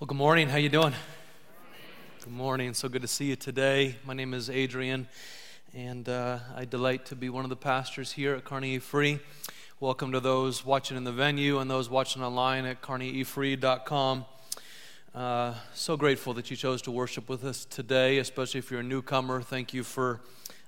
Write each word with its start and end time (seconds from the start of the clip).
Well, 0.00 0.06
good 0.06 0.16
morning. 0.16 0.48
How 0.48 0.58
you 0.58 0.68
doing? 0.68 0.94
Good 2.22 2.32
morning. 2.32 2.72
So 2.72 2.88
good 2.88 3.02
to 3.02 3.08
see 3.08 3.24
you 3.24 3.34
today. 3.34 3.96
My 4.06 4.14
name 4.14 4.32
is 4.32 4.48
Adrian, 4.48 5.08
and 5.74 6.08
uh, 6.08 6.38
I 6.54 6.66
delight 6.66 7.04
to 7.06 7.16
be 7.16 7.28
one 7.28 7.42
of 7.42 7.50
the 7.50 7.56
pastors 7.56 8.12
here 8.12 8.36
at 8.36 8.44
Carnegie 8.44 8.78
Free. 8.78 9.18
Welcome 9.80 10.12
to 10.12 10.20
those 10.20 10.64
watching 10.64 10.96
in 10.96 11.02
the 11.02 11.10
venue 11.10 11.58
and 11.58 11.68
those 11.68 11.90
watching 11.90 12.22
online 12.22 12.64
at 12.64 12.80
carnegiefree.com. 12.80 14.24
Uh, 15.16 15.54
so 15.74 15.96
grateful 15.96 16.32
that 16.34 16.48
you 16.48 16.56
chose 16.56 16.80
to 16.82 16.92
worship 16.92 17.28
with 17.28 17.42
us 17.42 17.64
today, 17.64 18.18
especially 18.18 18.58
if 18.58 18.70
you're 18.70 18.78
a 18.78 18.84
newcomer. 18.84 19.42
Thank 19.42 19.74
you 19.74 19.82
for 19.82 20.20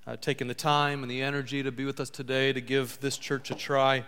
uh, 0.08 0.16
taking 0.16 0.48
the 0.48 0.54
time 0.54 1.04
and 1.04 1.10
the 1.10 1.22
energy 1.22 1.62
to 1.62 1.70
be 1.70 1.84
with 1.84 2.00
us 2.00 2.10
today 2.10 2.52
to 2.52 2.60
give 2.60 2.98
this 3.00 3.16
church 3.16 3.52
a 3.52 3.54
try. 3.54 4.04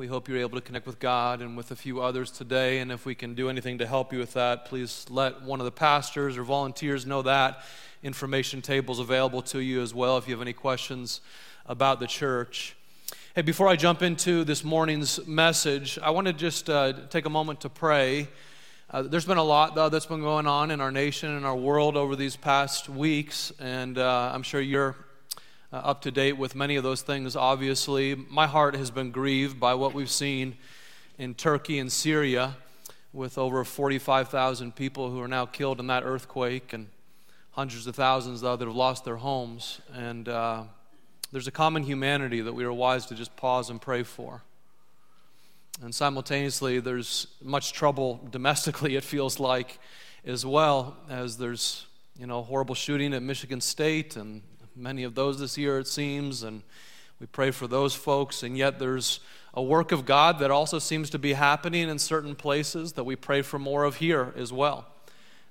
We 0.00 0.06
hope 0.06 0.30
you're 0.30 0.38
able 0.38 0.58
to 0.58 0.64
connect 0.64 0.86
with 0.86 0.98
God 0.98 1.42
and 1.42 1.58
with 1.58 1.72
a 1.72 1.76
few 1.76 2.00
others 2.00 2.30
today. 2.30 2.78
And 2.78 2.90
if 2.90 3.04
we 3.04 3.14
can 3.14 3.34
do 3.34 3.50
anything 3.50 3.76
to 3.76 3.86
help 3.86 4.14
you 4.14 4.18
with 4.18 4.32
that, 4.32 4.64
please 4.64 5.04
let 5.10 5.42
one 5.42 5.60
of 5.60 5.66
the 5.66 5.70
pastors 5.70 6.38
or 6.38 6.42
volunteers 6.42 7.04
know 7.04 7.20
that. 7.20 7.60
Information 8.02 8.62
tables 8.62 8.98
available 8.98 9.42
to 9.42 9.58
you 9.58 9.82
as 9.82 9.92
well 9.92 10.16
if 10.16 10.26
you 10.26 10.32
have 10.32 10.40
any 10.40 10.54
questions 10.54 11.20
about 11.66 12.00
the 12.00 12.06
church. 12.06 12.74
Hey, 13.34 13.42
before 13.42 13.68
I 13.68 13.76
jump 13.76 14.00
into 14.00 14.42
this 14.42 14.64
morning's 14.64 15.26
message, 15.26 15.98
I 15.98 16.08
want 16.12 16.28
to 16.28 16.32
just 16.32 16.70
uh, 16.70 16.94
take 17.10 17.26
a 17.26 17.30
moment 17.30 17.60
to 17.60 17.68
pray. 17.68 18.28
Uh, 18.90 19.02
there's 19.02 19.26
been 19.26 19.36
a 19.36 19.44
lot 19.44 19.74
though, 19.74 19.90
that's 19.90 20.06
been 20.06 20.22
going 20.22 20.46
on 20.46 20.70
in 20.70 20.80
our 20.80 20.90
nation 20.90 21.28
and 21.28 21.44
our 21.44 21.54
world 21.54 21.98
over 21.98 22.16
these 22.16 22.36
past 22.36 22.88
weeks, 22.88 23.52
and 23.60 23.98
uh, 23.98 24.30
I'm 24.32 24.44
sure 24.44 24.62
you're 24.62 24.96
uh, 25.72 25.76
up 25.76 26.02
to 26.02 26.10
date 26.10 26.32
with 26.32 26.54
many 26.54 26.76
of 26.76 26.82
those 26.82 27.02
things, 27.02 27.36
obviously. 27.36 28.14
My 28.14 28.46
heart 28.46 28.74
has 28.74 28.90
been 28.90 29.10
grieved 29.10 29.60
by 29.60 29.74
what 29.74 29.94
we've 29.94 30.10
seen 30.10 30.56
in 31.18 31.34
Turkey 31.34 31.78
and 31.78 31.90
Syria 31.90 32.56
with 33.12 33.38
over 33.38 33.64
45,000 33.64 34.74
people 34.74 35.10
who 35.10 35.20
are 35.20 35.28
now 35.28 35.46
killed 35.46 35.80
in 35.80 35.86
that 35.88 36.02
earthquake 36.04 36.72
and 36.72 36.88
hundreds 37.52 37.86
of 37.86 37.94
thousands 37.94 38.40
though, 38.40 38.56
that 38.56 38.64
have 38.64 38.76
lost 38.76 39.04
their 39.04 39.16
homes. 39.16 39.80
And 39.94 40.28
uh, 40.28 40.64
there's 41.32 41.46
a 41.46 41.52
common 41.52 41.82
humanity 41.82 42.40
that 42.40 42.52
we 42.52 42.64
are 42.64 42.72
wise 42.72 43.06
to 43.06 43.14
just 43.14 43.34
pause 43.36 43.70
and 43.70 43.80
pray 43.80 44.02
for. 44.02 44.42
And 45.82 45.94
simultaneously, 45.94 46.80
there's 46.80 47.26
much 47.42 47.72
trouble 47.72 48.20
domestically, 48.30 48.96
it 48.96 49.04
feels 49.04 49.40
like, 49.40 49.78
as 50.24 50.44
well, 50.44 50.96
as 51.08 51.38
there's 51.38 51.86
you 52.18 52.26
know 52.26 52.42
horrible 52.42 52.74
shooting 52.74 53.14
at 53.14 53.22
Michigan 53.22 53.60
State 53.60 54.16
and 54.16 54.42
many 54.76 55.02
of 55.02 55.14
those 55.14 55.40
this 55.40 55.58
year, 55.58 55.78
it 55.78 55.86
seems, 55.86 56.42
and 56.42 56.62
we 57.18 57.26
pray 57.26 57.50
for 57.50 57.66
those 57.66 57.94
folks. 57.94 58.42
And 58.42 58.56
yet, 58.56 58.78
there's 58.78 59.20
a 59.54 59.62
work 59.62 59.92
of 59.92 60.06
God 60.06 60.38
that 60.38 60.50
also 60.50 60.78
seems 60.78 61.10
to 61.10 61.18
be 61.18 61.32
happening 61.32 61.88
in 61.88 61.98
certain 61.98 62.34
places 62.34 62.92
that 62.94 63.04
we 63.04 63.16
pray 63.16 63.42
for 63.42 63.58
more 63.58 63.84
of 63.84 63.96
here 63.96 64.32
as 64.36 64.52
well. 64.52 64.86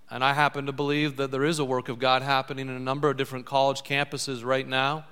And 0.09 0.23
I 0.23 0.33
happen 0.33 0.65
to 0.65 0.71
believe 0.71 1.17
that 1.17 1.31
there 1.31 1.43
is 1.43 1.59
a 1.59 1.65
work 1.65 1.89
of 1.89 1.99
God 1.99 2.21
happening 2.21 2.67
in 2.67 2.75
a 2.75 2.79
number 2.79 3.09
of 3.09 3.17
different 3.17 3.45
college 3.45 3.83
campuses 3.83 4.43
right 4.43 4.67
now. 4.67 5.05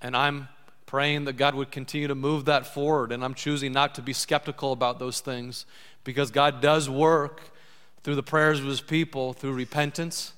And 0.00 0.16
I'm 0.16 0.48
praying 0.86 1.24
that 1.24 1.34
God 1.34 1.54
would 1.54 1.70
continue 1.70 2.08
to 2.08 2.14
move 2.14 2.46
that 2.46 2.66
forward. 2.66 3.12
And 3.12 3.22
I'm 3.22 3.34
choosing 3.34 3.72
not 3.72 3.94
to 3.96 4.02
be 4.02 4.12
skeptical 4.12 4.72
about 4.72 4.98
those 4.98 5.20
things 5.20 5.66
because 6.04 6.30
God 6.30 6.62
does 6.62 6.88
work 6.88 7.42
through 8.02 8.14
the 8.14 8.22
prayers 8.22 8.60
of 8.60 8.66
His 8.66 8.80
people, 8.80 9.34
through 9.34 9.52
repentance 9.52 10.32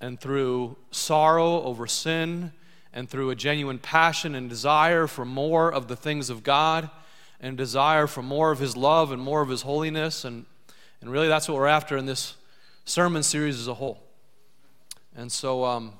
and 0.00 0.18
through 0.18 0.76
sorrow 0.90 1.62
over 1.62 1.86
sin 1.86 2.52
and 2.92 3.08
through 3.08 3.30
a 3.30 3.34
genuine 3.34 3.78
passion 3.78 4.34
and 4.34 4.48
desire 4.48 5.06
for 5.06 5.24
more 5.24 5.72
of 5.72 5.88
the 5.88 5.96
things 5.96 6.30
of 6.30 6.42
God 6.42 6.90
and 7.40 7.56
desire 7.56 8.06
for 8.06 8.22
more 8.22 8.50
of 8.50 8.58
His 8.58 8.76
love 8.76 9.12
and 9.12 9.22
more 9.22 9.40
of 9.40 9.48
His 9.48 9.62
holiness. 9.62 10.24
And, 10.24 10.46
and 11.00 11.10
really, 11.10 11.28
that's 11.28 11.48
what 11.48 11.56
we're 11.56 11.66
after 11.66 11.96
in 11.96 12.06
this 12.06 12.34
sermon 12.84 13.22
series 13.22 13.58
as 13.58 13.68
a 13.68 13.74
whole. 13.74 14.02
And 15.14 15.30
so 15.30 15.64
um, 15.64 15.92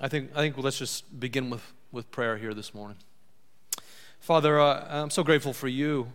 I, 0.00 0.08
think, 0.08 0.30
I 0.34 0.38
think 0.38 0.56
let's 0.58 0.78
just 0.78 1.18
begin 1.18 1.50
with, 1.50 1.72
with 1.92 2.10
prayer 2.10 2.36
here 2.36 2.54
this 2.54 2.74
morning. 2.74 2.96
Father, 4.20 4.58
uh, 4.58 4.86
I'm 4.88 5.10
so 5.10 5.22
grateful 5.22 5.52
for 5.52 5.68
you. 5.68 6.12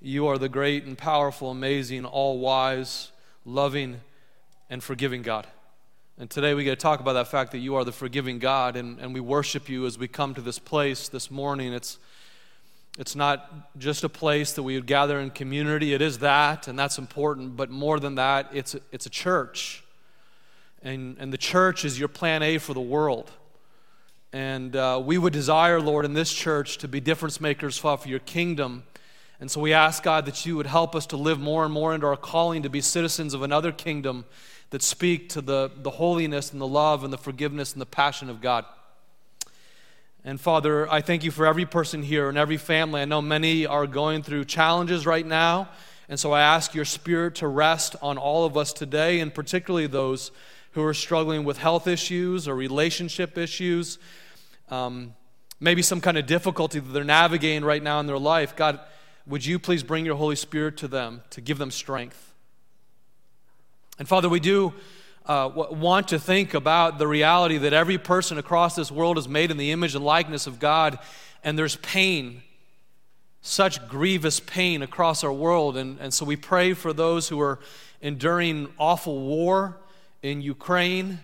You 0.00 0.26
are 0.26 0.38
the 0.38 0.48
great 0.48 0.84
and 0.84 0.96
powerful, 0.96 1.50
amazing, 1.50 2.04
all 2.04 2.38
wise, 2.38 3.10
loving, 3.44 4.00
and 4.70 4.82
forgiving 4.82 5.22
God. 5.22 5.46
And 6.16 6.30
today 6.30 6.54
we 6.54 6.62
get 6.62 6.78
to 6.78 6.82
talk 6.82 7.00
about 7.00 7.14
that 7.14 7.26
fact 7.26 7.50
that 7.50 7.58
you 7.58 7.74
are 7.74 7.82
the 7.82 7.90
forgiving 7.90 8.38
God, 8.38 8.76
and, 8.76 9.00
and 9.00 9.12
we 9.12 9.18
worship 9.18 9.68
you 9.68 9.84
as 9.84 9.98
we 9.98 10.06
come 10.06 10.32
to 10.34 10.40
this 10.40 10.60
place 10.60 11.08
this 11.08 11.28
morning. 11.28 11.72
It's, 11.72 11.98
it's 12.96 13.16
not 13.16 13.76
just 13.80 14.04
a 14.04 14.08
place 14.08 14.52
that 14.52 14.62
we 14.62 14.76
would 14.76 14.86
gather 14.86 15.18
in 15.18 15.30
community, 15.30 15.92
it 15.92 16.00
is 16.00 16.20
that, 16.20 16.68
and 16.68 16.78
that's 16.78 16.98
important, 16.98 17.56
but 17.56 17.68
more 17.68 17.98
than 17.98 18.14
that, 18.14 18.48
it's 18.52 18.76
a, 18.76 18.80
it's 18.92 19.06
a 19.06 19.10
church. 19.10 19.82
And, 20.84 21.16
and 21.18 21.32
the 21.32 21.38
church 21.38 21.84
is 21.84 21.98
your 21.98 22.06
plan 22.06 22.44
A 22.44 22.58
for 22.58 22.74
the 22.74 22.80
world. 22.80 23.32
And 24.32 24.76
uh, 24.76 25.02
we 25.04 25.18
would 25.18 25.32
desire, 25.32 25.80
Lord, 25.80 26.04
in 26.04 26.14
this 26.14 26.32
church 26.32 26.78
to 26.78 26.86
be 26.86 27.00
difference 27.00 27.40
makers 27.40 27.76
for 27.76 27.98
your 28.04 28.20
kingdom. 28.20 28.84
And 29.40 29.50
so 29.50 29.60
we 29.60 29.72
ask, 29.72 30.04
God, 30.04 30.26
that 30.26 30.46
you 30.46 30.56
would 30.56 30.66
help 30.66 30.94
us 30.94 31.06
to 31.06 31.16
live 31.16 31.40
more 31.40 31.64
and 31.64 31.74
more 31.74 31.92
into 31.92 32.06
our 32.06 32.16
calling 32.16 32.62
to 32.62 32.70
be 32.70 32.80
citizens 32.80 33.34
of 33.34 33.42
another 33.42 33.72
kingdom 33.72 34.24
that 34.74 34.82
speak 34.82 35.28
to 35.28 35.40
the, 35.40 35.70
the 35.76 35.90
holiness 35.90 36.50
and 36.50 36.60
the 36.60 36.66
love 36.66 37.04
and 37.04 37.12
the 37.12 37.16
forgiveness 37.16 37.74
and 37.74 37.80
the 37.80 37.86
passion 37.86 38.28
of 38.28 38.40
God. 38.40 38.64
And 40.24 40.40
Father, 40.40 40.90
I 40.90 41.00
thank 41.00 41.22
you 41.22 41.30
for 41.30 41.46
every 41.46 41.64
person 41.64 42.02
here 42.02 42.28
and 42.28 42.36
every 42.36 42.56
family. 42.56 43.00
I 43.00 43.04
know 43.04 43.22
many 43.22 43.66
are 43.66 43.86
going 43.86 44.24
through 44.24 44.46
challenges 44.46 45.06
right 45.06 45.24
now. 45.24 45.68
And 46.08 46.18
so 46.18 46.32
I 46.32 46.40
ask 46.40 46.74
your 46.74 46.84
spirit 46.84 47.36
to 47.36 47.46
rest 47.46 47.94
on 48.02 48.18
all 48.18 48.46
of 48.46 48.56
us 48.56 48.72
today, 48.72 49.20
and 49.20 49.32
particularly 49.32 49.86
those 49.86 50.32
who 50.72 50.82
are 50.82 50.92
struggling 50.92 51.44
with 51.44 51.58
health 51.58 51.86
issues 51.86 52.48
or 52.48 52.56
relationship 52.56 53.38
issues, 53.38 54.00
um, 54.70 55.14
maybe 55.60 55.82
some 55.82 56.00
kind 56.00 56.18
of 56.18 56.26
difficulty 56.26 56.80
that 56.80 56.92
they're 56.92 57.04
navigating 57.04 57.64
right 57.64 57.80
now 57.80 58.00
in 58.00 58.08
their 58.08 58.18
life. 58.18 58.56
God, 58.56 58.80
would 59.24 59.46
you 59.46 59.60
please 59.60 59.84
bring 59.84 60.04
your 60.04 60.16
Holy 60.16 60.34
Spirit 60.34 60.76
to 60.78 60.88
them 60.88 61.22
to 61.30 61.40
give 61.40 61.58
them 61.58 61.70
strength? 61.70 62.33
And 63.98 64.08
Father, 64.08 64.28
we 64.28 64.40
do 64.40 64.74
uh, 65.26 65.48
want 65.54 66.08
to 66.08 66.18
think 66.18 66.52
about 66.52 66.98
the 66.98 67.06
reality 67.06 67.58
that 67.58 67.72
every 67.72 67.96
person 67.96 68.38
across 68.38 68.74
this 68.74 68.90
world 68.90 69.18
is 69.18 69.28
made 69.28 69.52
in 69.52 69.56
the 69.56 69.70
image 69.70 69.94
and 69.94 70.04
likeness 70.04 70.48
of 70.48 70.58
God, 70.58 70.98
and 71.44 71.56
there's 71.56 71.76
pain, 71.76 72.42
such 73.40 73.86
grievous 73.88 74.40
pain 74.40 74.82
across 74.82 75.22
our 75.22 75.32
world. 75.32 75.76
And, 75.76 75.98
and 76.00 76.12
so 76.12 76.24
we 76.24 76.34
pray 76.34 76.74
for 76.74 76.92
those 76.92 77.28
who 77.28 77.40
are 77.40 77.60
enduring 78.00 78.68
awful 78.78 79.20
war 79.20 79.76
in 80.22 80.42
Ukraine, 80.42 81.20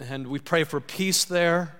and 0.00 0.28
we 0.28 0.38
pray 0.38 0.64
for 0.64 0.80
peace 0.80 1.24
there. 1.24 1.76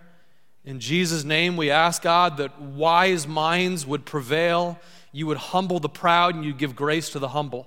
In 0.67 0.79
Jesus' 0.79 1.25
name, 1.25 1.57
we 1.57 1.71
ask 1.71 2.03
God 2.03 2.37
that 2.37 2.61
wise 2.61 3.27
minds 3.27 3.87
would 3.87 4.05
prevail. 4.05 4.79
You 5.11 5.27
would 5.29 5.39
humble 5.39 5.81
the 5.81 5.89
proud 5.89 6.35
and 6.35 6.45
you'd 6.45 6.59
give 6.59 6.77
grace 6.77 7.09
to 7.11 7.19
the 7.19 7.29
humble. 7.29 7.67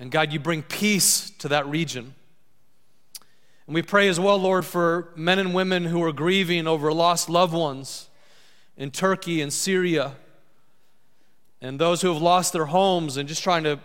And 0.00 0.10
God, 0.10 0.32
you 0.32 0.40
bring 0.40 0.62
peace 0.62 1.28
to 1.40 1.48
that 1.48 1.66
region. 1.66 2.14
And 3.66 3.74
we 3.74 3.82
pray 3.82 4.08
as 4.08 4.18
well, 4.18 4.38
Lord, 4.38 4.64
for 4.64 5.12
men 5.14 5.38
and 5.38 5.54
women 5.54 5.84
who 5.84 6.02
are 6.02 6.12
grieving 6.12 6.66
over 6.66 6.90
lost 6.90 7.28
loved 7.28 7.52
ones 7.52 8.08
in 8.78 8.90
Turkey 8.90 9.42
and 9.42 9.52
Syria, 9.52 10.14
and 11.60 11.78
those 11.78 12.00
who 12.00 12.10
have 12.10 12.22
lost 12.22 12.54
their 12.54 12.64
homes 12.64 13.18
and 13.18 13.28
just 13.28 13.42
trying 13.42 13.62
to 13.64 13.78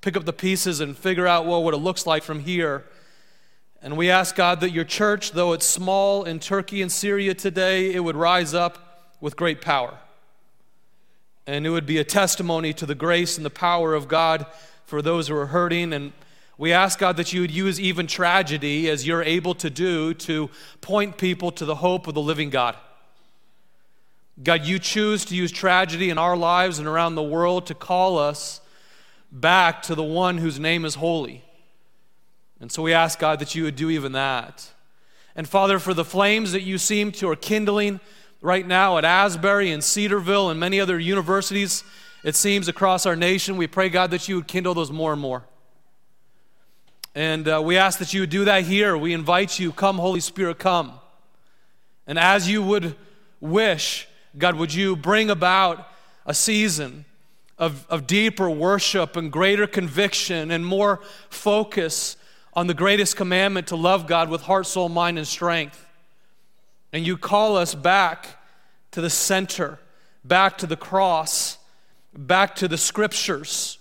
pick 0.00 0.16
up 0.16 0.24
the 0.24 0.32
pieces 0.32 0.80
and 0.80 0.96
figure 0.96 1.26
out 1.26 1.44
well, 1.44 1.62
what 1.62 1.74
it 1.74 1.76
looks 1.76 2.06
like 2.06 2.22
from 2.22 2.40
here. 2.40 2.86
And 3.82 3.98
we 3.98 4.08
ask 4.08 4.34
God 4.34 4.60
that 4.60 4.70
your 4.70 4.84
church, 4.84 5.32
though 5.32 5.52
it's 5.52 5.66
small 5.66 6.24
in 6.24 6.40
Turkey 6.40 6.80
and 6.80 6.90
Syria 6.90 7.34
today, 7.34 7.92
it 7.92 8.00
would 8.00 8.16
rise 8.16 8.54
up 8.54 9.12
with 9.20 9.36
great 9.36 9.60
power. 9.60 9.98
And 11.46 11.66
it 11.66 11.70
would 11.70 11.84
be 11.84 11.98
a 11.98 12.04
testimony 12.04 12.72
to 12.72 12.86
the 12.86 12.94
grace 12.94 13.36
and 13.36 13.44
the 13.44 13.50
power 13.50 13.92
of 13.92 14.08
God 14.08 14.46
for 14.90 15.00
those 15.00 15.28
who 15.28 15.36
are 15.36 15.46
hurting. 15.46 15.92
And 15.92 16.12
we 16.58 16.72
ask, 16.72 16.98
God, 16.98 17.16
that 17.16 17.32
you 17.32 17.40
would 17.42 17.52
use 17.52 17.80
even 17.80 18.08
tragedy 18.08 18.90
as 18.90 19.06
you're 19.06 19.22
able 19.22 19.54
to 19.54 19.70
do 19.70 20.12
to 20.14 20.50
point 20.80 21.16
people 21.16 21.52
to 21.52 21.64
the 21.64 21.76
hope 21.76 22.08
of 22.08 22.14
the 22.14 22.20
living 22.20 22.50
God. 22.50 22.76
God, 24.42 24.64
you 24.64 24.80
choose 24.80 25.24
to 25.26 25.36
use 25.36 25.52
tragedy 25.52 26.10
in 26.10 26.18
our 26.18 26.36
lives 26.36 26.80
and 26.80 26.88
around 26.88 27.14
the 27.14 27.22
world 27.22 27.66
to 27.66 27.74
call 27.74 28.18
us 28.18 28.60
back 29.30 29.80
to 29.82 29.94
the 29.94 30.02
one 30.02 30.38
whose 30.38 30.58
name 30.58 30.84
is 30.84 30.96
holy. 30.96 31.44
And 32.60 32.72
so 32.72 32.82
we 32.82 32.92
ask, 32.92 33.18
God, 33.18 33.38
that 33.38 33.54
you 33.54 33.62
would 33.62 33.76
do 33.76 33.90
even 33.90 34.12
that. 34.12 34.70
And 35.36 35.48
Father, 35.48 35.78
for 35.78 35.94
the 35.94 36.04
flames 36.04 36.50
that 36.50 36.62
you 36.62 36.78
seem 36.78 37.12
to 37.12 37.28
are 37.30 37.36
kindling 37.36 38.00
right 38.42 38.66
now 38.66 38.98
at 38.98 39.04
Asbury 39.04 39.70
and 39.70 39.84
Cedarville 39.84 40.50
and 40.50 40.58
many 40.58 40.80
other 40.80 40.98
universities 40.98 41.84
it 42.22 42.36
seems, 42.36 42.68
across 42.68 43.06
our 43.06 43.16
nation. 43.16 43.56
We 43.56 43.66
pray, 43.66 43.88
God, 43.88 44.10
that 44.10 44.28
you 44.28 44.36
would 44.36 44.46
kindle 44.46 44.74
those 44.74 44.90
more 44.90 45.12
and 45.12 45.20
more. 45.20 45.44
And 47.14 47.48
uh, 47.48 47.60
we 47.64 47.76
ask 47.76 47.98
that 47.98 48.14
you 48.14 48.20
would 48.20 48.30
do 48.30 48.44
that 48.44 48.64
here. 48.64 48.96
We 48.96 49.12
invite 49.12 49.58
you, 49.58 49.72
come, 49.72 49.98
Holy 49.98 50.20
Spirit, 50.20 50.58
come. 50.58 50.92
And 52.06 52.18
as 52.18 52.48
you 52.48 52.62
would 52.62 52.94
wish, 53.40 54.06
God, 54.38 54.54
would 54.56 54.72
you 54.72 54.94
bring 54.96 55.30
about 55.30 55.88
a 56.26 56.34
season 56.34 57.04
of, 57.58 57.86
of 57.90 58.06
deeper 58.06 58.48
worship 58.48 59.16
and 59.16 59.30
greater 59.30 59.66
conviction 59.66 60.50
and 60.50 60.64
more 60.64 61.00
focus 61.28 62.16
on 62.54 62.66
the 62.66 62.74
greatest 62.74 63.16
commandment 63.16 63.68
to 63.68 63.76
love 63.76 64.06
God 64.06 64.28
with 64.28 64.42
heart, 64.42 64.66
soul, 64.66 64.88
mind, 64.88 65.18
and 65.18 65.26
strength. 65.26 65.86
And 66.92 67.06
you 67.06 67.16
call 67.16 67.56
us 67.56 67.74
back 67.74 68.38
to 68.92 69.00
the 69.00 69.10
center, 69.10 69.78
back 70.24 70.58
to 70.58 70.66
the 70.66 70.76
cross, 70.76 71.58
back 72.16 72.54
to 72.56 72.68
the 72.68 72.78
scriptures. 72.78 73.78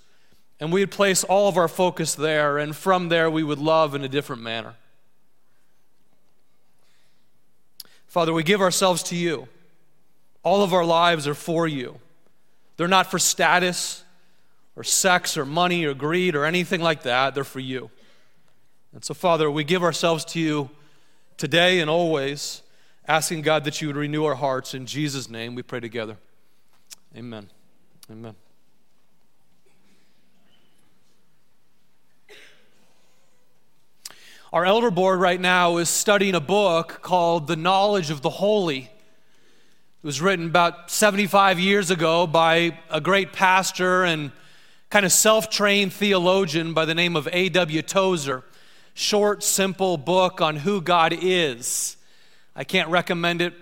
And 0.60 0.74
we'd 0.74 0.92
place 0.92 1.24
all 1.24 1.48
of 1.48 1.58
our 1.58 1.70
focus 1.70 2.16
there, 2.16 2.58
and 2.58 2.76
from 2.76 3.08
there 3.08 3.32
we 3.32 3.44
would 3.44 3.60
love 3.60 3.96
in 3.96 4.04
a 4.04 4.10
different 4.10 4.42
manner. 4.42 4.76
Father, 8.08 8.34
we 8.34 8.44
give 8.44 8.60
ourselves 8.60 9.04
to 9.04 9.16
you. 9.16 9.48
All 10.44 10.64
of 10.64 10.74
our 10.74 10.84
lives 10.84 11.28
are 11.28 11.34
for 11.34 11.68
you. 11.68 12.00
They're 12.76 12.88
not 12.88 13.10
for 13.10 13.20
status 13.20 14.04
or 14.76 14.84
sex 14.84 15.38
or 15.38 15.46
money 15.46 15.86
or 15.86 15.94
greed 15.94 16.36
or 16.36 16.44
anything 16.44 16.82
like 16.82 17.04
that. 17.04 17.36
They're 17.36 17.44
for 17.44 17.60
you. 17.60 17.90
And 18.94 19.06
so, 19.06 19.14
Father, 19.14 19.52
we 19.52 19.64
give 19.64 19.84
ourselves 19.84 20.26
to 20.26 20.40
you 20.40 20.70
today 21.38 21.80
and 21.80 21.90
always, 21.90 22.64
asking 23.08 23.44
God 23.44 23.64
that 23.64 23.82
you 23.82 23.88
would 23.88 23.98
renew 23.98 24.26
our 24.26 24.36
hearts. 24.36 24.74
In 24.74 24.86
Jesus' 24.86 25.30
name, 25.30 25.56
we 25.56 25.62
pray 25.62 25.80
together. 25.80 26.18
Amen. 27.16 27.50
Amen. 28.12 28.34
Our 34.52 34.66
elder 34.66 34.90
board 34.90 35.20
right 35.20 35.40
now 35.40 35.78
is 35.78 35.90
studying 35.90 36.34
a 36.34 36.40
book 36.40 37.04
called 37.04 37.46
The 37.46 37.56
Knowledge 37.56 38.10
of 38.10 38.24
the 38.24 38.32
Holy. 38.32 38.80
It 38.80 38.90
was 40.02 40.22
written 40.22 40.48
about 40.48 40.90
75 40.90 41.60
years 41.60 41.92
ago 41.92 42.26
by 42.26 42.80
a 42.90 43.00
great 43.00 43.32
pastor 43.32 44.04
and 44.06 44.32
kind 44.90 45.06
of 45.06 45.12
self 45.12 45.52
trained 45.52 45.94
theologian 45.94 46.74
by 46.74 46.86
the 46.86 46.96
name 46.96 47.16
of 47.16 47.30
A.W. 47.32 47.84
Tozer. 47.84 48.44
Short, 48.96 49.44
simple 49.44 49.98
book 49.98 50.42
on 50.42 50.56
who 50.56 50.82
God 50.82 51.14
is. 51.14 51.96
I 52.56 52.64
can't 52.64 52.90
recommend 52.90 53.44
it 53.44 53.54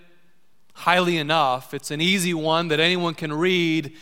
highly 0.72 1.18
enough. 1.18 1.74
It's 1.74 1.92
an 1.92 2.00
easy 2.00 2.34
one 2.34 2.70
that 2.70 2.80
anyone 2.80 3.14
can 3.14 3.34
read. 3.34 3.94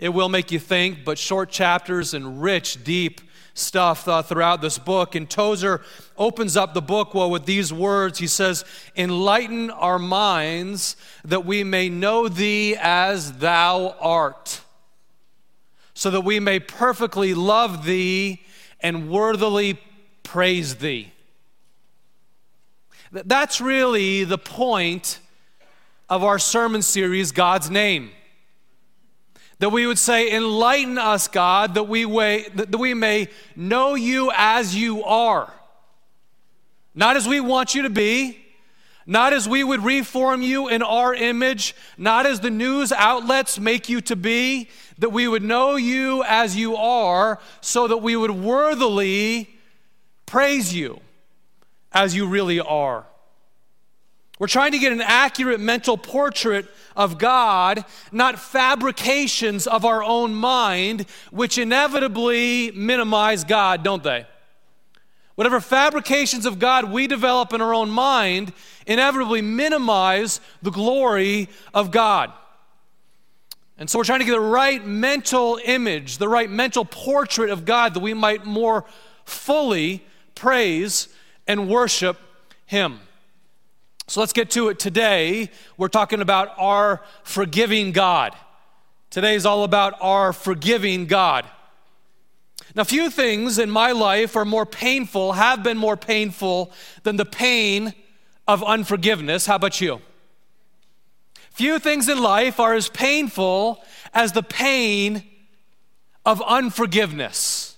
It 0.00 0.14
will 0.14 0.30
make 0.30 0.50
you 0.50 0.58
think, 0.58 1.04
but 1.04 1.18
short 1.18 1.50
chapters 1.50 2.14
and 2.14 2.40
rich, 2.40 2.82
deep 2.82 3.20
stuff 3.52 4.08
uh, 4.08 4.22
throughout 4.22 4.62
this 4.62 4.78
book. 4.78 5.14
And 5.14 5.28
Tozer 5.28 5.82
opens 6.16 6.56
up 6.56 6.72
the 6.72 6.80
book 6.80 7.12
well 7.12 7.30
with 7.30 7.44
these 7.44 7.70
words. 7.70 8.18
He 8.18 8.26
says, 8.26 8.64
Enlighten 8.96 9.68
our 9.68 9.98
minds 9.98 10.96
that 11.22 11.44
we 11.44 11.64
may 11.64 11.90
know 11.90 12.28
thee 12.28 12.76
as 12.80 13.34
thou 13.34 13.94
art, 14.00 14.62
so 15.92 16.10
that 16.10 16.22
we 16.22 16.40
may 16.40 16.60
perfectly 16.60 17.34
love 17.34 17.84
thee 17.84 18.40
and 18.80 19.10
worthily 19.10 19.78
praise 20.22 20.76
thee. 20.76 21.12
That's 23.12 23.60
really 23.60 24.24
the 24.24 24.38
point 24.38 25.18
of 26.08 26.24
our 26.24 26.38
sermon 26.38 26.80
series, 26.80 27.32
God's 27.32 27.68
Name 27.68 28.12
that 29.60 29.70
we 29.70 29.86
would 29.86 29.98
say, 29.98 30.34
Enlighten 30.34 30.98
us, 30.98 31.28
God, 31.28 31.74
that 31.74 31.84
we, 31.84 32.04
may, 32.04 32.48
that 32.54 32.76
we 32.76 32.94
may 32.94 33.28
know 33.54 33.94
you 33.94 34.32
as 34.34 34.74
you 34.74 35.04
are. 35.04 35.52
Not 36.94 37.16
as 37.16 37.28
we 37.28 37.40
want 37.40 37.74
you 37.74 37.82
to 37.82 37.90
be, 37.90 38.38
not 39.06 39.32
as 39.32 39.48
we 39.48 39.62
would 39.62 39.84
reform 39.84 40.42
you 40.42 40.68
in 40.68 40.82
our 40.82 41.14
image, 41.14 41.74
not 41.96 42.26
as 42.26 42.40
the 42.40 42.50
news 42.50 42.90
outlets 42.90 43.58
make 43.58 43.88
you 43.88 44.00
to 44.02 44.16
be, 44.16 44.68
that 44.98 45.10
we 45.10 45.28
would 45.28 45.42
know 45.42 45.76
you 45.76 46.24
as 46.24 46.56
you 46.56 46.76
are, 46.76 47.38
so 47.60 47.86
that 47.86 47.98
we 47.98 48.16
would 48.16 48.30
worthily 48.30 49.50
praise 50.26 50.74
you 50.74 51.00
as 51.92 52.14
you 52.14 52.26
really 52.26 52.60
are. 52.60 53.04
We're 54.40 54.46
trying 54.46 54.72
to 54.72 54.78
get 54.78 54.90
an 54.90 55.02
accurate 55.02 55.60
mental 55.60 55.98
portrait 55.98 56.66
of 56.96 57.18
God, 57.18 57.84
not 58.10 58.38
fabrications 58.38 59.66
of 59.66 59.84
our 59.84 60.02
own 60.02 60.34
mind, 60.34 61.04
which 61.30 61.58
inevitably 61.58 62.70
minimize 62.70 63.44
God, 63.44 63.82
don't 63.82 64.02
they? 64.02 64.26
Whatever 65.34 65.60
fabrications 65.60 66.46
of 66.46 66.58
God 66.58 66.90
we 66.90 67.06
develop 67.06 67.52
in 67.52 67.60
our 67.60 67.74
own 67.74 67.90
mind 67.90 68.54
inevitably 68.86 69.42
minimize 69.42 70.40
the 70.62 70.70
glory 70.70 71.50
of 71.74 71.90
God. 71.90 72.32
And 73.76 73.90
so 73.90 73.98
we're 73.98 74.04
trying 74.04 74.20
to 74.20 74.24
get 74.24 74.32
the 74.32 74.40
right 74.40 74.82
mental 74.82 75.60
image, 75.62 76.16
the 76.16 76.28
right 76.28 76.48
mental 76.48 76.86
portrait 76.86 77.50
of 77.50 77.66
God 77.66 77.92
that 77.92 78.00
we 78.00 78.14
might 78.14 78.46
more 78.46 78.86
fully 79.26 80.02
praise 80.34 81.10
and 81.46 81.68
worship 81.68 82.18
Him. 82.64 83.00
So 84.10 84.18
let's 84.18 84.32
get 84.32 84.50
to 84.50 84.70
it 84.70 84.80
today. 84.80 85.50
We're 85.76 85.86
talking 85.86 86.20
about 86.20 86.52
our 86.58 87.00
forgiving 87.22 87.92
God. 87.92 88.34
Today 89.08 89.36
is 89.36 89.46
all 89.46 89.62
about 89.62 89.94
our 90.00 90.32
forgiving 90.32 91.06
God. 91.06 91.46
Now, 92.74 92.82
few 92.82 93.08
things 93.08 93.56
in 93.60 93.70
my 93.70 93.92
life 93.92 94.34
are 94.34 94.44
more 94.44 94.66
painful, 94.66 95.34
have 95.34 95.62
been 95.62 95.78
more 95.78 95.96
painful 95.96 96.72
than 97.04 97.18
the 97.18 97.24
pain 97.24 97.94
of 98.48 98.64
unforgiveness. 98.64 99.46
How 99.46 99.54
about 99.54 99.80
you? 99.80 100.00
Few 101.52 101.78
things 101.78 102.08
in 102.08 102.20
life 102.20 102.58
are 102.58 102.74
as 102.74 102.88
painful 102.88 103.80
as 104.12 104.32
the 104.32 104.42
pain 104.42 105.22
of 106.26 106.42
unforgiveness. 106.42 107.76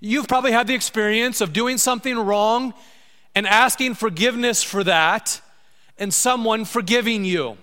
You've 0.00 0.26
probably 0.26 0.50
had 0.50 0.66
the 0.66 0.74
experience 0.74 1.40
of 1.40 1.52
doing 1.52 1.78
something 1.78 2.18
wrong 2.18 2.74
and 3.34 3.46
asking 3.46 3.94
forgiveness 3.94 4.62
for 4.62 4.84
that 4.84 5.40
and 5.98 6.12
someone 6.12 6.64
forgiving 6.64 7.24
you. 7.24 7.56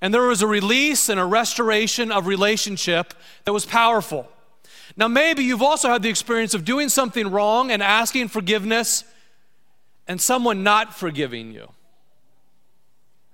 And 0.00 0.12
there 0.12 0.22
was 0.22 0.42
a 0.42 0.46
release 0.46 1.08
and 1.08 1.18
a 1.18 1.24
restoration 1.24 2.12
of 2.12 2.26
relationship 2.26 3.14
that 3.44 3.52
was 3.52 3.64
powerful. 3.64 4.28
Now, 4.96 5.08
maybe 5.08 5.42
you've 5.44 5.62
also 5.62 5.88
had 5.88 6.02
the 6.02 6.10
experience 6.10 6.54
of 6.54 6.64
doing 6.64 6.88
something 6.88 7.30
wrong 7.30 7.70
and 7.70 7.82
asking 7.82 8.28
forgiveness 8.28 9.04
and 10.06 10.20
someone 10.20 10.62
not 10.62 10.94
forgiving 10.94 11.52
you. 11.52 11.68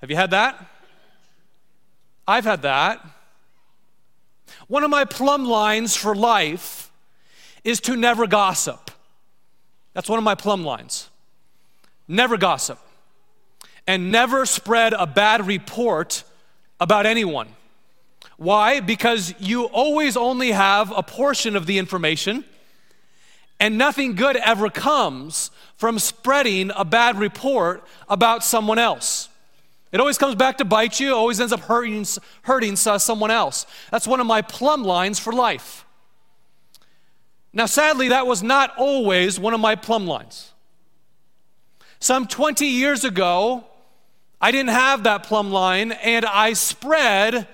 Have 0.00 0.10
you 0.10 0.16
had 0.16 0.30
that? 0.30 0.64
I've 2.26 2.44
had 2.44 2.62
that. 2.62 3.04
One 4.68 4.84
of 4.84 4.90
my 4.90 5.04
plumb 5.04 5.44
lines 5.44 5.96
for 5.96 6.14
life 6.14 6.90
is 7.64 7.80
to 7.80 7.96
never 7.96 8.26
gossip. 8.26 8.89
That's 9.92 10.08
one 10.08 10.18
of 10.18 10.24
my 10.24 10.34
plumb 10.34 10.64
lines. 10.64 11.10
Never 12.06 12.36
gossip. 12.36 12.78
And 13.86 14.12
never 14.12 14.46
spread 14.46 14.92
a 14.92 15.06
bad 15.06 15.46
report 15.46 16.24
about 16.78 17.06
anyone. 17.06 17.48
Why? 18.36 18.80
Because 18.80 19.34
you 19.38 19.64
always 19.64 20.16
only 20.16 20.52
have 20.52 20.92
a 20.96 21.02
portion 21.02 21.56
of 21.56 21.66
the 21.66 21.78
information, 21.78 22.44
and 23.58 23.76
nothing 23.76 24.14
good 24.14 24.36
ever 24.36 24.70
comes 24.70 25.50
from 25.76 25.98
spreading 25.98 26.70
a 26.74 26.84
bad 26.84 27.18
report 27.18 27.84
about 28.08 28.42
someone 28.44 28.78
else. 28.78 29.28
It 29.92 30.00
always 30.00 30.18
comes 30.18 30.36
back 30.36 30.58
to 30.58 30.64
bite 30.64 31.00
you, 31.00 31.14
always 31.14 31.40
ends 31.40 31.52
up 31.52 31.60
hurting, 31.60 32.06
hurting 32.42 32.76
someone 32.76 33.30
else. 33.30 33.66
That's 33.90 34.06
one 34.06 34.20
of 34.20 34.26
my 34.26 34.40
plumb 34.40 34.84
lines 34.84 35.18
for 35.18 35.32
life. 35.32 35.84
Now, 37.52 37.66
sadly, 37.66 38.08
that 38.08 38.26
was 38.26 38.42
not 38.42 38.72
always 38.76 39.38
one 39.38 39.54
of 39.54 39.60
my 39.60 39.74
plumb 39.74 40.06
lines. 40.06 40.52
Some 41.98 42.26
20 42.26 42.66
years 42.66 43.04
ago, 43.04 43.64
I 44.40 44.52
didn't 44.52 44.70
have 44.70 45.02
that 45.02 45.24
plumb 45.24 45.50
line, 45.50 45.92
and 45.92 46.24
I 46.24 46.54
spread 46.54 47.46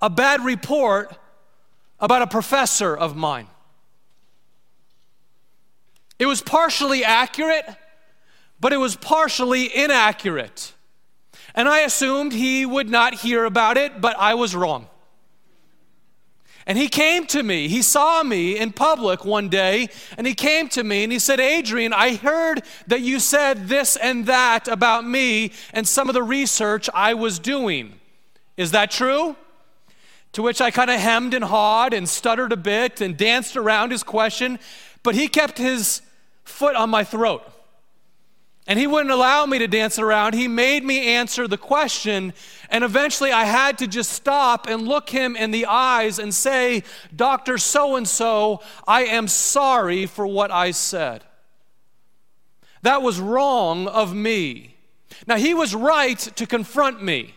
a 0.00 0.08
bad 0.08 0.44
report 0.44 1.14
about 1.98 2.22
a 2.22 2.26
professor 2.26 2.96
of 2.96 3.16
mine. 3.16 3.46
It 6.18 6.26
was 6.26 6.40
partially 6.40 7.04
accurate, 7.04 7.64
but 8.60 8.72
it 8.72 8.76
was 8.76 8.96
partially 8.96 9.74
inaccurate. 9.74 10.74
And 11.54 11.68
I 11.68 11.80
assumed 11.80 12.32
he 12.32 12.64
would 12.64 12.88
not 12.88 13.14
hear 13.14 13.44
about 13.44 13.76
it, 13.76 14.00
but 14.00 14.16
I 14.18 14.34
was 14.34 14.54
wrong. 14.54 14.86
And 16.70 16.78
he 16.78 16.86
came 16.86 17.26
to 17.26 17.42
me. 17.42 17.66
He 17.66 17.82
saw 17.82 18.22
me 18.22 18.56
in 18.56 18.70
public 18.70 19.24
one 19.24 19.48
day, 19.48 19.88
and 20.16 20.24
he 20.24 20.34
came 20.34 20.68
to 20.68 20.84
me 20.84 21.02
and 21.02 21.10
he 21.12 21.18
said, 21.18 21.40
Adrian, 21.40 21.92
I 21.92 22.14
heard 22.14 22.62
that 22.86 23.00
you 23.00 23.18
said 23.18 23.66
this 23.66 23.96
and 23.96 24.26
that 24.26 24.68
about 24.68 25.04
me 25.04 25.50
and 25.72 25.88
some 25.88 26.08
of 26.08 26.14
the 26.14 26.22
research 26.22 26.88
I 26.94 27.14
was 27.14 27.40
doing. 27.40 27.98
Is 28.56 28.70
that 28.70 28.92
true? 28.92 29.34
To 30.34 30.42
which 30.42 30.60
I 30.60 30.70
kind 30.70 30.90
of 30.90 31.00
hemmed 31.00 31.34
and 31.34 31.42
hawed 31.42 31.92
and 31.92 32.08
stuttered 32.08 32.52
a 32.52 32.56
bit 32.56 33.00
and 33.00 33.16
danced 33.16 33.56
around 33.56 33.90
his 33.90 34.04
question, 34.04 34.60
but 35.02 35.16
he 35.16 35.26
kept 35.26 35.58
his 35.58 36.02
foot 36.44 36.76
on 36.76 36.88
my 36.88 37.02
throat. 37.02 37.42
And 38.66 38.78
he 38.78 38.86
wouldn't 38.86 39.10
allow 39.10 39.46
me 39.46 39.58
to 39.58 39.66
dance 39.66 39.98
around. 39.98 40.34
He 40.34 40.46
made 40.46 40.84
me 40.84 41.14
answer 41.14 41.48
the 41.48 41.58
question. 41.58 42.32
And 42.68 42.84
eventually 42.84 43.32
I 43.32 43.44
had 43.44 43.78
to 43.78 43.86
just 43.86 44.12
stop 44.12 44.68
and 44.68 44.86
look 44.86 45.10
him 45.10 45.34
in 45.34 45.50
the 45.50 45.66
eyes 45.66 46.18
and 46.18 46.32
say, 46.32 46.84
Dr. 47.14 47.58
So 47.58 47.96
and 47.96 48.06
so, 48.06 48.62
I 48.86 49.04
am 49.04 49.26
sorry 49.28 50.06
for 50.06 50.26
what 50.26 50.50
I 50.50 50.70
said. 50.70 51.24
That 52.82 53.02
was 53.02 53.18
wrong 53.18 53.88
of 53.88 54.14
me. 54.14 54.76
Now, 55.26 55.36
he 55.36 55.52
was 55.54 55.74
right 55.74 56.18
to 56.18 56.46
confront 56.46 57.02
me. 57.02 57.34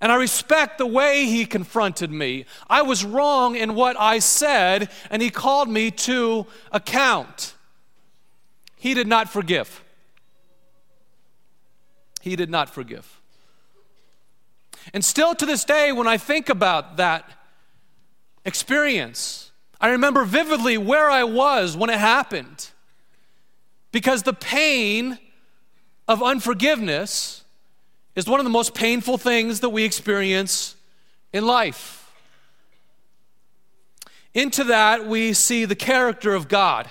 And 0.00 0.12
I 0.12 0.14
respect 0.14 0.78
the 0.78 0.86
way 0.86 1.26
he 1.26 1.44
confronted 1.44 2.10
me. 2.10 2.44
I 2.70 2.82
was 2.82 3.04
wrong 3.04 3.56
in 3.56 3.74
what 3.74 3.98
I 3.98 4.20
said, 4.20 4.90
and 5.10 5.20
he 5.20 5.30
called 5.30 5.68
me 5.68 5.90
to 5.90 6.46
account. 6.70 7.54
He 8.76 8.94
did 8.94 9.08
not 9.08 9.28
forgive. 9.28 9.82
He 12.20 12.36
did 12.36 12.50
not 12.50 12.70
forgive. 12.70 13.20
And 14.92 15.04
still 15.04 15.34
to 15.34 15.46
this 15.46 15.64
day, 15.64 15.92
when 15.92 16.06
I 16.06 16.16
think 16.16 16.48
about 16.48 16.96
that 16.96 17.30
experience, 18.44 19.50
I 19.80 19.90
remember 19.90 20.24
vividly 20.24 20.78
where 20.78 21.10
I 21.10 21.24
was 21.24 21.76
when 21.76 21.90
it 21.90 21.98
happened. 21.98 22.70
Because 23.92 24.22
the 24.22 24.32
pain 24.32 25.18
of 26.06 26.22
unforgiveness 26.22 27.44
is 28.16 28.26
one 28.26 28.40
of 28.40 28.44
the 28.44 28.50
most 28.50 28.74
painful 28.74 29.18
things 29.18 29.60
that 29.60 29.68
we 29.68 29.84
experience 29.84 30.74
in 31.32 31.46
life. 31.46 32.12
Into 34.34 34.64
that, 34.64 35.06
we 35.06 35.32
see 35.32 35.64
the 35.64 35.74
character 35.74 36.34
of 36.34 36.48
God, 36.48 36.88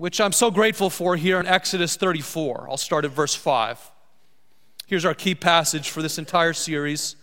which 0.00 0.18
I'm 0.18 0.32
so 0.32 0.50
grateful 0.50 0.88
for 0.88 1.14
here 1.14 1.38
in 1.38 1.46
Exodus 1.46 1.94
34. 1.94 2.68
I'll 2.70 2.78
start 2.78 3.04
at 3.04 3.10
verse 3.10 3.34
5. 3.34 3.90
Here's 4.86 5.04
our 5.04 5.12
key 5.12 5.34
passage 5.34 5.90
for 5.90 6.00
this 6.00 6.16
entire 6.16 6.54
series. 6.54 7.16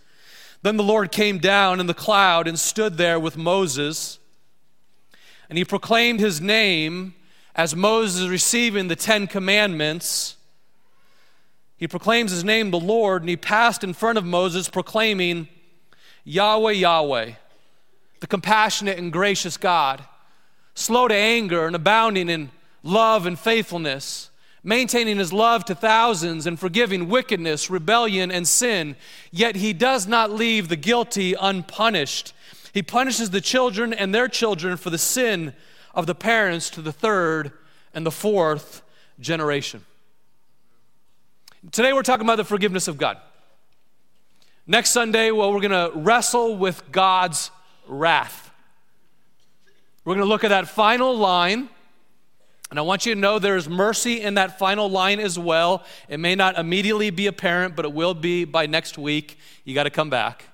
Then 0.62 0.76
the 0.76 0.84
Lord 0.84 1.10
came 1.10 1.38
down 1.38 1.80
in 1.80 1.88
the 1.88 1.92
cloud 1.92 2.46
and 2.46 2.56
stood 2.56 2.96
there 2.96 3.18
with 3.18 3.36
Moses, 3.36 4.20
and 5.48 5.58
he 5.58 5.64
proclaimed 5.64 6.20
his 6.20 6.40
name 6.40 7.16
as 7.56 7.74
Moses 7.74 8.28
receiving 8.28 8.86
the 8.86 8.94
Ten 8.94 9.26
Commandments, 9.26 10.36
he 11.78 11.88
proclaims 11.88 12.30
his 12.30 12.44
name, 12.44 12.70
the 12.70 12.78
Lord, 12.78 13.22
and 13.22 13.28
he 13.28 13.36
passed 13.36 13.82
in 13.82 13.92
front 13.92 14.18
of 14.18 14.24
Moses, 14.24 14.68
proclaiming, 14.68 15.48
Yahweh, 16.22 16.74
Yahweh, 16.74 17.32
the 18.20 18.26
compassionate 18.28 18.98
and 18.98 19.12
gracious 19.12 19.56
God, 19.56 20.04
slow 20.76 21.08
to 21.08 21.14
anger 21.16 21.66
and 21.66 21.74
abounding 21.74 22.28
in 22.28 22.52
love 22.82 23.26
and 23.26 23.38
faithfulness, 23.38 24.30
maintaining 24.62 25.18
his 25.18 25.32
love 25.32 25.64
to 25.66 25.74
thousands 25.74 26.46
and 26.46 26.58
forgiving 26.58 27.08
wickedness, 27.08 27.70
rebellion, 27.70 28.30
and 28.30 28.46
sin. 28.46 28.96
Yet 29.30 29.56
he 29.56 29.72
does 29.72 30.06
not 30.06 30.30
leave 30.30 30.68
the 30.68 30.76
guilty 30.76 31.34
unpunished. 31.34 32.32
He 32.72 32.82
punishes 32.82 33.30
the 33.30 33.40
children 33.40 33.92
and 33.92 34.14
their 34.14 34.28
children 34.28 34.76
for 34.76 34.90
the 34.90 34.98
sin 34.98 35.54
of 35.94 36.06
the 36.06 36.14
parents 36.14 36.70
to 36.70 36.82
the 36.82 36.92
third 36.92 37.52
and 37.94 38.04
the 38.04 38.10
fourth 38.10 38.82
generation. 39.20 39.84
Today 41.72 41.92
we're 41.92 42.02
talking 42.02 42.24
about 42.24 42.36
the 42.36 42.44
forgiveness 42.44 42.86
of 42.86 42.98
God. 42.98 43.18
Next 44.66 44.90
Sunday, 44.90 45.30
well, 45.30 45.52
we're 45.52 45.66
going 45.66 45.70
to 45.70 45.98
wrestle 45.98 46.56
with 46.56 46.92
God's 46.92 47.50
wrath. 47.86 48.50
We're 50.04 50.14
going 50.14 50.26
to 50.26 50.28
look 50.28 50.44
at 50.44 50.48
that 50.48 50.68
final 50.68 51.16
line. 51.16 51.70
And 52.70 52.78
I 52.78 52.82
want 52.82 53.06
you 53.06 53.14
to 53.14 53.20
know 53.20 53.38
there's 53.38 53.68
mercy 53.68 54.20
in 54.20 54.34
that 54.34 54.58
final 54.58 54.90
line 54.90 55.20
as 55.20 55.38
well. 55.38 55.84
It 56.08 56.20
may 56.20 56.34
not 56.34 56.58
immediately 56.58 57.10
be 57.10 57.26
apparent, 57.26 57.74
but 57.74 57.86
it 57.86 57.92
will 57.92 58.14
be 58.14 58.44
by 58.44 58.66
next 58.66 58.98
week. 58.98 59.38
You 59.64 59.74
got 59.74 59.84
to 59.84 59.90
come 59.90 60.10
back. 60.10 60.44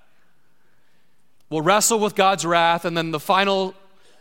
We'll 1.50 1.62
wrestle 1.62 1.98
with 1.98 2.14
God's 2.14 2.46
wrath, 2.46 2.84
and 2.84 2.96
then 2.96 3.10
the 3.10 3.20
final 3.20 3.74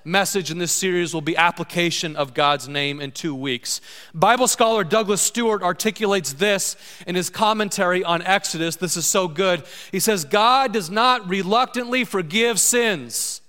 message 0.05 0.51
in 0.51 0.57
this 0.57 0.71
series 0.71 1.13
will 1.13 1.21
be 1.21 1.37
application 1.37 2.15
of 2.15 2.33
God's 2.33 2.67
name 2.67 2.99
in 2.99 3.11
two 3.11 3.33
weeks. 3.33 3.79
Bible 4.13 4.47
scholar 4.47 4.83
Douglas 4.83 5.21
Stuart 5.21 5.63
articulates 5.63 6.33
this 6.33 6.75
in 7.07 7.15
his 7.15 7.29
commentary 7.29 8.03
on 8.03 8.21
Exodus. 8.23 8.75
This 8.75 8.97
is 8.97 9.05
so 9.05 9.27
good. 9.27 9.63
He 9.91 9.99
says, 9.99 10.25
God 10.25 10.73
does 10.73 10.89
not 10.89 11.27
reluctantly 11.29 12.03
forgive 12.03 12.59
sins, 12.59 13.41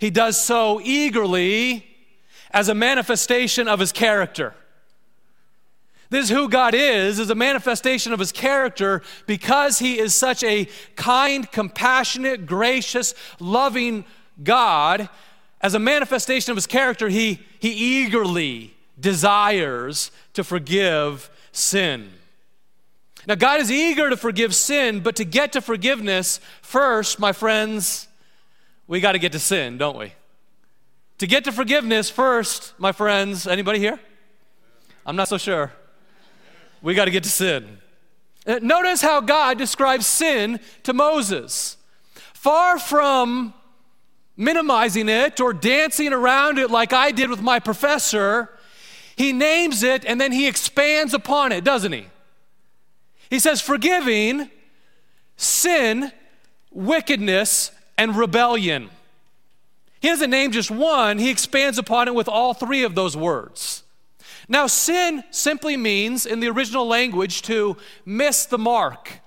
He 0.00 0.10
does 0.10 0.42
so 0.42 0.80
eagerly 0.82 1.93
as 2.54 2.70
a 2.70 2.74
manifestation 2.74 3.68
of 3.68 3.80
His 3.80 3.92
character. 3.92 4.54
This 6.08 6.24
is 6.24 6.30
who 6.30 6.48
God 6.48 6.74
is, 6.74 7.18
is 7.18 7.28
a 7.30 7.34
manifestation 7.34 8.12
of 8.12 8.20
his 8.20 8.30
character 8.30 9.02
because 9.26 9.80
he 9.80 9.98
is 9.98 10.14
such 10.14 10.44
a 10.44 10.68
kind, 10.94 11.50
compassionate, 11.50 12.46
gracious, 12.46 13.14
loving 13.40 14.04
God 14.40 15.08
as 15.64 15.74
a 15.74 15.78
manifestation 15.78 16.50
of 16.50 16.56
his 16.56 16.66
character, 16.66 17.08
he, 17.08 17.40
he 17.58 17.70
eagerly 17.70 18.74
desires 19.00 20.10
to 20.34 20.44
forgive 20.44 21.30
sin. 21.52 22.12
Now, 23.26 23.34
God 23.34 23.60
is 23.60 23.70
eager 23.70 24.10
to 24.10 24.16
forgive 24.18 24.54
sin, 24.54 25.00
but 25.00 25.16
to 25.16 25.24
get 25.24 25.52
to 25.52 25.62
forgiveness, 25.62 26.38
first, 26.60 27.18
my 27.18 27.32
friends, 27.32 28.08
we 28.86 29.00
got 29.00 29.12
to 29.12 29.18
get 29.18 29.32
to 29.32 29.38
sin, 29.38 29.78
don't 29.78 29.96
we? 29.96 30.12
To 31.18 31.26
get 31.26 31.44
to 31.44 31.52
forgiveness, 31.52 32.10
first, 32.10 32.74
my 32.78 32.92
friends, 32.92 33.46
anybody 33.46 33.78
here? 33.78 34.00
I'm 35.06 35.16
not 35.16 35.28
so 35.28 35.38
sure. 35.38 35.72
We 36.82 36.94
got 36.94 37.04
to 37.04 37.10
get 37.10 37.22
to 37.22 37.30
sin. 37.30 37.78
Uh, 38.46 38.58
notice 38.60 39.00
how 39.00 39.20
God 39.20 39.56
describes 39.56 40.06
sin 40.06 40.60
to 40.82 40.92
Moses. 40.92 41.76
Far 42.34 42.78
from 42.78 43.54
minimizing 44.36 45.08
it 45.08 45.40
or 45.40 45.52
dancing 45.52 46.12
around 46.12 46.58
it 46.58 46.70
like 46.70 46.92
I 46.92 47.10
did 47.12 47.30
with 47.30 47.40
my 47.40 47.60
professor. 47.60 48.50
He 49.16 49.32
names 49.32 49.82
it 49.82 50.04
and 50.04 50.20
then 50.20 50.32
he 50.32 50.46
expands 50.46 51.14
upon 51.14 51.52
it, 51.52 51.64
doesn't 51.64 51.92
he? 51.92 52.08
He 53.30 53.38
says, 53.38 53.60
forgiving 53.60 54.50
sin, 55.36 56.12
wickedness, 56.70 57.70
and 57.96 58.16
rebellion. 58.16 58.90
He 60.04 60.10
doesn't 60.10 60.28
name 60.28 60.52
just 60.52 60.70
one, 60.70 61.16
he 61.16 61.30
expands 61.30 61.78
upon 61.78 62.08
it 62.08 62.14
with 62.14 62.28
all 62.28 62.52
three 62.52 62.82
of 62.82 62.94
those 62.94 63.16
words. 63.16 63.84
Now, 64.46 64.66
sin 64.66 65.24
simply 65.30 65.78
means, 65.78 66.26
in 66.26 66.40
the 66.40 66.48
original 66.48 66.86
language, 66.86 67.40
to 67.42 67.78
miss 68.04 68.44
the 68.44 68.58
mark 68.58 69.22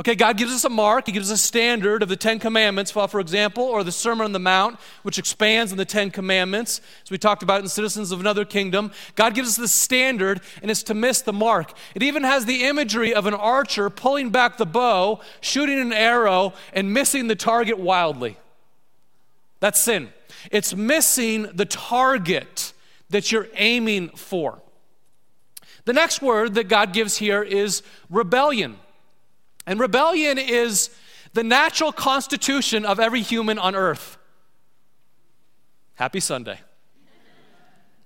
Okay, 0.00 0.14
God 0.14 0.36
gives 0.36 0.52
us 0.52 0.64
a 0.64 0.68
mark. 0.68 1.06
He 1.06 1.12
gives 1.12 1.28
us 1.28 1.40
a 1.40 1.44
standard 1.44 2.04
of 2.04 2.08
the 2.08 2.14
Ten 2.14 2.38
Commandments, 2.38 2.92
for 2.92 3.18
example, 3.18 3.64
or 3.64 3.82
the 3.82 3.90
Sermon 3.90 4.26
on 4.26 4.30
the 4.32 4.38
Mount, 4.38 4.78
which 5.02 5.18
expands 5.18 5.72
on 5.72 5.78
the 5.78 5.84
Ten 5.84 6.12
Commandments, 6.12 6.80
as 7.02 7.10
we 7.10 7.18
talked 7.18 7.42
about 7.42 7.62
in 7.62 7.68
Citizens 7.68 8.12
of 8.12 8.20
Another 8.20 8.44
Kingdom. 8.44 8.92
God 9.16 9.34
gives 9.34 9.48
us 9.48 9.56
the 9.56 9.66
standard, 9.66 10.40
and 10.62 10.70
it's 10.70 10.84
to 10.84 10.94
miss 10.94 11.22
the 11.22 11.32
mark. 11.32 11.72
It 11.96 12.04
even 12.04 12.22
has 12.22 12.46
the 12.46 12.64
imagery 12.66 13.12
of 13.12 13.26
an 13.26 13.34
archer 13.34 13.90
pulling 13.90 14.30
back 14.30 14.56
the 14.56 14.66
bow, 14.66 15.18
shooting 15.40 15.80
an 15.80 15.92
arrow, 15.92 16.52
and 16.72 16.94
missing 16.94 17.26
the 17.26 17.34
target 17.34 17.80
wildly. 17.80 18.36
That's 19.60 19.80
sin. 19.80 20.10
It's 20.50 20.74
missing 20.74 21.48
the 21.54 21.64
target 21.64 22.72
that 23.10 23.32
you're 23.32 23.48
aiming 23.54 24.10
for. 24.10 24.60
The 25.84 25.92
next 25.92 26.20
word 26.20 26.54
that 26.54 26.68
God 26.68 26.92
gives 26.92 27.16
here 27.16 27.42
is 27.42 27.82
rebellion. 28.10 28.76
And 29.66 29.80
rebellion 29.80 30.38
is 30.38 30.90
the 31.32 31.42
natural 31.42 31.92
constitution 31.92 32.84
of 32.84 33.00
every 33.00 33.22
human 33.22 33.58
on 33.58 33.74
earth. 33.74 34.18
Happy 35.94 36.20
Sunday. 36.20 36.60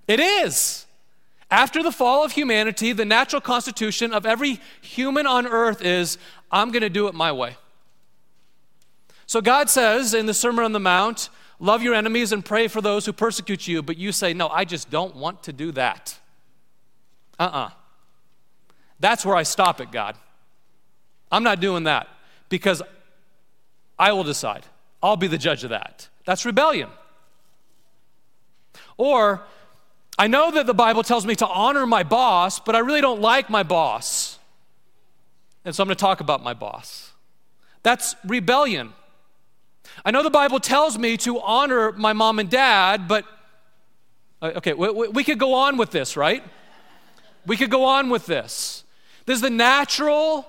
It 0.07 0.19
is. 0.19 0.85
After 1.51 1.83
the 1.83 1.91
fall 1.91 2.25
of 2.25 2.31
humanity, 2.31 2.93
the 2.93 3.05
natural 3.05 3.41
constitution 3.41 4.13
of 4.13 4.25
every 4.25 4.59
human 4.81 5.27
on 5.27 5.45
earth 5.45 5.83
is 5.83 6.17
I'm 6.51 6.71
going 6.71 6.81
to 6.81 6.89
do 6.89 7.07
it 7.07 7.13
my 7.13 7.31
way. 7.31 7.57
So 9.25 9.41
God 9.41 9.69
says 9.69 10.13
in 10.13 10.25
the 10.25 10.33
Sermon 10.33 10.65
on 10.65 10.71
the 10.71 10.79
Mount, 10.79 11.29
love 11.63 11.81
your 11.81 11.95
enemies 11.95 12.33
and 12.33 12.43
pray 12.43 12.67
for 12.67 12.81
those 12.81 13.05
who 13.05 13.13
persecute 13.13 13.67
you, 13.67 13.81
but 13.81 13.97
you 13.97 14.11
say, 14.11 14.33
no, 14.33 14.49
I 14.49 14.65
just 14.65 14.89
don't 14.89 15.15
want 15.15 15.43
to 15.43 15.53
do 15.53 15.71
that. 15.71 16.19
Uh 17.39 17.43
uh-uh. 17.43 17.65
uh. 17.67 17.69
That's 18.99 19.25
where 19.25 19.35
I 19.35 19.43
stop 19.43 19.79
it, 19.79 19.91
God. 19.91 20.15
I'm 21.31 21.43
not 21.43 21.61
doing 21.61 21.85
that 21.85 22.07
because 22.49 22.81
I 23.97 24.11
will 24.11 24.25
decide. 24.25 24.65
I'll 25.01 25.15
be 25.15 25.27
the 25.27 25.37
judge 25.37 25.63
of 25.63 25.69
that. 25.69 26.09
That's 26.25 26.45
rebellion. 26.45 26.89
Or, 28.97 29.41
I 30.17 30.27
know 30.27 30.51
that 30.51 30.67
the 30.67 30.73
Bible 30.73 31.01
tells 31.01 31.25
me 31.25 31.35
to 31.35 31.47
honor 31.47 31.87
my 31.87 32.03
boss, 32.03 32.59
but 32.59 32.75
I 32.75 32.79
really 32.79 33.01
don't 33.01 33.21
like 33.21 33.49
my 33.49 33.63
boss. 33.63 34.37
And 35.65 35.73
so 35.73 35.81
I'm 35.81 35.87
going 35.87 35.95
to 35.95 36.01
talk 36.01 36.19
about 36.19 36.43
my 36.43 36.53
boss. 36.53 37.11
That's 37.83 38.15
rebellion. 38.25 38.93
I 40.05 40.11
know 40.11 40.23
the 40.23 40.29
Bible 40.29 40.59
tells 40.59 40.97
me 40.97 41.17
to 41.17 41.39
honor 41.39 41.91
my 41.91 42.13
mom 42.13 42.39
and 42.39 42.49
dad, 42.49 43.07
but, 43.07 43.25
uh, 44.41 44.51
okay, 44.57 44.73
we, 44.73 45.07
we 45.09 45.23
could 45.23 45.39
go 45.39 45.53
on 45.53 45.77
with 45.77 45.91
this, 45.91 46.17
right? 46.17 46.43
We 47.45 47.57
could 47.57 47.69
go 47.69 47.85
on 47.85 48.09
with 48.09 48.25
this. 48.25 48.83
Is 49.27 49.41
the 49.41 49.49
natural 49.49 50.47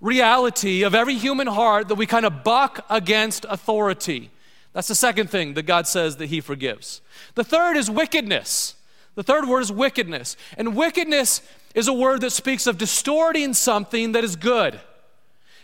reality 0.00 0.82
of 0.82 0.94
every 0.94 1.14
human 1.14 1.46
heart 1.46 1.88
that 1.88 1.94
we 1.94 2.06
kind 2.06 2.26
of 2.26 2.44
buck 2.44 2.84
against 2.90 3.46
authority. 3.48 4.30
That's 4.72 4.88
the 4.88 4.94
second 4.94 5.30
thing 5.30 5.54
that 5.54 5.62
God 5.62 5.86
says 5.86 6.16
that 6.16 6.26
He 6.26 6.40
forgives. 6.40 7.00
The 7.34 7.44
third 7.44 7.76
is 7.76 7.90
wickedness. 7.90 8.74
The 9.14 9.22
third 9.22 9.48
word 9.48 9.60
is 9.60 9.72
wickedness. 9.72 10.36
And 10.58 10.76
wickedness 10.76 11.40
is 11.74 11.88
a 11.88 11.92
word 11.92 12.20
that 12.20 12.32
speaks 12.32 12.66
of 12.66 12.76
distorting 12.76 13.54
something 13.54 14.12
that 14.12 14.22
is 14.22 14.36
good. 14.36 14.78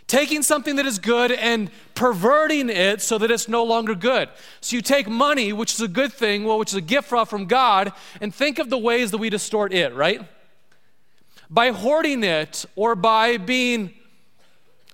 Taking 0.07 0.43
something 0.43 0.75
that 0.75 0.85
is 0.85 0.99
good 0.99 1.31
and 1.31 1.71
perverting 1.95 2.69
it 2.69 3.01
so 3.01 3.17
that 3.17 3.31
it's 3.31 3.47
no 3.47 3.63
longer 3.63 3.95
good. 3.95 4.29
So 4.61 4.75
you 4.75 4.81
take 4.81 5.07
money, 5.07 5.53
which 5.53 5.73
is 5.73 5.81
a 5.81 5.87
good 5.87 6.11
thing, 6.11 6.43
well, 6.43 6.59
which 6.59 6.71
is 6.71 6.75
a 6.75 6.81
gift 6.81 7.07
from 7.07 7.45
God, 7.45 7.93
and 8.21 8.33
think 8.33 8.59
of 8.59 8.69
the 8.69 8.77
ways 8.77 9.11
that 9.11 9.17
we 9.17 9.29
distort 9.29 9.73
it, 9.73 9.93
right? 9.93 10.21
By 11.49 11.71
hoarding 11.71 12.23
it 12.23 12.65
or 12.75 12.95
by 12.95 13.37
being 13.37 13.93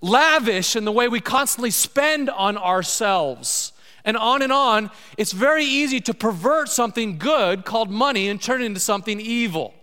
lavish 0.02 0.76
in 0.76 0.86
the 0.86 0.92
way 0.92 1.08
we 1.08 1.20
constantly 1.20 1.72
spend 1.72 2.30
on 2.30 2.58
ourselves 2.58 3.74
and 4.06 4.16
on 4.16 4.42
and 4.42 4.52
on, 4.52 4.92
it's 5.18 5.32
very 5.32 5.66
easy 5.66 6.00
to 6.02 6.14
pervert 6.14 6.70
something 6.70 7.18
good 7.18 7.66
called 7.66 7.90
money 7.90 8.30
and 8.30 8.42
turn 8.42 8.62
it 8.62 8.66
into 8.66 8.80
something 8.80 9.20
evil. 9.20 9.74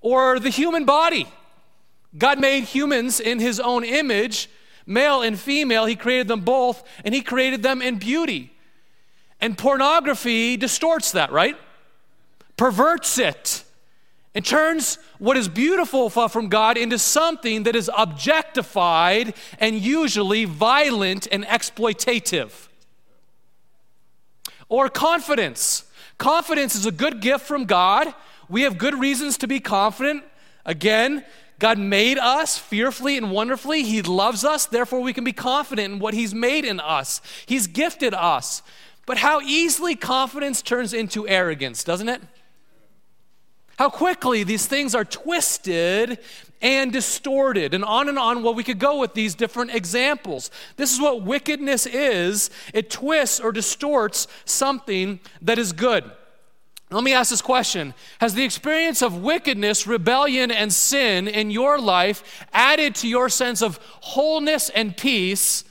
Or 0.00 0.38
the 0.38 0.50
human 0.50 0.84
body. 0.84 1.28
God 2.16 2.38
made 2.40 2.64
humans 2.64 3.20
in 3.20 3.38
his 3.38 3.58
own 3.58 3.84
image, 3.84 4.48
male 4.86 5.22
and 5.22 5.38
female. 5.38 5.86
He 5.86 5.96
created 5.96 6.28
them 6.28 6.40
both, 6.40 6.82
and 7.04 7.14
he 7.14 7.22
created 7.22 7.62
them 7.62 7.80
in 7.80 7.98
beauty. 7.98 8.52
And 9.40 9.56
pornography 9.56 10.56
distorts 10.56 11.12
that, 11.12 11.32
right? 11.32 11.56
Perverts 12.56 13.18
it 13.18 13.64
and 14.34 14.44
turns 14.44 14.98
what 15.18 15.36
is 15.36 15.48
beautiful 15.48 16.08
from 16.08 16.48
God 16.48 16.78
into 16.78 16.98
something 16.98 17.64
that 17.64 17.76
is 17.76 17.90
objectified 17.96 19.34
and 19.58 19.76
usually 19.76 20.44
violent 20.44 21.26
and 21.30 21.44
exploitative. 21.44 22.68
Or 24.68 24.88
confidence. 24.88 25.84
Confidence 26.16 26.74
is 26.74 26.86
a 26.86 26.92
good 26.92 27.20
gift 27.20 27.44
from 27.44 27.66
God. 27.66 28.14
We 28.48 28.62
have 28.62 28.78
good 28.78 28.98
reasons 28.98 29.36
to 29.38 29.46
be 29.46 29.60
confident. 29.60 30.24
Again, 30.64 31.24
God 31.62 31.78
made 31.78 32.18
us 32.18 32.58
fearfully 32.58 33.16
and 33.16 33.30
wonderfully. 33.30 33.84
He 33.84 34.02
loves 34.02 34.44
us, 34.44 34.66
therefore, 34.66 35.00
we 35.00 35.12
can 35.12 35.22
be 35.22 35.32
confident 35.32 35.94
in 35.94 35.98
what 36.00 36.12
He's 36.12 36.34
made 36.34 36.64
in 36.64 36.80
us. 36.80 37.20
He's 37.46 37.68
gifted 37.68 38.14
us. 38.14 38.62
But 39.06 39.18
how 39.18 39.40
easily 39.40 39.94
confidence 39.94 40.60
turns 40.60 40.92
into 40.92 41.28
arrogance, 41.28 41.84
doesn't 41.84 42.08
it? 42.08 42.20
How 43.78 43.90
quickly 43.90 44.42
these 44.42 44.66
things 44.66 44.92
are 44.92 45.04
twisted 45.04 46.18
and 46.60 46.92
distorted, 46.92 47.74
and 47.74 47.84
on 47.84 48.08
and 48.08 48.18
on. 48.18 48.42
Well, 48.42 48.54
we 48.54 48.64
could 48.64 48.80
go 48.80 48.98
with 48.98 49.14
these 49.14 49.36
different 49.36 49.72
examples. 49.72 50.50
This 50.76 50.92
is 50.92 51.00
what 51.00 51.22
wickedness 51.22 51.86
is 51.86 52.50
it 52.74 52.90
twists 52.90 53.38
or 53.38 53.52
distorts 53.52 54.26
something 54.46 55.20
that 55.40 55.60
is 55.60 55.70
good. 55.70 56.10
Let 56.92 57.04
me 57.04 57.12
ask 57.12 57.30
this 57.30 57.42
question 57.42 57.94
Has 58.20 58.34
the 58.34 58.44
experience 58.44 59.02
of 59.02 59.22
wickedness, 59.22 59.86
rebellion, 59.86 60.50
and 60.50 60.72
sin 60.72 61.26
in 61.28 61.50
your 61.50 61.80
life 61.80 62.46
added 62.52 62.94
to 62.96 63.08
your 63.08 63.28
sense 63.28 63.62
of 63.62 63.78
wholeness 64.00 64.68
and 64.70 64.96
peace, 64.96 65.64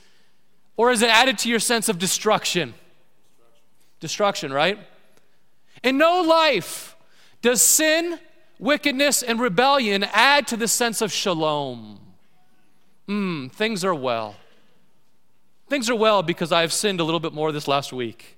or 0.77 0.91
is 0.91 1.01
it 1.01 1.09
added 1.09 1.37
to 1.39 1.49
your 1.49 1.59
sense 1.59 1.89
of 1.89 1.99
destruction? 1.99 2.73
Destruction, 3.99 4.51
right? 4.51 4.79
In 5.83 5.97
no 5.97 6.21
life 6.21 6.95
does 7.41 7.61
sin 7.61 8.19
wickedness, 8.61 9.23
and 9.23 9.39
rebellion 9.39 10.05
add 10.13 10.47
to 10.47 10.55
the 10.55 10.67
sense 10.67 11.01
of 11.01 11.11
shalom. 11.11 11.99
Hmm, 13.07 13.47
things 13.47 13.83
are 13.83 13.95
well. 13.95 14.35
Things 15.67 15.89
are 15.89 15.95
well 15.95 16.21
because 16.21 16.51
I've 16.51 16.71
sinned 16.71 16.99
a 16.99 17.03
little 17.03 17.19
bit 17.19 17.33
more 17.33 17.51
this 17.51 17.67
last 17.67 17.91
week. 17.91 18.37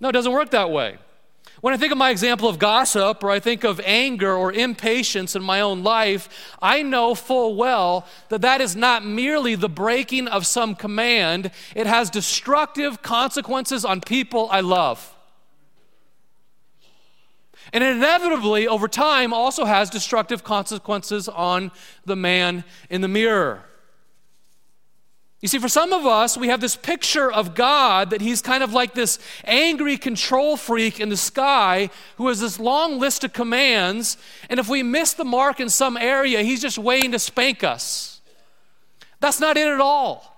No, 0.00 0.08
it 0.08 0.12
doesn't 0.12 0.32
work 0.32 0.50
that 0.50 0.70
way. 0.70 0.96
When 1.62 1.72
I 1.72 1.76
think 1.76 1.92
of 1.92 1.98
my 1.98 2.10
example 2.10 2.48
of 2.48 2.58
gossip, 2.58 3.22
or 3.22 3.30
I 3.30 3.38
think 3.38 3.62
of 3.62 3.80
anger 3.84 4.34
or 4.34 4.52
impatience 4.52 5.36
in 5.36 5.44
my 5.44 5.60
own 5.60 5.84
life, 5.84 6.28
I 6.60 6.82
know 6.82 7.14
full 7.14 7.54
well 7.54 8.04
that 8.30 8.40
that 8.40 8.60
is 8.60 8.74
not 8.74 9.04
merely 9.04 9.54
the 9.54 9.68
breaking 9.68 10.26
of 10.26 10.44
some 10.44 10.74
command, 10.74 11.52
it 11.76 11.86
has 11.86 12.10
destructive 12.10 13.00
consequences 13.02 13.84
on 13.84 14.00
people 14.00 14.48
I 14.50 14.60
love. 14.60 15.14
And 17.72 17.84
inevitably, 17.84 18.66
over 18.66 18.88
time, 18.88 19.32
also 19.32 19.64
has 19.64 19.88
destructive 19.88 20.42
consequences 20.42 21.28
on 21.28 21.70
the 22.04 22.16
man 22.16 22.64
in 22.90 23.02
the 23.02 23.08
mirror. 23.08 23.62
You 25.42 25.48
see, 25.48 25.58
for 25.58 25.68
some 25.68 25.92
of 25.92 26.06
us, 26.06 26.36
we 26.36 26.46
have 26.48 26.60
this 26.60 26.76
picture 26.76 27.30
of 27.30 27.56
God 27.56 28.10
that 28.10 28.20
he's 28.20 28.40
kind 28.40 28.62
of 28.62 28.72
like 28.72 28.94
this 28.94 29.18
angry 29.44 29.96
control 29.96 30.56
freak 30.56 31.00
in 31.00 31.08
the 31.08 31.16
sky 31.16 31.90
who 32.16 32.28
has 32.28 32.38
this 32.38 32.60
long 32.60 33.00
list 33.00 33.24
of 33.24 33.32
commands, 33.32 34.16
and 34.48 34.60
if 34.60 34.68
we 34.68 34.84
miss 34.84 35.14
the 35.14 35.24
mark 35.24 35.58
in 35.58 35.68
some 35.68 35.96
area, 35.96 36.42
he's 36.42 36.62
just 36.62 36.78
waiting 36.78 37.10
to 37.10 37.18
spank 37.18 37.64
us. 37.64 38.20
That's 39.18 39.40
not 39.40 39.56
it 39.56 39.66
at 39.66 39.80
all. 39.80 40.32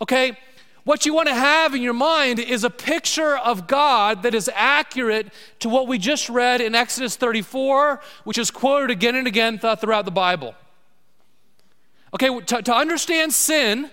Okay? 0.00 0.36
What 0.82 1.06
you 1.06 1.14
want 1.14 1.28
to 1.28 1.34
have 1.34 1.72
in 1.72 1.80
your 1.80 1.94
mind 1.94 2.40
is 2.40 2.64
a 2.64 2.70
picture 2.70 3.38
of 3.38 3.68
God 3.68 4.24
that 4.24 4.34
is 4.34 4.50
accurate 4.52 5.32
to 5.60 5.68
what 5.68 5.86
we 5.86 5.96
just 5.96 6.28
read 6.28 6.60
in 6.60 6.74
Exodus 6.74 7.14
34, 7.14 8.00
which 8.24 8.38
is 8.38 8.50
quoted 8.50 8.90
again 8.90 9.14
and 9.14 9.28
again 9.28 9.60
throughout 9.60 10.04
the 10.04 10.10
Bible. 10.10 10.56
Okay, 12.12 12.40
to, 12.40 12.62
to 12.62 12.74
understand 12.74 13.32
sin, 13.32 13.90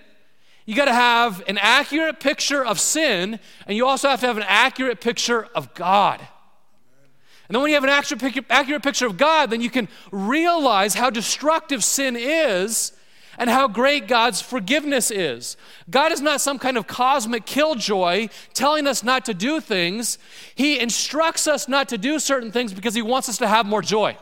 you 0.71 0.77
got 0.77 0.85
to 0.85 0.93
have 0.93 1.43
an 1.47 1.57
accurate 1.57 2.21
picture 2.21 2.63
of 2.63 2.79
sin, 2.79 3.41
and 3.67 3.75
you 3.75 3.85
also 3.85 4.07
have 4.07 4.21
to 4.21 4.27
have 4.27 4.37
an 4.37 4.45
accurate 4.47 5.01
picture 5.01 5.49
of 5.53 5.73
God. 5.73 6.21
And 6.21 7.53
then 7.53 7.61
when 7.61 7.71
you 7.71 7.75
have 7.75 7.83
an 7.83 7.89
accurate, 7.89 8.81
picture 8.81 9.05
of 9.05 9.17
God, 9.17 9.49
then 9.49 9.59
you 9.59 9.69
can 9.69 9.89
realize 10.13 10.93
how 10.93 11.09
destructive 11.09 11.83
sin 11.83 12.15
is 12.15 12.93
and 13.37 13.49
how 13.49 13.67
great 13.67 14.07
God's 14.07 14.39
forgiveness 14.39 15.11
is. 15.11 15.57
God 15.89 16.13
is 16.13 16.21
not 16.21 16.39
some 16.39 16.57
kind 16.57 16.77
of 16.77 16.87
cosmic 16.87 17.45
killjoy 17.45 18.29
telling 18.53 18.87
us 18.87 19.03
not 19.03 19.25
to 19.25 19.33
do 19.33 19.59
things. 19.59 20.19
He 20.55 20.79
instructs 20.79 21.47
us 21.47 21.67
not 21.67 21.89
to 21.89 21.97
do 21.97 22.17
certain 22.17 22.53
things 22.53 22.73
because 22.73 22.95
He 22.95 23.01
wants 23.01 23.27
us 23.27 23.37
to 23.39 23.47
have 23.49 23.65
more 23.65 23.81
joy. 23.81 24.15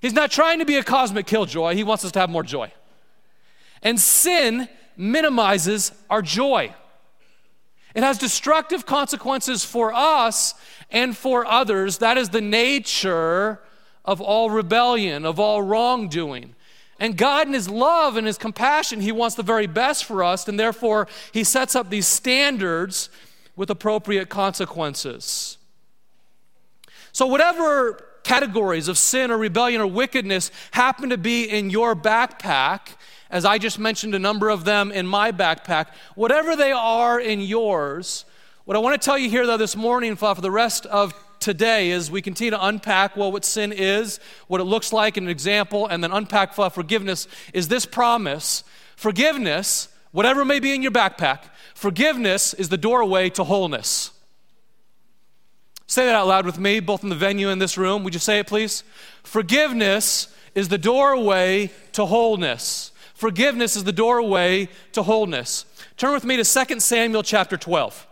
He's 0.00 0.14
not 0.14 0.30
trying 0.30 0.60
to 0.60 0.64
be 0.64 0.76
a 0.76 0.82
cosmic 0.82 1.26
killjoy, 1.26 1.74
He 1.74 1.84
wants 1.84 2.06
us 2.06 2.12
to 2.12 2.20
have 2.20 2.30
more 2.30 2.42
joy. 2.42 2.72
And 3.82 3.98
sin 3.98 4.68
minimizes 4.96 5.92
our 6.08 6.22
joy. 6.22 6.74
It 7.94 8.02
has 8.02 8.18
destructive 8.18 8.86
consequences 8.86 9.64
for 9.64 9.92
us 9.92 10.54
and 10.90 11.16
for 11.16 11.44
others. 11.44 11.98
That 11.98 12.16
is 12.16 12.30
the 12.30 12.40
nature 12.40 13.60
of 14.04 14.20
all 14.20 14.50
rebellion, 14.50 15.26
of 15.26 15.38
all 15.38 15.62
wrongdoing. 15.62 16.54
And 16.98 17.16
God, 17.16 17.48
in 17.48 17.52
His 17.52 17.68
love 17.68 18.16
and 18.16 18.26
His 18.26 18.38
compassion, 18.38 19.00
He 19.00 19.12
wants 19.12 19.34
the 19.34 19.42
very 19.42 19.66
best 19.66 20.04
for 20.04 20.22
us, 20.22 20.48
and 20.48 20.58
therefore 20.58 21.08
He 21.32 21.44
sets 21.44 21.74
up 21.74 21.90
these 21.90 22.06
standards 22.06 23.10
with 23.56 23.70
appropriate 23.70 24.28
consequences. 24.28 25.58
So, 27.12 27.26
whatever 27.26 28.04
categories 28.22 28.88
of 28.88 28.96
sin 28.96 29.30
or 29.30 29.36
rebellion 29.36 29.80
or 29.80 29.86
wickedness 29.86 30.50
happen 30.70 31.10
to 31.10 31.18
be 31.18 31.44
in 31.44 31.70
your 31.70 31.94
backpack, 31.94 32.96
as 33.32 33.46
I 33.46 33.56
just 33.58 33.78
mentioned 33.78 34.14
a 34.14 34.18
number 34.18 34.50
of 34.50 34.64
them 34.64 34.92
in 34.92 35.06
my 35.06 35.32
backpack, 35.32 35.86
whatever 36.14 36.54
they 36.54 36.70
are 36.70 37.18
in 37.18 37.40
yours, 37.40 38.26
what 38.66 38.76
I 38.76 38.80
want 38.80 39.00
to 39.00 39.04
tell 39.04 39.18
you 39.18 39.30
here, 39.30 39.46
though, 39.46 39.56
this 39.56 39.74
morning 39.74 40.14
for 40.14 40.34
the 40.34 40.50
rest 40.50 40.84
of 40.86 41.14
today 41.40 41.90
as 41.90 42.10
we 42.10 42.22
continue 42.22 42.50
to 42.50 42.64
unpack 42.64 43.16
well, 43.16 43.32
what 43.32 43.44
sin 43.44 43.72
is, 43.72 44.20
what 44.46 44.60
it 44.60 44.64
looks 44.64 44.92
like, 44.92 45.16
an 45.16 45.28
example, 45.28 45.86
and 45.86 46.04
then 46.04 46.12
unpack 46.12 46.52
forgiveness 46.52 47.26
is 47.52 47.66
this 47.68 47.86
promise 47.86 48.62
forgiveness, 48.94 49.88
whatever 50.12 50.44
may 50.44 50.60
be 50.60 50.72
in 50.72 50.82
your 50.82 50.92
backpack, 50.92 51.40
forgiveness 51.74 52.54
is 52.54 52.68
the 52.68 52.76
doorway 52.76 53.28
to 53.30 53.42
wholeness. 53.42 54.12
Say 55.88 56.06
that 56.06 56.14
out 56.14 56.28
loud 56.28 56.46
with 56.46 56.58
me, 56.58 56.78
both 56.78 57.02
in 57.02 57.08
the 57.08 57.16
venue 57.16 57.48
and 57.48 57.60
this 57.60 57.76
room. 57.76 58.04
Would 58.04 58.14
you 58.14 58.20
say 58.20 58.38
it, 58.38 58.46
please? 58.46 58.84
Forgiveness 59.24 60.32
is 60.54 60.68
the 60.68 60.78
doorway 60.78 61.70
to 61.92 62.06
wholeness. 62.06 62.91
Forgiveness 63.22 63.76
is 63.76 63.84
the 63.84 63.92
doorway 63.92 64.68
to 64.90 65.04
wholeness. 65.04 65.64
Turn 65.96 66.12
with 66.12 66.24
me 66.24 66.36
to 66.38 66.42
2 66.42 66.80
Samuel 66.80 67.22
chapter 67.22 67.56
12. 67.56 68.08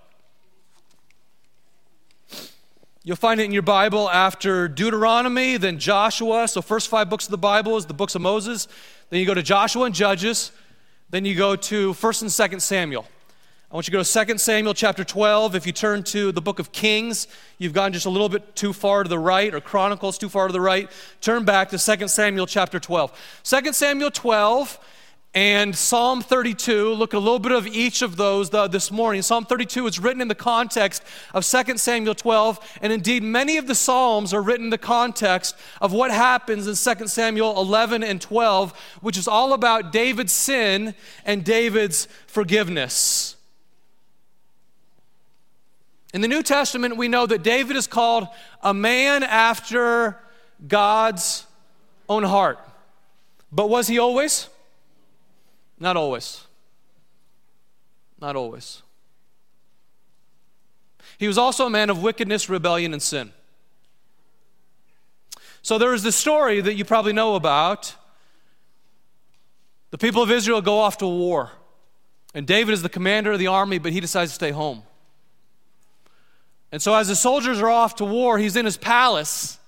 You'll 3.02 3.16
find 3.16 3.40
it 3.40 3.44
in 3.46 3.50
your 3.50 3.62
Bible 3.62 4.08
after 4.08 4.68
Deuteronomy, 4.68 5.56
then 5.56 5.80
Joshua. 5.80 6.46
So, 6.46 6.62
first 6.62 6.86
five 6.86 7.10
books 7.10 7.24
of 7.24 7.32
the 7.32 7.38
Bible 7.38 7.76
is 7.76 7.86
the 7.86 7.92
books 7.92 8.14
of 8.14 8.22
Moses. 8.22 8.68
Then 9.08 9.18
you 9.18 9.26
go 9.26 9.34
to 9.34 9.42
Joshua 9.42 9.86
and 9.86 9.94
Judges. 9.96 10.52
Then 11.10 11.24
you 11.24 11.34
go 11.34 11.56
to 11.56 11.92
1st 11.92 12.22
and 12.22 12.30
2nd 12.30 12.60
Samuel. 12.60 13.04
I 13.68 13.74
want 13.74 13.88
you 13.88 13.90
to 13.90 13.96
go 13.96 14.04
to 14.04 14.26
2 14.26 14.38
Samuel 14.38 14.74
chapter 14.74 15.02
12. 15.02 15.56
If 15.56 15.66
you 15.66 15.72
turn 15.72 16.04
to 16.04 16.30
the 16.30 16.40
book 16.40 16.60
of 16.60 16.70
Kings, 16.70 17.26
you've 17.58 17.72
gone 17.72 17.92
just 17.92 18.06
a 18.06 18.10
little 18.10 18.28
bit 18.28 18.54
too 18.54 18.72
far 18.72 19.02
to 19.02 19.08
the 19.08 19.18
right, 19.18 19.52
or 19.52 19.60
Chronicles 19.60 20.18
too 20.18 20.28
far 20.28 20.46
to 20.46 20.52
the 20.52 20.60
right. 20.60 20.88
Turn 21.20 21.44
back 21.44 21.70
to 21.70 21.78
2 21.78 22.06
Samuel 22.06 22.46
chapter 22.46 22.78
12. 22.78 23.42
2 23.42 23.72
Samuel 23.72 24.12
12 24.12 24.78
and 25.34 25.76
Psalm 25.76 26.22
32. 26.22 26.92
Look 26.92 27.12
a 27.12 27.18
little 27.18 27.38
bit 27.38 27.52
of 27.52 27.66
each 27.66 28.02
of 28.02 28.16
those 28.16 28.52
uh, 28.52 28.66
this 28.66 28.90
morning. 28.90 29.22
Psalm 29.22 29.44
32 29.44 29.86
is 29.86 29.98
written 30.00 30.20
in 30.20 30.28
the 30.28 30.34
context 30.34 31.04
of 31.32 31.44
2 31.44 31.78
Samuel 31.78 32.14
12, 32.14 32.78
and 32.82 32.92
indeed, 32.92 33.22
many 33.22 33.56
of 33.56 33.66
the 33.66 33.74
Psalms 33.74 34.34
are 34.34 34.42
written 34.42 34.66
in 34.66 34.70
the 34.70 34.78
context 34.78 35.56
of 35.80 35.92
what 35.92 36.10
happens 36.10 36.66
in 36.66 36.96
2 36.96 37.06
Samuel 37.06 37.60
11 37.60 38.02
and 38.02 38.20
12, 38.20 38.72
which 39.00 39.16
is 39.16 39.28
all 39.28 39.52
about 39.52 39.92
David's 39.92 40.32
sin 40.32 40.94
and 41.24 41.44
David's 41.44 42.08
forgiveness. 42.26 43.36
In 46.12 46.22
the 46.22 46.28
New 46.28 46.42
Testament, 46.42 46.96
we 46.96 47.06
know 47.06 47.24
that 47.24 47.44
David 47.44 47.76
is 47.76 47.86
called 47.86 48.26
a 48.62 48.74
man 48.74 49.22
after 49.22 50.18
God's 50.66 51.46
own 52.08 52.24
heart. 52.24 52.58
But 53.52 53.68
was 53.68 53.86
he 53.86 54.00
always? 54.00 54.48
Not 55.80 55.96
always. 55.96 56.44
Not 58.20 58.36
always. 58.36 58.82
He 61.18 61.26
was 61.26 61.38
also 61.38 61.66
a 61.66 61.70
man 61.70 61.88
of 61.90 62.02
wickedness, 62.02 62.48
rebellion, 62.48 62.92
and 62.92 63.02
sin. 63.02 63.32
So 65.62 65.78
there 65.78 65.94
is 65.94 66.02
this 66.02 66.16
story 66.16 66.60
that 66.60 66.74
you 66.74 66.84
probably 66.84 67.12
know 67.12 67.34
about. 67.34 67.94
The 69.90 69.98
people 69.98 70.22
of 70.22 70.30
Israel 70.30 70.60
go 70.62 70.78
off 70.78 70.98
to 70.98 71.06
war, 71.06 71.50
and 72.34 72.46
David 72.46 72.72
is 72.72 72.82
the 72.82 72.88
commander 72.88 73.32
of 73.32 73.38
the 73.38 73.48
army, 73.48 73.78
but 73.78 73.92
he 73.92 74.00
decides 74.00 74.30
to 74.30 74.34
stay 74.34 74.50
home. 74.50 74.82
And 76.72 76.80
so, 76.80 76.94
as 76.94 77.08
the 77.08 77.16
soldiers 77.16 77.60
are 77.60 77.68
off 77.68 77.96
to 77.96 78.04
war, 78.04 78.38
he's 78.38 78.54
in 78.54 78.64
his 78.64 78.76
palace. 78.76 79.58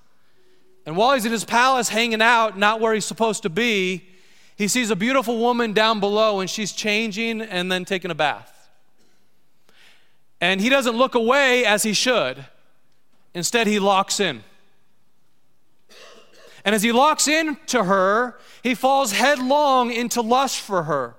And 0.86 0.96
while 0.96 1.14
he's 1.14 1.26
in 1.26 1.32
his 1.32 1.44
palace 1.44 1.88
hanging 1.88 2.22
out, 2.22 2.56
not 2.56 2.80
where 2.80 2.94
he's 2.94 3.04
supposed 3.04 3.42
to 3.42 3.50
be, 3.50 4.08
he 4.62 4.68
sees 4.68 4.90
a 4.90 4.96
beautiful 4.96 5.38
woman 5.38 5.72
down 5.72 5.98
below 5.98 6.38
and 6.38 6.48
she's 6.48 6.70
changing 6.70 7.40
and 7.40 7.70
then 7.70 7.84
taking 7.84 8.12
a 8.12 8.14
bath. 8.14 8.70
And 10.40 10.60
he 10.60 10.68
doesn't 10.68 10.96
look 10.96 11.16
away 11.16 11.64
as 11.64 11.82
he 11.82 11.92
should. 11.92 12.46
Instead, 13.34 13.66
he 13.66 13.80
locks 13.80 14.20
in. 14.20 14.44
And 16.64 16.76
as 16.76 16.82
he 16.84 16.92
locks 16.92 17.26
in 17.26 17.56
to 17.66 17.82
her, 17.82 18.38
he 18.62 18.76
falls 18.76 19.10
headlong 19.10 19.90
into 19.90 20.20
lust 20.20 20.60
for 20.60 20.84
her. 20.84 21.16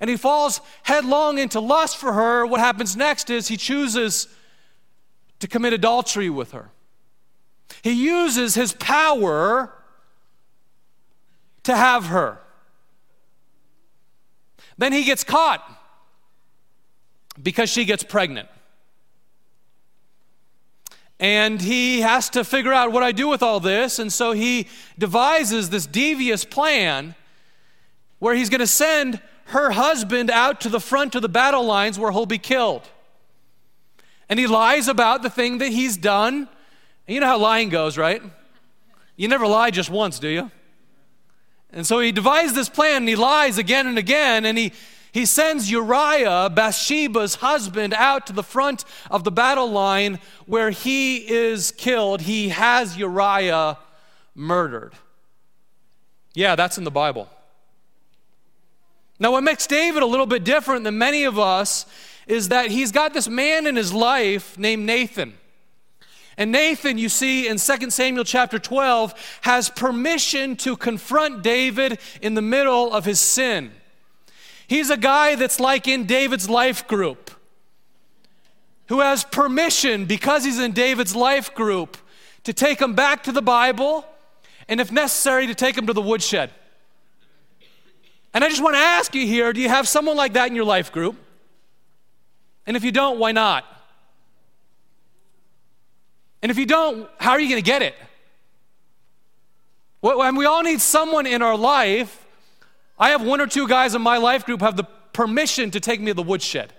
And 0.00 0.08
he 0.08 0.16
falls 0.16 0.62
headlong 0.84 1.36
into 1.36 1.60
lust 1.60 1.98
for 1.98 2.14
her. 2.14 2.46
What 2.46 2.60
happens 2.60 2.96
next 2.96 3.28
is 3.28 3.48
he 3.48 3.58
chooses 3.58 4.28
to 5.40 5.46
commit 5.46 5.74
adultery 5.74 6.30
with 6.30 6.52
her. 6.52 6.70
He 7.82 7.92
uses 7.92 8.54
his 8.54 8.72
power 8.72 9.74
to 11.64 11.76
have 11.76 12.06
her. 12.06 12.41
Then 14.78 14.92
he 14.92 15.04
gets 15.04 15.24
caught 15.24 15.62
because 17.40 17.70
she 17.70 17.84
gets 17.84 18.02
pregnant. 18.02 18.48
And 21.20 21.60
he 21.62 22.00
has 22.00 22.28
to 22.30 22.42
figure 22.42 22.72
out 22.72 22.90
what 22.90 23.04
I 23.04 23.12
do 23.12 23.28
with 23.28 23.42
all 23.42 23.60
this. 23.60 23.98
And 24.00 24.12
so 24.12 24.32
he 24.32 24.66
devises 24.98 25.70
this 25.70 25.86
devious 25.86 26.44
plan 26.44 27.14
where 28.18 28.34
he's 28.34 28.50
going 28.50 28.60
to 28.60 28.66
send 28.66 29.20
her 29.46 29.70
husband 29.70 30.30
out 30.30 30.60
to 30.62 30.68
the 30.68 30.80
front 30.80 31.14
of 31.14 31.22
the 31.22 31.28
battle 31.28 31.64
lines 31.64 31.98
where 31.98 32.10
he'll 32.10 32.26
be 32.26 32.38
killed. 32.38 32.82
And 34.28 34.38
he 34.38 34.46
lies 34.46 34.88
about 34.88 35.22
the 35.22 35.30
thing 35.30 35.58
that 35.58 35.68
he's 35.68 35.96
done. 35.96 36.48
And 37.06 37.14
you 37.14 37.20
know 37.20 37.26
how 37.26 37.38
lying 37.38 37.68
goes, 37.68 37.98
right? 37.98 38.22
You 39.16 39.28
never 39.28 39.46
lie 39.46 39.70
just 39.70 39.90
once, 39.90 40.18
do 40.18 40.28
you? 40.28 40.50
And 41.72 41.86
so 41.86 42.00
he 42.00 42.12
devised 42.12 42.54
this 42.54 42.68
plan 42.68 43.02
and 43.02 43.08
he 43.08 43.16
lies 43.16 43.58
again 43.58 43.86
and 43.86 43.98
again 43.98 44.44
and 44.44 44.58
he, 44.58 44.72
he 45.12 45.26
sends 45.26 45.70
Uriah, 45.70 46.50
Bathsheba's 46.50 47.36
husband, 47.36 47.94
out 47.94 48.26
to 48.26 48.32
the 48.32 48.42
front 48.42 48.84
of 49.10 49.24
the 49.24 49.30
battle 49.30 49.70
line 49.70 50.18
where 50.46 50.70
he 50.70 51.18
is 51.18 51.70
killed. 51.72 52.22
He 52.22 52.50
has 52.50 52.96
Uriah 52.96 53.78
murdered. 54.34 54.94
Yeah, 56.34 56.56
that's 56.56 56.78
in 56.78 56.84
the 56.84 56.90
Bible. 56.90 57.28
Now, 59.18 59.32
what 59.32 59.44
makes 59.44 59.66
David 59.66 60.02
a 60.02 60.06
little 60.06 60.26
bit 60.26 60.44
different 60.44 60.84
than 60.84 60.98
many 60.98 61.24
of 61.24 61.38
us 61.38 61.86
is 62.26 62.48
that 62.48 62.70
he's 62.70 62.90
got 62.90 63.12
this 63.14 63.28
man 63.28 63.66
in 63.66 63.76
his 63.76 63.92
life 63.92 64.58
named 64.58 64.84
Nathan. 64.84 65.34
And 66.36 66.50
Nathan, 66.50 66.98
you 66.98 67.08
see 67.08 67.46
in 67.46 67.58
2 67.58 67.90
Samuel 67.90 68.24
chapter 68.24 68.58
12, 68.58 69.38
has 69.42 69.68
permission 69.68 70.56
to 70.56 70.76
confront 70.76 71.42
David 71.42 71.98
in 72.20 72.34
the 72.34 72.42
middle 72.42 72.92
of 72.92 73.04
his 73.04 73.20
sin. 73.20 73.72
He's 74.66 74.90
a 74.90 74.96
guy 74.96 75.34
that's 75.34 75.60
like 75.60 75.86
in 75.86 76.06
David's 76.06 76.48
life 76.48 76.86
group, 76.86 77.30
who 78.86 79.00
has 79.00 79.24
permission, 79.24 80.06
because 80.06 80.44
he's 80.44 80.58
in 80.58 80.72
David's 80.72 81.14
life 81.14 81.54
group, 81.54 81.96
to 82.44 82.52
take 82.52 82.80
him 82.80 82.94
back 82.94 83.24
to 83.24 83.32
the 83.32 83.42
Bible 83.42 84.04
and, 84.68 84.80
if 84.80 84.90
necessary, 84.90 85.46
to 85.46 85.54
take 85.54 85.76
him 85.76 85.86
to 85.86 85.92
the 85.92 86.02
woodshed. 86.02 86.50
And 88.34 88.42
I 88.42 88.48
just 88.48 88.62
want 88.62 88.74
to 88.74 88.80
ask 88.80 89.14
you 89.14 89.26
here 89.26 89.52
do 89.52 89.60
you 89.60 89.68
have 89.68 89.86
someone 89.86 90.16
like 90.16 90.32
that 90.32 90.48
in 90.48 90.56
your 90.56 90.64
life 90.64 90.90
group? 90.90 91.16
And 92.66 92.76
if 92.76 92.84
you 92.84 92.92
don't, 92.92 93.18
why 93.18 93.32
not? 93.32 93.64
And 96.42 96.50
if 96.50 96.58
you 96.58 96.66
don't, 96.66 97.08
how 97.18 97.30
are 97.30 97.40
you 97.40 97.48
going 97.48 97.62
to 97.62 97.66
get 97.66 97.82
it? 97.82 97.94
When 100.00 100.34
we 100.34 100.46
all 100.46 100.62
need 100.64 100.80
someone 100.80 101.26
in 101.26 101.42
our 101.42 101.56
life, 101.56 102.26
I 102.98 103.10
have 103.10 103.22
one 103.22 103.40
or 103.40 103.46
two 103.46 103.68
guys 103.68 103.94
in 103.94 104.02
my 104.02 104.18
life 104.18 104.44
group 104.44 104.60
have 104.60 104.76
the 104.76 104.84
permission 105.12 105.70
to 105.70 105.80
take 105.80 106.00
me 106.00 106.08
to 106.08 106.14
the 106.14 106.22
woodshed. 106.22 106.72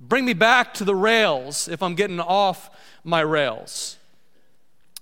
Bring 0.00 0.24
me 0.24 0.32
back 0.32 0.74
to 0.74 0.84
the 0.84 0.94
rails 0.94 1.68
if 1.68 1.80
I'm 1.80 1.94
getting 1.94 2.18
off 2.18 2.70
my 3.04 3.20
rails. 3.20 3.96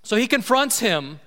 So 0.03 0.17
he 0.17 0.27
confronts 0.27 0.81
him 0.81 1.21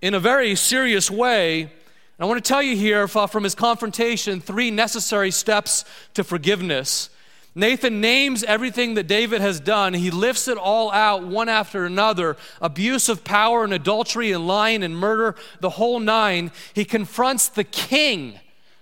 in 0.00 0.14
a 0.14 0.20
very 0.20 0.56
serious 0.56 1.08
way. 1.08 1.62
And 1.62 1.70
I 2.18 2.24
want 2.24 2.44
to 2.44 2.48
tell 2.48 2.62
you 2.62 2.76
here 2.76 3.06
from 3.06 3.44
his 3.44 3.54
confrontation 3.54 4.40
three 4.40 4.72
necessary 4.72 5.30
steps 5.30 5.84
to 6.14 6.24
forgiveness 6.24 7.10
Nathan 7.54 8.00
names 8.00 8.42
everything 8.44 8.94
that 8.94 9.06
David 9.06 9.42
has 9.42 9.60
done. 9.60 9.92
He 9.92 10.10
lifts 10.10 10.48
it 10.48 10.56
all 10.56 10.90
out 10.90 11.24
one 11.24 11.50
after 11.50 11.84
another 11.84 12.36
abuse 12.62 13.10
of 13.10 13.24
power 13.24 13.62
and 13.62 13.74
adultery 13.74 14.32
and 14.32 14.46
lying 14.46 14.82
and 14.82 14.96
murder, 14.96 15.34
the 15.60 15.70
whole 15.70 16.00
nine. 16.00 16.50
He 16.72 16.86
confronts 16.86 17.48
the 17.48 17.64
king 17.64 18.40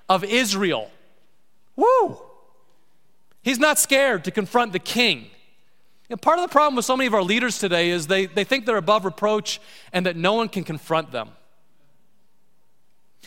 of 0.08 0.22
Israel. 0.22 0.90
Woo! 1.74 2.18
He's 3.42 3.58
not 3.58 3.78
scared 3.78 4.24
to 4.24 4.30
confront 4.30 4.72
the 4.72 4.78
king. 4.78 5.26
And 6.08 6.20
part 6.20 6.38
of 6.38 6.42
the 6.42 6.52
problem 6.52 6.76
with 6.76 6.84
so 6.84 6.96
many 6.96 7.06
of 7.06 7.14
our 7.14 7.22
leaders 7.22 7.58
today 7.58 7.90
is 7.90 8.06
they, 8.06 8.26
they 8.26 8.44
think 8.44 8.66
they're 8.66 8.76
above 8.76 9.04
reproach 9.04 9.60
and 9.92 10.06
that 10.06 10.16
no 10.16 10.34
one 10.34 10.48
can 10.48 10.62
confront 10.62 11.10
them. 11.10 11.30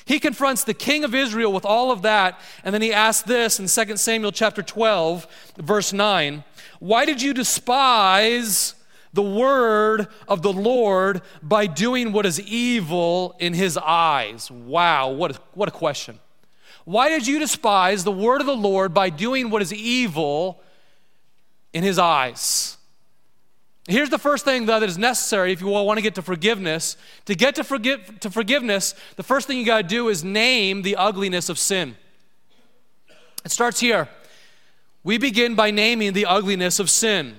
He 0.05 0.19
confronts 0.19 0.63
the 0.63 0.73
king 0.73 1.03
of 1.03 1.15
Israel 1.15 1.53
with 1.53 1.65
all 1.65 1.91
of 1.91 2.01
that, 2.01 2.39
and 2.63 2.73
then 2.73 2.81
he 2.81 2.93
asks 2.93 3.25
this 3.25 3.59
in 3.59 3.67
2 3.67 3.97
Samuel 3.97 4.31
chapter 4.31 4.61
12, 4.61 5.27
verse 5.57 5.93
9 5.93 6.43
Why 6.79 7.05
did 7.05 7.21
you 7.21 7.33
despise 7.33 8.75
the 9.13 9.21
word 9.21 10.07
of 10.27 10.41
the 10.41 10.51
Lord 10.51 11.21
by 11.41 11.67
doing 11.67 12.11
what 12.11 12.25
is 12.25 12.41
evil 12.41 13.35
in 13.39 13.53
his 13.53 13.77
eyes? 13.77 14.51
Wow, 14.51 15.11
what 15.11 15.37
a, 15.37 15.39
what 15.53 15.69
a 15.69 15.71
question. 15.71 16.19
Why 16.85 17.09
did 17.09 17.25
you 17.25 17.39
despise 17.39 18.03
the 18.03 18.11
word 18.11 18.41
of 18.41 18.47
the 18.47 18.55
Lord 18.55 18.93
by 18.93 19.09
doing 19.09 19.49
what 19.49 19.61
is 19.61 19.73
evil 19.73 20.61
in 21.71 21.83
his 21.83 21.97
eyes? 21.97 22.77
Here's 23.85 24.09
the 24.09 24.17
first 24.17 24.45
thing 24.45 24.65
though, 24.65 24.79
that 24.79 24.87
is 24.87 24.97
necessary 24.97 25.51
if 25.51 25.59
you 25.59 25.67
want 25.67 25.97
to 25.97 26.01
get 26.01 26.15
to 26.15 26.21
forgiveness. 26.21 26.95
To 27.25 27.35
get 27.35 27.55
to, 27.55 27.63
forgive, 27.63 28.19
to 28.21 28.29
forgiveness, 28.29 28.95
the 29.17 29.23
first 29.23 29.47
thing 29.47 29.57
you 29.57 29.65
got 29.65 29.81
to 29.81 29.87
do 29.87 30.07
is 30.09 30.23
name 30.23 30.83
the 30.83 30.95
ugliness 30.95 31.49
of 31.49 31.59
sin. 31.59 31.95
It 33.43 33.51
starts 33.51 33.79
here. 33.79 34.07
We 35.03 35.17
begin 35.17 35.55
by 35.55 35.71
naming 35.71 36.13
the 36.13 36.25
ugliness 36.25 36.79
of 36.79 36.89
sin. 36.89 37.35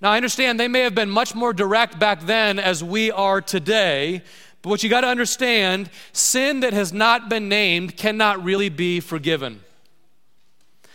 Now, 0.00 0.12
I 0.12 0.16
understand 0.16 0.58
they 0.58 0.68
may 0.68 0.80
have 0.80 0.94
been 0.94 1.10
much 1.10 1.34
more 1.34 1.52
direct 1.52 1.98
back 1.98 2.22
then 2.22 2.58
as 2.58 2.82
we 2.82 3.10
are 3.10 3.42
today, 3.42 4.22
but 4.62 4.70
what 4.70 4.82
you 4.82 4.88
got 4.88 5.02
to 5.02 5.08
understand 5.08 5.90
sin 6.12 6.60
that 6.60 6.72
has 6.72 6.92
not 6.92 7.28
been 7.28 7.48
named 7.48 7.96
cannot 7.96 8.42
really 8.42 8.70
be 8.70 9.00
forgiven. 9.00 9.60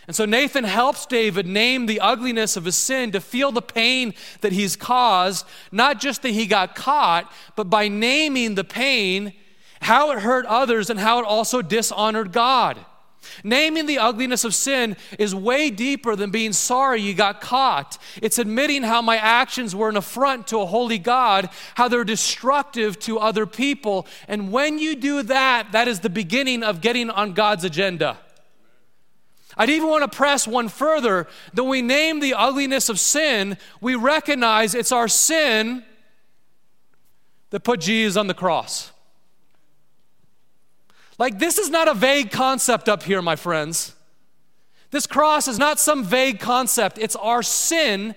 And 0.07 0.15
so 0.15 0.25
Nathan 0.25 0.65
helps 0.65 1.05
David 1.05 1.47
name 1.47 1.85
the 1.85 1.99
ugliness 1.99 2.57
of 2.57 2.65
his 2.65 2.75
sin 2.75 3.11
to 3.11 3.21
feel 3.21 3.51
the 3.51 3.61
pain 3.61 4.13
that 4.41 4.51
he's 4.51 4.75
caused, 4.75 5.45
not 5.71 5.99
just 5.99 6.21
that 6.23 6.31
he 6.31 6.45
got 6.45 6.75
caught, 6.75 7.31
but 7.55 7.69
by 7.69 7.87
naming 7.87 8.55
the 8.55 8.65
pain, 8.65 9.33
how 9.81 10.11
it 10.11 10.19
hurt 10.19 10.45
others, 10.45 10.89
and 10.89 10.99
how 10.99 11.19
it 11.19 11.25
also 11.25 11.61
dishonored 11.61 12.33
God. 12.33 12.85
Naming 13.45 13.85
the 13.85 13.99
ugliness 13.99 14.43
of 14.43 14.53
sin 14.53 14.97
is 15.17 15.33
way 15.33 15.69
deeper 15.69 16.15
than 16.15 16.29
being 16.29 16.51
sorry 16.51 17.01
you 17.01 17.13
got 17.13 17.39
caught. 17.39 17.97
It's 18.21 18.37
admitting 18.37 18.83
how 18.83 19.01
my 19.01 19.15
actions 19.15 19.73
were 19.73 19.87
an 19.87 19.95
affront 19.95 20.47
to 20.47 20.59
a 20.59 20.65
holy 20.65 20.97
God, 20.97 21.49
how 21.75 21.87
they're 21.87 22.03
destructive 22.03 22.99
to 22.99 23.19
other 23.19 23.45
people. 23.45 24.07
And 24.27 24.51
when 24.51 24.79
you 24.79 24.95
do 24.95 25.23
that, 25.23 25.71
that 25.71 25.87
is 25.87 26.01
the 26.01 26.09
beginning 26.09 26.63
of 26.63 26.81
getting 26.81 27.09
on 27.09 27.31
God's 27.33 27.63
agenda. 27.63 28.17
I'd 29.57 29.69
even 29.69 29.87
want 29.87 30.09
to 30.09 30.15
press 30.15 30.47
one 30.47 30.69
further 30.69 31.27
that 31.53 31.63
we 31.63 31.81
name 31.81 32.19
the 32.19 32.33
ugliness 32.33 32.89
of 32.89 32.99
sin, 32.99 33.57
we 33.81 33.95
recognize 33.95 34.73
it's 34.73 34.91
our 34.91 35.07
sin 35.07 35.83
that 37.51 37.61
put 37.61 37.79
Jesus 37.79 38.17
on 38.17 38.27
the 38.27 38.33
cross. 38.33 38.91
Like, 41.19 41.37
this 41.37 41.57
is 41.57 41.69
not 41.69 41.87
a 41.87 41.93
vague 41.93 42.31
concept 42.31 42.89
up 42.89 43.03
here, 43.03 43.21
my 43.21 43.35
friends. 43.35 43.93
This 44.89 45.07
cross 45.07 45.47
is 45.47 45.59
not 45.59 45.79
some 45.79 46.03
vague 46.03 46.39
concept, 46.39 46.97
it's 46.97 47.15
our 47.15 47.43
sin 47.43 48.15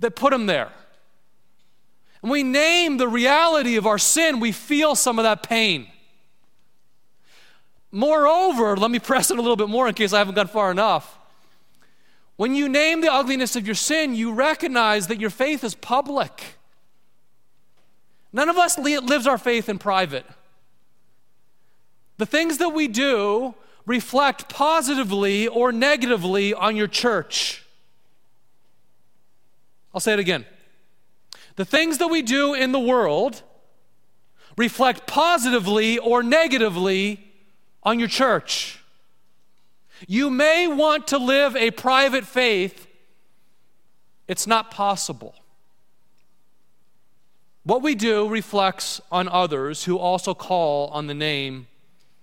that 0.00 0.16
put 0.16 0.32
him 0.32 0.46
there. 0.46 0.70
And 2.22 2.30
we 2.30 2.42
name 2.42 2.98
the 2.98 3.08
reality 3.08 3.76
of 3.76 3.86
our 3.86 3.98
sin, 3.98 4.40
we 4.40 4.52
feel 4.52 4.94
some 4.94 5.18
of 5.18 5.22
that 5.24 5.42
pain. 5.42 5.88
Moreover, 7.92 8.74
let 8.76 8.90
me 8.90 8.98
press 8.98 9.30
it 9.30 9.38
a 9.38 9.42
little 9.42 9.56
bit 9.56 9.68
more 9.68 9.86
in 9.86 9.94
case 9.94 10.14
I 10.14 10.18
haven't 10.18 10.34
gone 10.34 10.48
far 10.48 10.70
enough. 10.70 11.18
When 12.36 12.54
you 12.54 12.68
name 12.68 13.02
the 13.02 13.12
ugliness 13.12 13.54
of 13.54 13.66
your 13.66 13.74
sin, 13.74 14.14
you 14.14 14.32
recognize 14.32 15.08
that 15.08 15.20
your 15.20 15.30
faith 15.30 15.62
is 15.62 15.74
public. 15.74 16.56
None 18.32 18.48
of 18.48 18.56
us 18.56 18.78
lives 18.78 19.26
our 19.26 19.36
faith 19.36 19.68
in 19.68 19.78
private. 19.78 20.24
The 22.16 22.24
things 22.24 22.58
that 22.58 22.70
we 22.70 22.88
do 22.88 23.54
reflect 23.84 24.48
positively 24.48 25.46
or 25.46 25.70
negatively 25.70 26.54
on 26.54 26.76
your 26.76 26.86
church. 26.86 27.64
I'll 29.94 30.00
say 30.00 30.14
it 30.14 30.18
again. 30.18 30.46
The 31.56 31.66
things 31.66 31.98
that 31.98 32.08
we 32.08 32.22
do 32.22 32.54
in 32.54 32.72
the 32.72 32.80
world 32.80 33.42
reflect 34.56 35.06
positively 35.06 35.98
or 35.98 36.22
negatively 36.22 37.31
on 37.82 37.98
your 37.98 38.08
church. 38.08 38.78
You 40.06 40.30
may 40.30 40.66
want 40.66 41.08
to 41.08 41.18
live 41.18 41.56
a 41.56 41.70
private 41.70 42.24
faith, 42.24 42.86
it's 44.28 44.46
not 44.46 44.70
possible. 44.70 45.34
What 47.64 47.82
we 47.82 47.94
do 47.94 48.28
reflects 48.28 49.00
on 49.10 49.28
others 49.28 49.84
who 49.84 49.98
also 49.98 50.34
call 50.34 50.88
on 50.88 51.06
the 51.06 51.14
name 51.14 51.68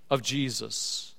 of 0.09 0.21
Jesus. 0.21 1.13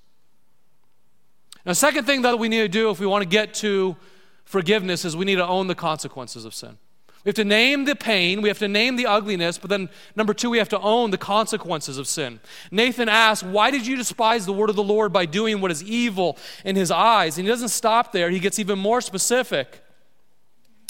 Now, 1.65 1.73
second 1.73 2.05
thing 2.05 2.23
that 2.23 2.39
we 2.39 2.49
need 2.49 2.61
to 2.61 2.69
do 2.69 2.91
if 2.91 3.01
we 3.01 3.07
want 3.07 3.23
to 3.23 3.29
get 3.29 3.55
to 3.55 3.97
forgiveness 4.45 5.05
is 5.05 5.17
we 5.17 5.25
need 5.25 5.37
to 5.37 5.47
own 5.47 5.69
the 5.69 5.75
consequences 5.75 6.45
of 6.45 6.55
sin. 6.55 6.77
We 7.25 7.29
have 7.29 7.37
to 7.37 7.45
name 7.45 7.85
the 7.85 7.95
pain, 7.95 8.41
we 8.41 8.49
have 8.49 8.59
to 8.61 8.69
name 8.69 8.97
the 8.97 9.05
ugliness, 9.05 9.59
but 9.59 9.69
then 9.69 9.91
number 10.17 10.33
two, 10.33 10.49
we 10.49 10.59
have 10.59 10.71
to 10.71 10.81
own 10.81 11.11
the 11.11 11.19
consequences 11.19 11.99
of 11.99 12.07
sin. 12.07 12.41
Nathan 12.71 13.11
asks, 13.11 13.43
Why 13.43 13.71
did 13.71 13.87
you 13.87 13.97
despise 13.97 14.47
the 14.47 14.55
word 14.55 14.71
of 14.71 14.77
the 14.77 14.83
Lord 14.83 15.13
by 15.13 15.27
doing 15.27 15.61
what 15.61 15.71
is 15.71 15.83
evil 15.83 16.39
in 16.65 16.77
his 16.77 16.91
eyes? 16.91 17.37
And 17.37 17.47
he 17.47 17.53
doesn't 17.53 17.69
stop 17.69 18.13
there, 18.13 18.31
he 18.31 18.39
gets 18.39 18.59
even 18.59 18.79
more 18.79 19.03
specific. 19.03 19.83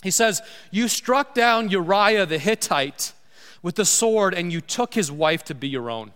He 0.04 0.12
says, 0.12 0.40
You 0.70 0.86
struck 0.86 1.34
down 1.34 1.68
Uriah 1.68 2.26
the 2.26 2.38
Hittite 2.38 3.12
with 3.60 3.74
the 3.74 3.84
sword, 3.84 4.32
and 4.32 4.52
you 4.52 4.60
took 4.60 4.94
his 4.94 5.10
wife 5.10 5.42
to 5.44 5.54
be 5.54 5.68
your 5.68 5.90
own. 5.90 6.12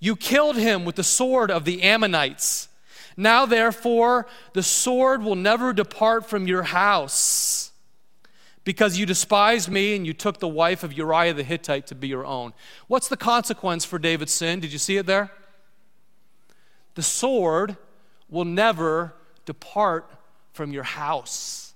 You 0.00 0.16
killed 0.16 0.56
him 0.56 0.86
with 0.86 0.96
the 0.96 1.04
sword 1.04 1.50
of 1.50 1.66
the 1.66 1.82
Ammonites. 1.82 2.68
Now, 3.14 3.44
therefore, 3.44 4.26
the 4.54 4.62
sword 4.62 5.22
will 5.22 5.36
never 5.36 5.74
depart 5.74 6.26
from 6.26 6.48
your 6.48 6.62
house 6.62 7.63
because 8.64 8.98
you 8.98 9.06
despised 9.06 9.68
me 9.68 9.94
and 9.94 10.06
you 10.06 10.14
took 10.14 10.40
the 10.40 10.48
wife 10.48 10.82
of 10.82 10.92
Uriah 10.92 11.34
the 11.34 11.42
Hittite 11.42 11.86
to 11.88 11.94
be 11.94 12.08
your 12.08 12.24
own. 12.24 12.54
What's 12.88 13.08
the 13.08 13.16
consequence 13.16 13.84
for 13.84 13.98
David's 13.98 14.32
sin? 14.32 14.60
Did 14.60 14.72
you 14.72 14.78
see 14.78 14.96
it 14.96 15.06
there? 15.06 15.30
The 16.94 17.02
sword 17.02 17.76
will 18.30 18.46
never 18.46 19.14
depart 19.44 20.10
from 20.52 20.72
your 20.72 20.82
house. 20.82 21.74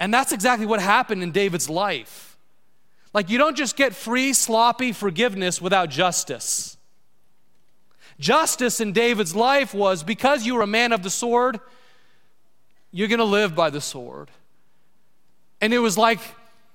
And 0.00 0.12
that's 0.12 0.32
exactly 0.32 0.66
what 0.66 0.80
happened 0.80 1.22
in 1.22 1.32
David's 1.32 1.68
life. 1.68 2.36
Like, 3.12 3.28
you 3.28 3.36
don't 3.36 3.56
just 3.56 3.76
get 3.76 3.94
free, 3.94 4.32
sloppy 4.32 4.92
forgiveness 4.92 5.60
without 5.60 5.90
justice. 5.90 6.78
Justice 8.18 8.80
in 8.80 8.92
David's 8.92 9.36
life 9.36 9.74
was 9.74 10.02
because 10.02 10.46
you 10.46 10.54
were 10.54 10.62
a 10.62 10.66
man 10.66 10.92
of 10.92 11.02
the 11.02 11.10
sword, 11.10 11.60
you're 12.90 13.08
going 13.08 13.18
to 13.18 13.24
live 13.24 13.54
by 13.54 13.68
the 13.68 13.80
sword. 13.80 14.30
And 15.62 15.72
it 15.72 15.78
was 15.78 15.96
like 15.96 16.18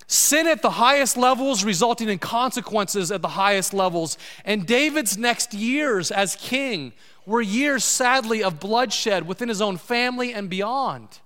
sin 0.08 0.48
at 0.48 0.62
the 0.62 0.72
highest 0.72 1.18
levels 1.18 1.64
resulting 1.66 2.08
in 2.08 2.18
consequences 2.18 3.12
at 3.12 3.22
the 3.22 3.28
highest 3.28 3.74
levels. 3.74 4.18
And 4.46 4.66
David's 4.66 5.18
next 5.18 5.54
years 5.54 6.10
as 6.10 6.38
king 6.38 6.94
were 7.26 7.42
years, 7.42 7.84
sadly, 7.84 8.42
of 8.42 8.62
bloodshed 8.62 9.28
within 9.28 9.50
his 9.50 9.62
own 9.62 9.76
family 9.76 10.34
and 10.34 10.50
beyond. 10.50 11.20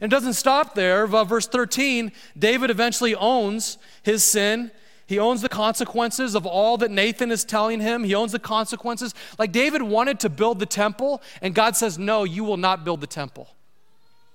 And 0.00 0.10
it 0.10 0.14
doesn't 0.14 0.32
stop 0.32 0.74
there. 0.74 1.06
Verse 1.06 1.46
13 1.46 2.12
David 2.36 2.70
eventually 2.70 3.14
owns 3.14 3.76
his 4.02 4.24
sin. 4.24 4.70
He 5.06 5.18
owns 5.18 5.40
the 5.42 5.48
consequences 5.48 6.34
of 6.34 6.46
all 6.46 6.78
that 6.78 6.90
Nathan 6.90 7.30
is 7.30 7.44
telling 7.44 7.80
him. 7.80 8.04
He 8.04 8.14
owns 8.14 8.32
the 8.32 8.38
consequences. 8.38 9.14
Like 9.38 9.52
David 9.52 9.82
wanted 9.82 10.20
to 10.20 10.28
build 10.30 10.58
the 10.58 10.66
temple, 10.66 11.22
and 11.42 11.54
God 11.54 11.76
says, 11.76 11.98
No, 11.98 12.24
you 12.24 12.44
will 12.44 12.56
not 12.56 12.84
build 12.84 13.02
the 13.02 13.06
temple. 13.06 13.48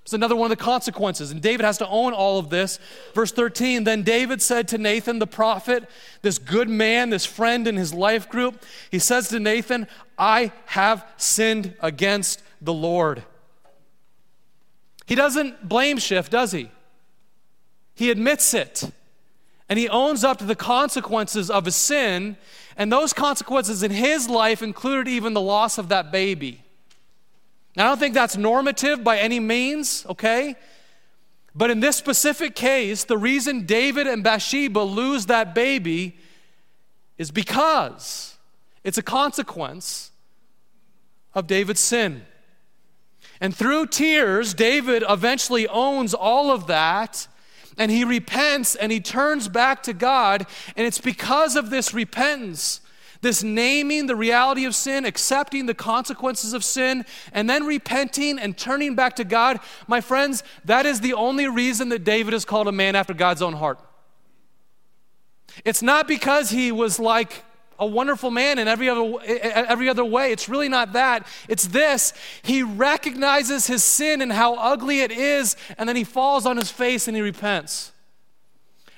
It's 0.04 0.12
another 0.12 0.36
one 0.36 0.50
of 0.50 0.56
the 0.56 0.62
consequences. 0.62 1.30
And 1.30 1.40
David 1.40 1.64
has 1.64 1.78
to 1.78 1.88
own 1.88 2.12
all 2.12 2.38
of 2.38 2.50
this. 2.50 2.78
Verse 3.14 3.32
13 3.32 3.84
Then 3.84 4.02
David 4.02 4.42
said 4.42 4.68
to 4.68 4.78
Nathan 4.78 5.18
the 5.18 5.26
prophet, 5.26 5.88
this 6.20 6.38
good 6.38 6.68
man, 6.68 7.08
this 7.08 7.24
friend 7.24 7.66
in 7.66 7.76
his 7.76 7.94
life 7.94 8.28
group, 8.28 8.62
he 8.90 8.98
says 8.98 9.28
to 9.28 9.40
Nathan, 9.40 9.86
I 10.18 10.52
have 10.66 11.06
sinned 11.16 11.74
against 11.80 12.42
the 12.60 12.74
Lord. 12.74 13.22
He 15.06 15.14
doesn't 15.14 15.68
blame 15.68 15.96
shift, 15.96 16.30
does 16.30 16.52
he? 16.52 16.70
He 17.94 18.10
admits 18.10 18.52
it. 18.52 18.90
And 19.70 19.78
he 19.78 19.88
owns 19.88 20.22
up 20.22 20.38
to 20.38 20.44
the 20.44 20.54
consequences 20.54 21.50
of 21.50 21.64
his 21.64 21.76
sin. 21.76 22.36
And 22.76 22.92
those 22.92 23.14
consequences 23.14 23.82
in 23.82 23.90
his 23.90 24.28
life 24.28 24.62
included 24.62 25.08
even 25.08 25.32
the 25.32 25.40
loss 25.40 25.78
of 25.78 25.88
that 25.88 26.12
baby. 26.12 26.63
Now, 27.76 27.86
I 27.86 27.88
don't 27.88 27.98
think 27.98 28.14
that's 28.14 28.36
normative 28.36 29.02
by 29.02 29.18
any 29.18 29.40
means, 29.40 30.06
okay? 30.08 30.56
But 31.54 31.70
in 31.70 31.80
this 31.80 31.96
specific 31.96 32.54
case, 32.54 33.04
the 33.04 33.18
reason 33.18 33.66
David 33.66 34.06
and 34.06 34.22
Bathsheba 34.22 34.80
lose 34.80 35.26
that 35.26 35.54
baby 35.54 36.16
is 37.16 37.30
because 37.30 38.36
it's 38.82 38.98
a 38.98 39.02
consequence 39.02 40.10
of 41.32 41.46
David's 41.46 41.80
sin. 41.80 42.22
And 43.40 43.54
through 43.54 43.86
tears, 43.86 44.54
David 44.54 45.04
eventually 45.08 45.66
owns 45.68 46.14
all 46.14 46.50
of 46.50 46.66
that 46.68 47.26
and 47.76 47.90
he 47.90 48.04
repents 48.04 48.76
and 48.76 48.92
he 48.92 49.00
turns 49.00 49.48
back 49.48 49.82
to 49.84 49.92
God. 49.92 50.46
And 50.76 50.86
it's 50.86 51.00
because 51.00 51.56
of 51.56 51.70
this 51.70 51.92
repentance 51.92 52.80
this 53.24 53.42
naming 53.42 54.06
the 54.06 54.14
reality 54.14 54.64
of 54.64 54.76
sin, 54.76 55.04
accepting 55.04 55.66
the 55.66 55.74
consequences 55.74 56.52
of 56.52 56.62
sin, 56.62 57.04
and 57.32 57.50
then 57.50 57.64
repenting 57.64 58.38
and 58.38 58.56
turning 58.56 58.94
back 58.94 59.16
to 59.16 59.24
God, 59.24 59.58
my 59.88 60.00
friends, 60.00 60.44
that 60.64 60.86
is 60.86 61.00
the 61.00 61.14
only 61.14 61.48
reason 61.48 61.88
that 61.88 62.04
David 62.04 62.34
is 62.34 62.44
called 62.44 62.68
a 62.68 62.72
man 62.72 62.94
after 62.94 63.14
God's 63.14 63.42
own 63.42 63.54
heart. 63.54 63.80
It's 65.64 65.82
not 65.82 66.06
because 66.06 66.50
he 66.50 66.70
was 66.70 67.00
like 67.00 67.42
a 67.78 67.86
wonderful 67.86 68.30
man 68.30 68.58
in 68.58 68.68
every 68.68 68.88
other, 68.88 69.18
every 69.24 69.88
other 69.88 70.04
way. 70.04 70.30
It's 70.30 70.48
really 70.48 70.68
not 70.68 70.92
that. 70.92 71.26
It's 71.48 71.66
this. 71.66 72.12
He 72.42 72.62
recognizes 72.62 73.66
his 73.66 73.82
sin 73.82 74.22
and 74.22 74.32
how 74.32 74.54
ugly 74.54 75.00
it 75.00 75.10
is, 75.10 75.56
and 75.76 75.88
then 75.88 75.96
he 75.96 76.04
falls 76.04 76.46
on 76.46 76.56
his 76.56 76.70
face 76.70 77.08
and 77.08 77.16
he 77.16 77.22
repents. 77.22 77.92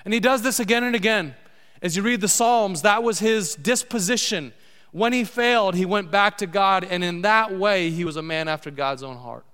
And 0.05 0.13
he 0.13 0.21
does 0.21 0.43
this 0.43 0.61
again 0.61 0.85
and 0.85 0.95
again. 0.95 1.35
As 1.83 1.97
you 1.97 2.03
read 2.03 2.21
the 2.21 2.29
Psalms, 2.29 2.83
that 2.83 3.03
was 3.03 3.19
his 3.19 3.55
disposition. 3.55 4.53
When 4.93 5.13
he 5.13 5.25
failed, 5.25 5.75
he 5.75 5.85
went 5.85 6.11
back 6.11 6.39
to 6.39 6.47
God, 6.47 6.85
and 6.85 7.05
in 7.05 7.23
that 7.23 7.57
way, 7.57 7.91
he 7.91 8.05
was 8.05 8.17
a 8.17 8.23
man 8.23 8.49
after 8.49 8.71
God's 8.71 9.03
own 9.03 9.17
heart. 9.17 9.45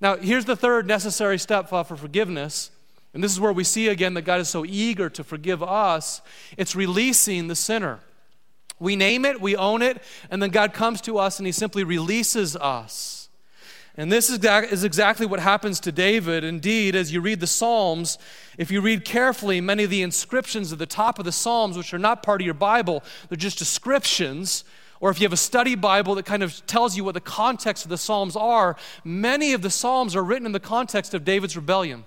Now, 0.00 0.16
here's 0.16 0.46
the 0.46 0.56
third 0.56 0.86
necessary 0.86 1.38
step 1.38 1.68
for 1.68 1.84
forgiveness. 1.84 2.70
And 3.12 3.22
this 3.22 3.32
is 3.32 3.40
where 3.40 3.52
we 3.52 3.64
see 3.64 3.88
again 3.88 4.14
that 4.14 4.22
God 4.22 4.40
is 4.40 4.48
so 4.48 4.64
eager 4.64 5.10
to 5.10 5.24
forgive 5.24 5.62
us. 5.62 6.22
It's 6.56 6.76
releasing 6.76 7.48
the 7.48 7.56
sinner. 7.56 8.00
We 8.78 8.96
name 8.96 9.24
it, 9.24 9.40
we 9.40 9.56
own 9.56 9.82
it, 9.82 10.02
and 10.30 10.42
then 10.42 10.50
God 10.50 10.72
comes 10.72 11.00
to 11.02 11.18
us 11.18 11.38
and 11.38 11.46
he 11.46 11.52
simply 11.52 11.84
releases 11.84 12.56
us. 12.56 13.19
And 13.96 14.10
this 14.10 14.30
is 14.30 14.84
exactly 14.84 15.26
what 15.26 15.40
happens 15.40 15.80
to 15.80 15.92
David. 15.92 16.44
Indeed, 16.44 16.94
as 16.94 17.12
you 17.12 17.20
read 17.20 17.40
the 17.40 17.46
Psalms, 17.46 18.18
if 18.56 18.70
you 18.70 18.80
read 18.80 19.04
carefully, 19.04 19.60
many 19.60 19.84
of 19.84 19.90
the 19.90 20.02
inscriptions 20.02 20.72
at 20.72 20.78
the 20.78 20.86
top 20.86 21.18
of 21.18 21.24
the 21.24 21.32
Psalms, 21.32 21.76
which 21.76 21.92
are 21.92 21.98
not 21.98 22.22
part 22.22 22.40
of 22.40 22.44
your 22.44 22.54
Bible, 22.54 23.02
they're 23.28 23.36
just 23.36 23.58
descriptions, 23.58 24.64
or 25.00 25.10
if 25.10 25.20
you 25.20 25.24
have 25.24 25.32
a 25.32 25.36
study 25.36 25.74
Bible 25.74 26.14
that 26.14 26.24
kind 26.24 26.42
of 26.42 26.64
tells 26.66 26.96
you 26.96 27.04
what 27.04 27.14
the 27.14 27.20
context 27.20 27.84
of 27.84 27.90
the 27.90 27.98
Psalms 27.98 28.36
are, 28.36 28.76
many 29.04 29.52
of 29.52 29.60
the 29.60 29.70
Psalms 29.70 30.14
are 30.14 30.24
written 30.24 30.46
in 30.46 30.52
the 30.52 30.60
context 30.60 31.12
of 31.12 31.24
David's 31.24 31.56
rebellion, 31.56 32.04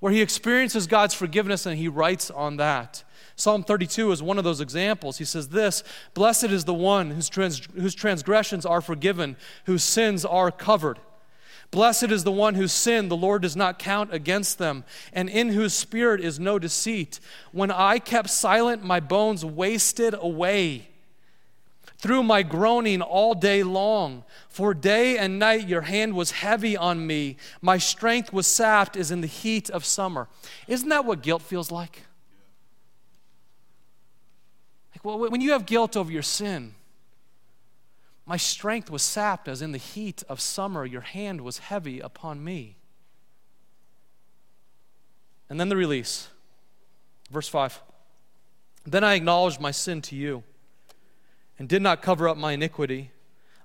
where 0.00 0.12
he 0.12 0.22
experiences 0.22 0.86
God's 0.86 1.14
forgiveness 1.14 1.66
and 1.66 1.76
he 1.76 1.88
writes 1.88 2.30
on 2.30 2.56
that. 2.58 3.02
Psalm 3.36 3.64
32 3.64 4.12
is 4.12 4.22
one 4.22 4.38
of 4.38 4.44
those 4.44 4.60
examples. 4.60 5.18
He 5.18 5.24
says 5.24 5.48
this 5.48 5.82
Blessed 6.14 6.44
is 6.44 6.64
the 6.64 6.74
one 6.74 7.10
whose, 7.10 7.28
trans- 7.28 7.66
whose 7.74 7.94
transgressions 7.94 8.64
are 8.64 8.80
forgiven, 8.80 9.36
whose 9.64 9.82
sins 9.82 10.24
are 10.24 10.50
covered. 10.50 10.98
Blessed 11.70 12.12
is 12.12 12.22
the 12.22 12.30
one 12.30 12.54
whose 12.54 12.72
sin 12.72 13.08
the 13.08 13.16
Lord 13.16 13.42
does 13.42 13.56
not 13.56 13.80
count 13.80 14.14
against 14.14 14.58
them, 14.58 14.84
and 15.12 15.28
in 15.28 15.48
whose 15.48 15.74
spirit 15.74 16.20
is 16.20 16.38
no 16.38 16.58
deceit. 16.58 17.18
When 17.50 17.72
I 17.72 17.98
kept 17.98 18.30
silent, 18.30 18.84
my 18.84 19.00
bones 19.00 19.44
wasted 19.44 20.14
away 20.16 20.88
through 21.98 22.22
my 22.22 22.44
groaning 22.44 23.02
all 23.02 23.34
day 23.34 23.64
long. 23.64 24.22
For 24.48 24.72
day 24.74 25.18
and 25.18 25.38
night 25.38 25.66
your 25.66 25.80
hand 25.80 26.14
was 26.14 26.30
heavy 26.30 26.76
on 26.76 27.06
me. 27.06 27.38
My 27.60 27.78
strength 27.78 28.32
was 28.32 28.46
sapped 28.46 28.96
as 28.96 29.10
in 29.10 29.20
the 29.20 29.26
heat 29.26 29.70
of 29.70 29.84
summer. 29.84 30.28
Isn't 30.68 30.90
that 30.90 31.04
what 31.04 31.22
guilt 31.22 31.42
feels 31.42 31.72
like? 31.72 32.02
Well, 35.04 35.18
when 35.18 35.42
you 35.42 35.52
have 35.52 35.66
guilt 35.66 35.96
over 35.96 36.10
your 36.10 36.22
sin, 36.22 36.74
my 38.26 38.38
strength 38.38 38.90
was 38.90 39.02
sapped 39.02 39.48
as 39.48 39.60
in 39.60 39.72
the 39.72 39.78
heat 39.78 40.24
of 40.28 40.40
summer, 40.40 40.86
your 40.86 41.02
hand 41.02 41.42
was 41.42 41.58
heavy 41.58 42.00
upon 42.00 42.42
me. 42.42 42.76
And 45.50 45.60
then 45.60 45.68
the 45.68 45.76
release. 45.76 46.28
Verse 47.30 47.48
5. 47.48 47.82
Then 48.86 49.04
I 49.04 49.14
acknowledged 49.14 49.60
my 49.60 49.70
sin 49.70 50.00
to 50.02 50.16
you 50.16 50.42
and 51.58 51.68
did 51.68 51.82
not 51.82 52.00
cover 52.00 52.26
up 52.26 52.38
my 52.38 52.52
iniquity. 52.52 53.10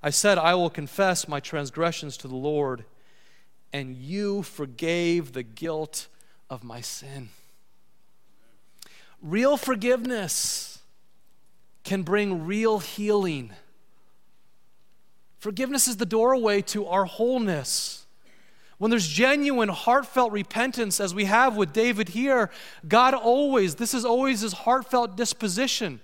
I 0.03 0.09
said, 0.09 0.37
I 0.37 0.55
will 0.55 0.69
confess 0.69 1.27
my 1.27 1.39
transgressions 1.39 2.17
to 2.17 2.27
the 2.27 2.35
Lord, 2.35 2.83
and 3.71 3.95
you 3.95 4.43
forgave 4.43 5.31
the 5.31 5.43
guilt 5.43 6.07
of 6.49 6.63
my 6.63 6.81
sin. 6.81 7.29
Real 9.21 9.57
forgiveness 9.57 10.68
can 11.89 12.03
bring 12.03 12.45
real 12.45 12.77
healing. 12.77 13.49
Forgiveness 15.39 15.87
is 15.87 15.97
the 15.97 16.05
doorway 16.05 16.61
to 16.61 16.85
our 16.85 17.05
wholeness. 17.05 18.05
When 18.77 18.91
there's 18.91 19.07
genuine, 19.07 19.69
heartfelt 19.69 20.31
repentance, 20.31 20.99
as 20.99 21.15
we 21.15 21.25
have 21.25 21.57
with 21.57 21.73
David 21.73 22.09
here, 22.09 22.51
God 22.87 23.15
always, 23.15 23.73
this 23.73 23.95
is 23.95 24.05
always 24.05 24.41
his 24.41 24.53
heartfelt 24.53 25.17
disposition. 25.17 25.99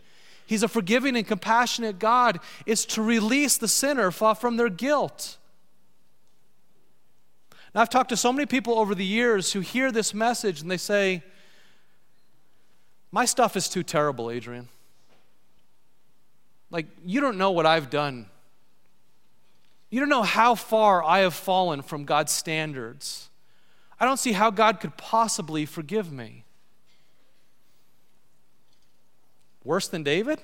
He's 0.48 0.64
a 0.64 0.68
forgiving 0.68 1.16
and 1.16 1.28
compassionate 1.28 2.00
God, 2.00 2.40
is 2.66 2.84
to 2.88 3.04
release 3.04 3.58
the 3.58 3.68
sinner 3.68 4.10
from 4.10 4.58
their 4.58 4.70
guilt. 4.70 5.38
Now, 7.76 7.82
I've 7.82 7.92
talked 7.92 8.10
to 8.10 8.18
so 8.18 8.34
many 8.34 8.48
people 8.48 8.80
over 8.80 8.96
the 8.96 9.06
years 9.06 9.54
who 9.54 9.60
hear 9.60 9.92
this 9.92 10.16
message 10.16 10.62
and 10.64 10.72
they 10.72 10.78
say, 10.78 11.22
My 13.12 13.26
stuff 13.26 13.56
is 13.56 13.70
too 13.70 13.84
terrible, 13.84 14.32
Adrian. 14.32 14.70
Like, 16.76 16.88
you 17.06 17.22
don't 17.22 17.38
know 17.38 17.52
what 17.52 17.66
I've 17.66 17.90
done 17.90 18.28
you 19.96 20.02
don't 20.02 20.10
know 20.10 20.24
how 20.24 20.56
far 20.56 21.02
I 21.02 21.20
have 21.20 21.34
fallen 21.34 21.82
from 21.82 22.04
God's 22.04 22.34
standards. 22.34 23.30
I 23.98 24.04
don't 24.04 24.18
see 24.18 24.34
how 24.34 24.50
God 24.52 24.82
could 24.82 24.98
possibly 24.98 25.66
forgive 25.66 26.12
me. 26.12 26.44
Worse 29.64 29.88
than 29.88 30.04
David? 30.04 30.42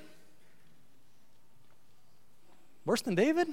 Worse 2.86 3.02
than 3.02 3.14
David? 3.14 3.48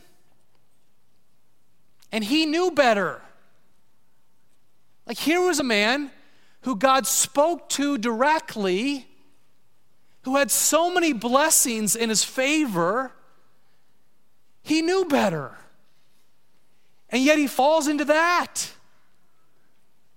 And 2.14 2.24
he 2.24 2.46
knew 2.46 2.72
better. 2.72 3.22
Like, 5.06 5.18
here 5.18 5.42
was 5.42 5.60
a 5.60 5.66
man 5.66 6.12
who 6.62 6.78
God 6.78 7.08
spoke 7.08 7.68
to 7.72 7.98
directly, 7.98 9.06
who 10.24 10.36
had 10.38 10.52
so 10.52 10.94
many 10.94 11.14
blessings 11.14 11.96
in 11.96 12.10
his 12.10 12.24
favor. 12.24 13.12
He 14.62 14.82
knew 14.82 15.06
better. 15.06 15.56
And 17.10 17.24
yet 17.24 17.38
he 17.38 17.48
falls 17.48 17.88
into 17.88 18.06
that. 18.06 18.72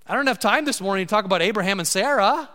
I 0.07 0.15
don't 0.15 0.27
have 0.27 0.39
time 0.39 0.65
this 0.65 0.81
morning 0.81 1.07
to 1.07 1.11
talk 1.11 1.25
about 1.25 1.41
Abraham 1.41 1.79
and 1.79 1.87
Sarah, 1.87 2.51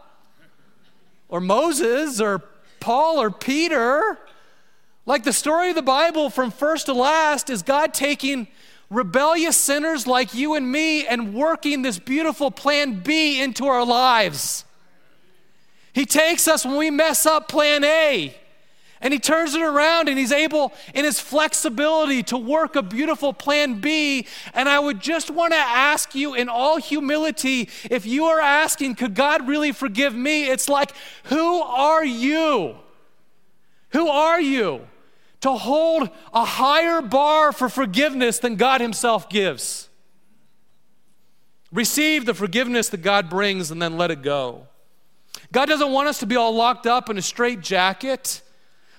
or 1.29 1.41
Moses, 1.41 2.21
or 2.21 2.43
Paul, 2.79 3.19
or 3.19 3.31
Peter. 3.31 4.19
Like 5.05 5.23
the 5.23 5.33
story 5.33 5.69
of 5.69 5.75
the 5.75 5.81
Bible 5.81 6.29
from 6.29 6.51
first 6.51 6.87
to 6.87 6.93
last 6.93 7.49
is 7.49 7.63
God 7.63 7.93
taking 7.93 8.47
rebellious 8.89 9.57
sinners 9.57 10.05
like 10.05 10.33
you 10.33 10.53
and 10.55 10.71
me 10.71 11.07
and 11.07 11.33
working 11.33 11.81
this 11.81 11.97
beautiful 11.97 12.51
plan 12.51 12.99
B 12.99 13.41
into 13.41 13.67
our 13.67 13.85
lives. 13.85 14.65
He 15.97 16.05
takes 16.05 16.47
us 16.47 16.63
when 16.63 16.77
we 16.77 16.91
mess 16.91 17.25
up 17.25 17.47
plan 17.47 17.83
A 17.83 18.31
and 19.01 19.11
he 19.11 19.19
turns 19.19 19.55
it 19.55 19.63
around 19.63 20.07
and 20.07 20.15
he's 20.19 20.31
able, 20.31 20.71
in 20.93 21.05
his 21.05 21.19
flexibility, 21.19 22.21
to 22.21 22.37
work 22.37 22.75
a 22.75 22.83
beautiful 22.83 23.33
plan 23.33 23.81
B. 23.81 24.27
And 24.53 24.69
I 24.69 24.77
would 24.77 24.99
just 24.99 25.31
want 25.31 25.53
to 25.53 25.57
ask 25.57 26.13
you, 26.13 26.35
in 26.35 26.49
all 26.49 26.77
humility, 26.77 27.67
if 27.89 28.05
you 28.05 28.25
are 28.25 28.39
asking, 28.39 28.93
could 28.93 29.15
God 29.15 29.47
really 29.47 29.71
forgive 29.71 30.13
me? 30.13 30.47
It's 30.47 30.69
like, 30.69 30.91
who 31.23 31.61
are 31.61 32.05
you? 32.05 32.75
Who 33.89 34.07
are 34.07 34.39
you 34.39 34.81
to 35.41 35.53
hold 35.53 36.11
a 36.31 36.45
higher 36.45 37.01
bar 37.01 37.51
for 37.51 37.69
forgiveness 37.69 38.37
than 38.37 38.55
God 38.55 38.81
Himself 38.81 39.31
gives? 39.31 39.89
Receive 41.71 42.27
the 42.27 42.35
forgiveness 42.35 42.87
that 42.89 43.01
God 43.01 43.31
brings 43.31 43.71
and 43.71 43.81
then 43.81 43.97
let 43.97 44.11
it 44.11 44.21
go. 44.21 44.67
God 45.51 45.67
doesn't 45.67 45.91
want 45.91 46.07
us 46.07 46.19
to 46.19 46.25
be 46.25 46.35
all 46.35 46.53
locked 46.53 46.87
up 46.87 47.09
in 47.09 47.17
a 47.17 47.21
straight 47.21 47.61
jacket. 47.61 48.41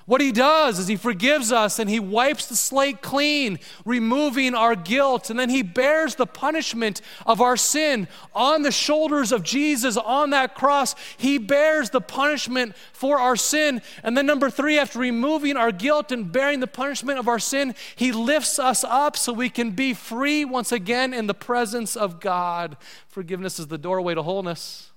What 0.09 0.23
he 0.23 0.33
does 0.33 0.79
is 0.79 0.89
he 0.89 0.97
forgives 0.97 1.53
us 1.53 1.79
and 1.79 1.91
he 1.91 2.01
wipes 2.01 2.47
the 2.47 2.57
slate 2.57 3.03
clean, 3.03 3.59
removing 3.85 4.55
our 4.55 4.75
guilt. 4.75 5.29
And 5.29 5.39
then 5.39 5.51
he 5.51 5.63
bears 5.63 6.15
the 6.15 6.25
punishment 6.25 7.03
of 7.27 7.43
our 7.43 7.59
sin 7.59 8.09
on 8.35 8.63
the 8.63 8.73
shoulders 8.73 9.33
of 9.33 9.43
Jesus 9.43 9.99
on 9.99 10.31
that 10.31 10.55
cross. 10.55 10.95
He 11.19 11.37
bears 11.37 11.91
the 11.91 12.01
punishment 12.01 12.75
for 12.95 13.19
our 13.19 13.37
sin. 13.37 13.83
And 14.03 14.17
then, 14.17 14.25
number 14.25 14.49
three, 14.49 14.79
after 14.79 14.99
removing 14.99 15.59
our 15.59 15.71
guilt 15.71 16.11
and 16.11 16.33
bearing 16.33 16.61
the 16.61 16.67
punishment 16.67 17.19
of 17.19 17.29
our 17.29 17.39
sin, 17.39 17.75
he 17.95 18.11
lifts 18.11 18.59
us 18.59 18.85
up 18.85 19.15
so 19.15 19.35
we 19.35 19.51
can 19.51 19.73
be 19.73 19.93
free 19.93 20.43
once 20.43 20.73
again 20.73 21.13
in 21.13 21.27
the 21.27 21.35
presence 21.35 21.97
of 21.97 22.19
God. 22.19 22.79
Forgiveness 23.09 23.59
is 23.59 23.67
the 23.67 23.77
doorway 23.77 24.15
to 24.15 24.23
wholeness. 24.23 24.88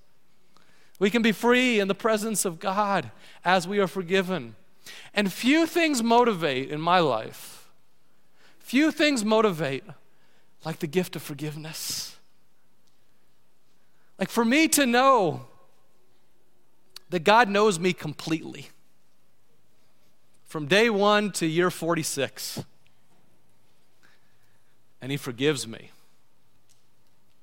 We 1.02 1.10
can 1.10 1.20
be 1.20 1.32
free 1.32 1.80
in 1.80 1.88
the 1.88 1.96
presence 1.96 2.44
of 2.44 2.60
God 2.60 3.10
as 3.44 3.66
we 3.66 3.80
are 3.80 3.88
forgiven. 3.88 4.54
And 5.12 5.32
few 5.32 5.66
things 5.66 6.00
motivate 6.00 6.70
in 6.70 6.80
my 6.80 7.00
life, 7.00 7.68
few 8.60 8.92
things 8.92 9.24
motivate 9.24 9.82
like 10.64 10.78
the 10.78 10.86
gift 10.86 11.16
of 11.16 11.22
forgiveness. 11.22 12.18
Like 14.16 14.28
for 14.28 14.44
me 14.44 14.68
to 14.68 14.86
know 14.86 15.46
that 17.10 17.24
God 17.24 17.48
knows 17.48 17.80
me 17.80 17.92
completely 17.92 18.68
from 20.44 20.66
day 20.66 20.88
one 20.88 21.32
to 21.32 21.46
year 21.46 21.72
46, 21.72 22.62
and 25.00 25.10
He 25.10 25.16
forgives 25.16 25.66
me, 25.66 25.90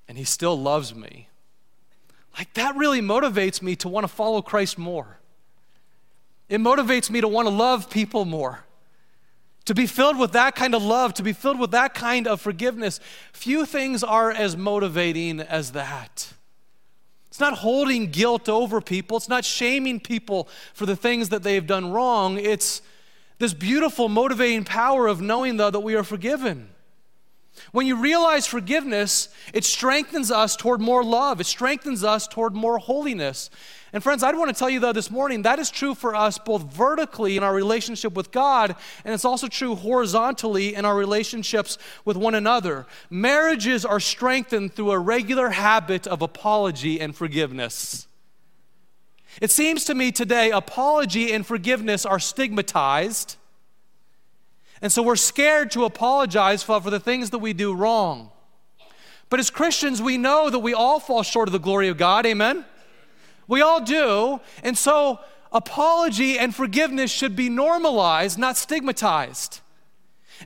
and 0.08 0.18
He 0.18 0.24
still 0.24 0.58
loves 0.58 0.96
me. 0.96 1.29
Like 2.38 2.54
that 2.54 2.76
really 2.76 3.02
motivates 3.02 3.62
me 3.62 3.76
to 3.78 3.90
want 3.90 4.04
to 4.06 4.08
follow 4.08 4.42
Christ 4.42 4.78
more. 4.78 5.20
It 6.48 6.60
motivates 6.60 7.10
me 7.10 7.22
to 7.22 7.28
want 7.28 7.48
to 7.48 7.54
love 7.54 7.90
people 7.90 8.26
more. 8.26 8.66
To 9.66 9.76
be 9.76 9.86
filled 9.86 10.18
with 10.18 10.32
that 10.32 10.56
kind 10.56 10.74
of 10.74 10.82
love, 10.84 11.14
to 11.16 11.24
be 11.24 11.34
filled 11.34 11.60
with 11.60 11.72
that 11.72 11.94
kind 11.94 12.28
of 12.28 12.42
forgiveness. 12.42 13.00
Few 13.34 13.66
things 13.66 14.04
are 14.04 14.32
as 14.32 14.58
motivating 14.58 15.40
as 15.40 15.74
that. 15.74 16.34
It's 17.28 17.40
not 17.40 17.60
holding 17.60 18.10
guilt 18.10 18.50
over 18.50 18.82
people, 18.82 19.18
it's 19.18 19.30
not 19.30 19.46
shaming 19.46 20.00
people 20.00 20.48
for 20.74 20.88
the 20.88 20.96
things 20.96 21.30
that 21.30 21.44
they've 21.44 21.66
done 21.66 21.92
wrong. 21.92 22.40
It's 22.40 22.82
this 23.38 23.54
beautiful, 23.54 24.10
motivating 24.10 24.66
power 24.66 25.08
of 25.08 25.22
knowing, 25.22 25.58
though, 25.58 25.70
that 25.70 25.80
we 25.80 25.96
are 25.96 26.04
forgiven. 26.04 26.70
When 27.72 27.86
you 27.86 27.96
realize 27.96 28.48
forgiveness, 28.48 29.30
it 29.54 29.64
strengthens 29.64 30.32
us 30.32 30.56
toward 30.56 30.82
more 30.82 31.04
love. 31.04 31.40
It 31.40 31.46
strengthens 31.46 32.04
us 32.04 32.28
toward 32.28 32.56
more 32.56 32.78
holiness. 32.78 33.50
And 33.92 34.04
friends, 34.04 34.22
I'd 34.22 34.38
want 34.38 34.50
to 34.50 34.58
tell 34.58 34.70
you 34.70 34.80
though 34.80 34.94
this 34.94 35.10
morning 35.10 35.42
that 35.42 35.60
is 35.60 35.72
true 35.72 35.96
for 35.96 36.16
us 36.16 36.38
both 36.38 36.72
vertically 36.72 37.38
in 37.38 37.44
our 37.44 37.54
relationship 37.54 38.14
with 38.14 38.32
God, 38.32 38.76
and 39.04 39.14
it's 39.14 39.26
also 39.26 39.48
true 39.48 39.76
horizontally 39.76 40.76
in 40.76 40.86
our 40.86 40.96
relationships 40.96 41.78
with 42.06 42.16
one 42.16 42.36
another. 42.36 42.86
Marriages 43.10 43.86
are 43.86 44.00
strengthened 44.00 44.74
through 44.74 44.92
a 44.92 45.00
regular 45.00 45.50
habit 45.50 46.06
of 46.06 46.22
apology 46.22 47.00
and 47.00 47.16
forgiveness. 47.16 48.08
It 49.42 49.52
seems 49.52 49.86
to 49.86 49.96
me 49.96 50.12
today 50.12 50.52
apology 50.52 51.32
and 51.32 51.46
forgiveness 51.46 52.06
are 52.06 52.20
stigmatized 52.20 53.38
And 54.82 54.92
so 54.92 55.04
we're 55.04 55.16
scared 55.16 55.72
to 55.72 55.86
apologize 55.86 56.64
for, 56.64 56.80
for 56.80 56.90
the 56.90 57.00
things 57.00 57.32
that 57.32 57.40
we 57.40 57.54
do 57.54 57.74
wrong. 57.74 58.32
But 59.30 59.40
as 59.40 59.50
Christians, 59.50 60.02
we 60.02 60.18
know 60.18 60.50
that 60.50 60.60
we 60.60 60.74
all 60.74 61.00
fall 61.00 61.24
short 61.24 61.48
of 61.48 61.52
the 61.52 61.60
glory 61.60 61.88
of 61.88 61.98
God. 61.98 62.26
Amen? 62.26 62.66
We 63.48 63.62
all 63.62 63.82
do. 63.82 64.40
And 64.64 64.78
so 64.78 65.20
apology 65.52 66.40
and 66.40 66.56
forgiveness 66.56 67.12
should 67.12 67.36
be 67.36 67.50
normalized, 67.50 68.38
not 68.38 68.58
stigmatized. 68.58 69.60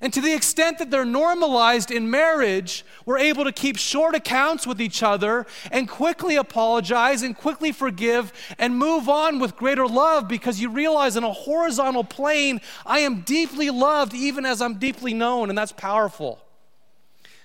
And 0.01 0.11
to 0.13 0.21
the 0.21 0.33
extent 0.33 0.79
that 0.79 0.89
they're 0.89 1.05
normalized 1.05 1.91
in 1.91 2.09
marriage, 2.09 2.83
we're 3.05 3.19
able 3.19 3.43
to 3.43 3.51
keep 3.51 3.77
short 3.77 4.15
accounts 4.15 4.65
with 4.65 4.81
each 4.81 5.03
other 5.03 5.45
and 5.71 5.87
quickly 5.87 6.35
apologize 6.35 7.21
and 7.21 7.37
quickly 7.37 7.71
forgive 7.71 8.33
and 8.57 8.77
move 8.77 9.07
on 9.07 9.39
with 9.39 9.55
greater 9.55 9.87
love 9.87 10.27
because 10.27 10.59
you 10.59 10.69
realize 10.69 11.15
in 11.15 11.23
a 11.23 11.31
horizontal 11.31 12.03
plane, 12.03 12.59
I 12.85 12.99
am 12.99 13.21
deeply 13.21 13.69
loved 13.69 14.13
even 14.13 14.45
as 14.45 14.61
I'm 14.61 14.79
deeply 14.79 15.13
known, 15.13 15.49
and 15.49 15.57
that's 15.57 15.71
powerful. 15.71 16.43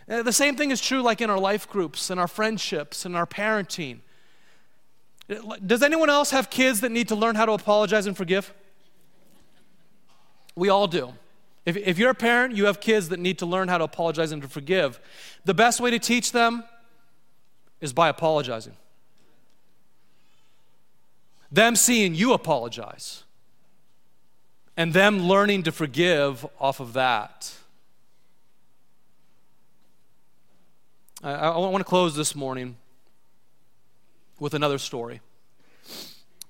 Uh, 0.09 0.23
the 0.23 0.33
same 0.33 0.57
thing 0.57 0.71
is 0.71 0.81
true 0.81 1.03
like 1.03 1.21
in 1.21 1.29
our 1.29 1.39
life 1.39 1.69
groups 1.69 2.09
and 2.09 2.19
our 2.19 2.29
friendships 2.29 3.05
and 3.05 3.15
our 3.15 3.27
parenting. 3.27 4.01
Does 5.67 5.83
anyone 5.83 6.09
else 6.09 6.31
have 6.31 6.49
kids 6.49 6.81
that 6.81 6.91
need 6.91 7.09
to 7.09 7.15
learn 7.15 7.35
how 7.35 7.45
to 7.45 7.53
apologize 7.53 8.07
and 8.07 8.17
forgive? 8.17 8.55
We 10.57 10.71
all 10.71 10.89
do. 10.89 11.13
If, 11.69 11.77
if 11.77 11.99
you're 11.99 12.09
a 12.09 12.15
parent, 12.15 12.57
you 12.57 12.65
have 12.65 12.81
kids 12.81 13.11
that 13.11 13.21
need 13.21 13.39
to 13.41 13.47
learn 13.47 13.69
how 13.69 13.77
to 13.77 13.85
apologize 13.85 14.33
and 14.33 14.41
to 14.41 14.49
forgive. 14.49 14.99
The 15.45 15.53
best 15.53 15.83
way 15.83 15.91
to 15.91 15.99
teach 15.99 16.33
them 16.33 16.65
is 17.83 17.93
by 17.93 18.09
apologizing. 18.09 18.73
Them 21.53 21.77
seeing 21.77 22.15
you 22.15 22.33
apologize, 22.33 23.25
and 24.79 24.95
them 24.95 25.21
learning 25.21 25.65
to 25.65 25.73
forgive 25.73 26.47
off 26.59 26.81
of 26.81 26.95
that. 26.95 27.55
I, 31.23 31.33
I 31.33 31.59
want 31.59 31.81
to 31.81 31.85
close 31.85 32.17
this 32.17 32.35
morning 32.35 32.77
with 34.41 34.55
another 34.55 34.79
story. 34.79 35.21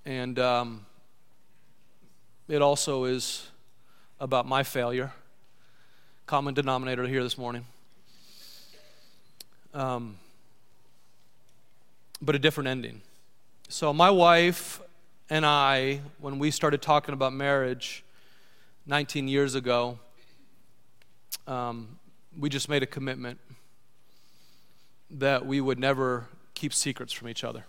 And 0.05 0.39
um, 0.39 0.87
it 2.47 2.63
also 2.63 3.03
is 3.03 3.49
about 4.21 4.47
my 4.47 4.63
failure. 4.63 5.13
Common 6.27 6.55
denominator 6.55 7.07
here 7.07 7.23
this 7.23 7.39
morning. 7.39 7.65
Um, 9.75 10.17
but 12.21 12.35
a 12.35 12.39
different 12.39 12.69
ending. 12.69 13.01
So, 13.69 13.93
my 13.93 14.11
wife 14.11 14.81
and 15.31 15.45
I, 15.45 16.01
when 16.19 16.39
we 16.39 16.51
started 16.51 16.83
talking 16.83 17.13
about 17.13 17.33
marriage 17.33 18.03
19 18.87 19.29
years 19.29 19.55
ago, 19.55 19.99
um, 21.47 21.99
we 22.39 22.49
just 22.49 22.69
made 22.69 22.83
a 22.83 22.87
commitment 22.87 23.39
that 25.11 25.47
we 25.47 25.61
would 25.61 25.79
never 25.79 26.29
keep 26.55 26.75
secrets 26.75 27.13
from 27.13 27.29
each 27.29 27.45
other. 27.45 27.65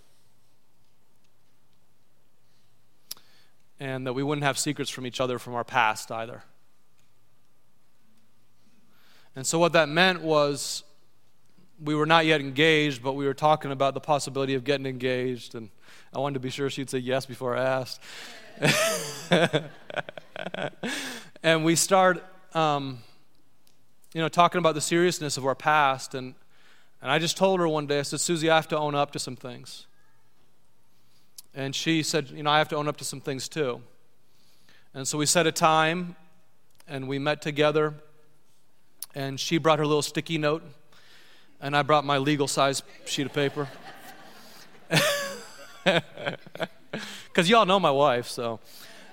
And 3.80 4.05
that 4.05 4.13
we 4.13 4.23
wouldn't 4.23 4.43
have 4.43 4.57
secrets 4.57 4.89
from 4.89 5.05
each 5.05 5.21
other 5.21 5.39
from 5.39 5.55
our 5.55 5.63
past 5.63 6.11
either. 6.11 6.43
And 9.36 9.45
so, 9.45 9.59
what 9.59 9.73
that 9.73 9.88
meant 9.88 10.21
was 10.21 10.84
we 11.82 11.95
were 11.95 12.05
not 12.05 12.25
yet 12.25 12.41
engaged, 12.41 13.01
but 13.01 13.13
we 13.13 13.25
were 13.25 13.34
talking 13.34 13.71
about 13.71 13.93
the 13.93 14.01
possibility 14.01 14.55
of 14.55 14.63
getting 14.63 14.86
engaged. 14.86 15.55
And 15.55 15.69
I 16.13 16.19
wanted 16.19 16.34
to 16.36 16.39
be 16.41 16.49
sure 16.49 16.69
she'd 16.69 16.89
say 16.89 16.97
yes 16.97 17.25
before 17.25 17.55
I 17.55 17.63
asked. 17.63 18.01
and 21.43 21.63
we 21.63 21.75
start, 21.75 22.23
um, 22.53 22.99
you 24.13 24.21
know, 24.21 24.27
talking 24.27 24.59
about 24.59 24.75
the 24.75 24.82
seriousness 24.82 25.38
of 25.38 25.45
our 25.45 25.55
past. 25.55 26.15
And, 26.15 26.36
and 27.01 27.09
I 27.09 27.19
just 27.19 27.38
told 27.38 27.59
her 27.61 27.67
one 27.67 27.88
day, 27.88 27.99
I 27.99 28.01
said, 28.01 28.19
Susie, 28.19 28.49
I 28.49 28.55
have 28.55 28.67
to 28.69 28.77
own 28.77 28.95
up 28.95 29.11
to 29.11 29.19
some 29.19 29.38
things. 29.38 29.86
And 31.60 31.76
she 31.76 32.03
said, 32.03 32.30
You 32.30 32.41
know, 32.41 32.51
I 32.51 32.57
have 32.60 32.70
to 32.70 32.78
own 32.78 32.88
up 32.88 32.95
to 32.97 33.03
some 33.03 33.20
things 33.20 33.49
too. 33.49 33.82
And 34.93 35.05
so 35.05 35.18
we 35.18 35.26
set 35.26 35.45
a 35.45 35.51
time 35.51 36.16
and 36.88 37.05
we 37.05 37.20
met 37.20 37.41
together. 37.41 37.95
And 39.14 39.38
she 39.38 39.57
brought 39.57 39.78
her 39.80 39.86
little 39.86 40.01
sticky 40.01 40.38
note, 40.38 40.64
and 41.60 41.76
I 41.76 41.82
brought 41.82 42.05
my 42.05 42.18
legal 42.18 42.47
size 42.47 42.82
sheet 43.05 43.26
of 43.26 43.34
paper. 43.34 43.68
Because 47.28 47.49
y'all 47.49 47.66
know 47.66 47.80
my 47.80 47.91
wife, 47.91 48.28
so. 48.28 48.60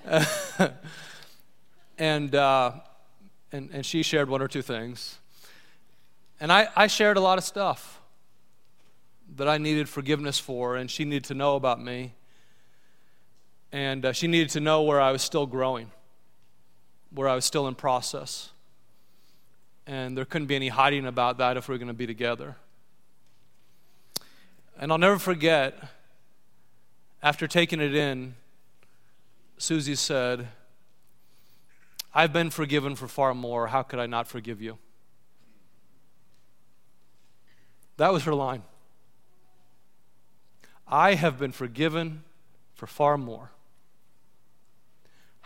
and, 1.99 2.35
uh, 2.35 2.73
and, 3.53 3.71
and 3.73 3.87
she 3.87 4.03
shared 4.03 4.29
one 4.29 4.43
or 4.43 4.49
two 4.49 4.63
things. 4.63 5.19
And 6.41 6.51
I, 6.53 6.69
I 6.75 6.87
shared 6.87 7.17
a 7.17 7.21
lot 7.21 7.39
of 7.39 7.45
stuff 7.45 8.01
that 9.37 9.49
I 9.49 9.59
needed 9.59 9.89
forgiveness 9.89 10.39
for, 10.39 10.77
and 10.77 10.91
she 10.91 11.05
needed 11.05 11.25
to 11.25 11.35
know 11.35 11.57
about 11.57 11.81
me 11.81 12.15
and 13.77 14.07
uh, 14.07 14.13
she 14.15 14.27
needed 14.27 14.49
to 14.49 14.59
know 14.59 14.81
where 14.85 15.03
I 15.03 15.13
was 15.13 15.21
still 15.21 15.45
growing, 15.45 15.91
where 17.11 17.29
I 17.29 17.35
was 17.35 17.45
still 17.45 17.69
in 17.69 17.75
process. 17.75 18.49
And 19.87 20.17
there 20.17 20.25
couldn't 20.25 20.47
be 20.47 20.57
any 20.57 20.69
hiding 20.69 21.05
about 21.05 21.37
that 21.39 21.59
if 21.59 21.69
we 21.69 21.75
were 21.75 21.79
going 21.79 21.89
to 21.89 21.93
be 21.93 22.07
together. 22.07 22.57
And 24.79 24.91
I'll 24.91 24.97
never 24.97 25.19
forget, 25.19 25.79
after 27.23 27.47
taking 27.47 27.83
it 27.83 27.95
in, 27.95 28.37
Susie 29.59 29.95
said, 29.95 30.49
I've 32.15 32.33
been 32.33 32.49
forgiven 32.49 32.97
for 32.97 33.09
far 33.09 33.35
more. 33.35 33.67
How 33.67 33.83
could 33.83 33.99
I 33.99 34.07
not 34.07 34.27
forgive 34.27 34.63
you? 34.63 34.79
That 37.99 38.11
was 38.11 38.25
her 38.25 38.33
line. 38.33 38.63
I 40.89 41.13
have 41.13 41.39
been 41.39 41.53
forgiven 41.53 42.25
for 42.75 42.87
far 42.87 43.19
more. 43.19 43.51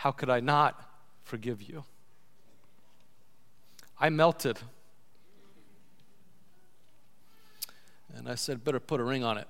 How 0.00 0.10
could 0.12 0.30
I 0.30 0.40
not 0.40 0.88
forgive 1.24 1.60
you? 1.60 1.84
I 4.00 4.08
melted. 4.08 4.58
And 8.16 8.26
I 8.26 8.34
said, 8.34 8.64
better 8.64 8.80
put 8.80 8.98
a 8.98 9.04
ring 9.04 9.22
on 9.24 9.36
it. 9.36 9.46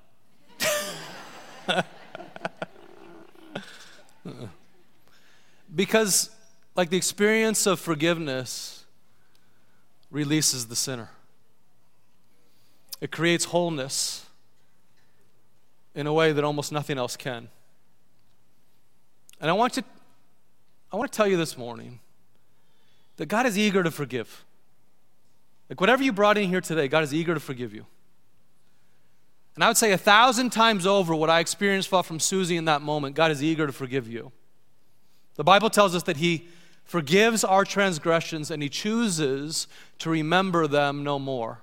because, 5.76 6.30
like, 6.74 6.90
the 6.90 6.96
experience 6.96 7.64
of 7.68 7.78
forgiveness 7.78 8.86
releases 10.10 10.66
the 10.66 10.74
sinner, 10.74 11.10
it 13.00 13.12
creates 13.12 13.44
wholeness 13.44 14.26
in 15.94 16.08
a 16.08 16.12
way 16.12 16.32
that 16.32 16.42
almost 16.42 16.72
nothing 16.72 16.98
else 16.98 17.16
can. 17.16 17.50
And 19.40 19.48
I 19.48 19.52
want 19.52 19.74
to 19.74 19.84
I 20.92 20.96
want 20.96 21.12
to 21.12 21.16
tell 21.16 21.28
you 21.28 21.36
this 21.36 21.56
morning 21.56 22.00
that 23.16 23.26
God 23.26 23.46
is 23.46 23.56
eager 23.56 23.82
to 23.82 23.90
forgive. 23.90 24.44
Like 25.68 25.80
whatever 25.80 26.02
you 26.02 26.12
brought 26.12 26.36
in 26.36 26.48
here 26.48 26.60
today, 26.60 26.88
God 26.88 27.04
is 27.04 27.14
eager 27.14 27.34
to 27.34 27.40
forgive 27.40 27.72
you. 27.72 27.86
And 29.54 29.62
I 29.62 29.68
would 29.68 29.76
say 29.76 29.92
a 29.92 29.98
thousand 29.98 30.50
times 30.50 30.86
over 30.86 31.14
what 31.14 31.30
I 31.30 31.40
experienced 31.40 31.88
from 31.88 32.18
Susie 32.18 32.56
in 32.56 32.64
that 32.64 32.82
moment, 32.82 33.14
God 33.14 33.30
is 33.30 33.42
eager 33.42 33.66
to 33.66 33.72
forgive 33.72 34.08
you. 34.08 34.32
The 35.36 35.44
Bible 35.44 35.70
tells 35.70 35.94
us 35.94 36.02
that 36.04 36.16
He 36.16 36.48
forgives 36.84 37.44
our 37.44 37.64
transgressions 37.64 38.50
and 38.50 38.62
He 38.62 38.68
chooses 38.68 39.68
to 39.98 40.10
remember 40.10 40.66
them 40.66 41.04
no 41.04 41.18
more. 41.18 41.60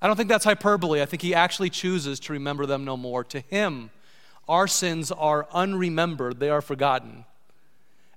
I 0.00 0.06
don't 0.06 0.16
think 0.16 0.28
that's 0.28 0.44
hyperbole. 0.44 1.02
I 1.02 1.06
think 1.06 1.22
He 1.22 1.34
actually 1.34 1.70
chooses 1.70 2.20
to 2.20 2.32
remember 2.32 2.66
them 2.66 2.84
no 2.84 2.96
more. 2.96 3.24
To 3.24 3.40
Him, 3.40 3.90
our 4.48 4.66
sins 4.66 5.12
are 5.12 5.46
unremembered, 5.52 6.38
they 6.38 6.50
are 6.50 6.62
forgotten. 6.62 7.24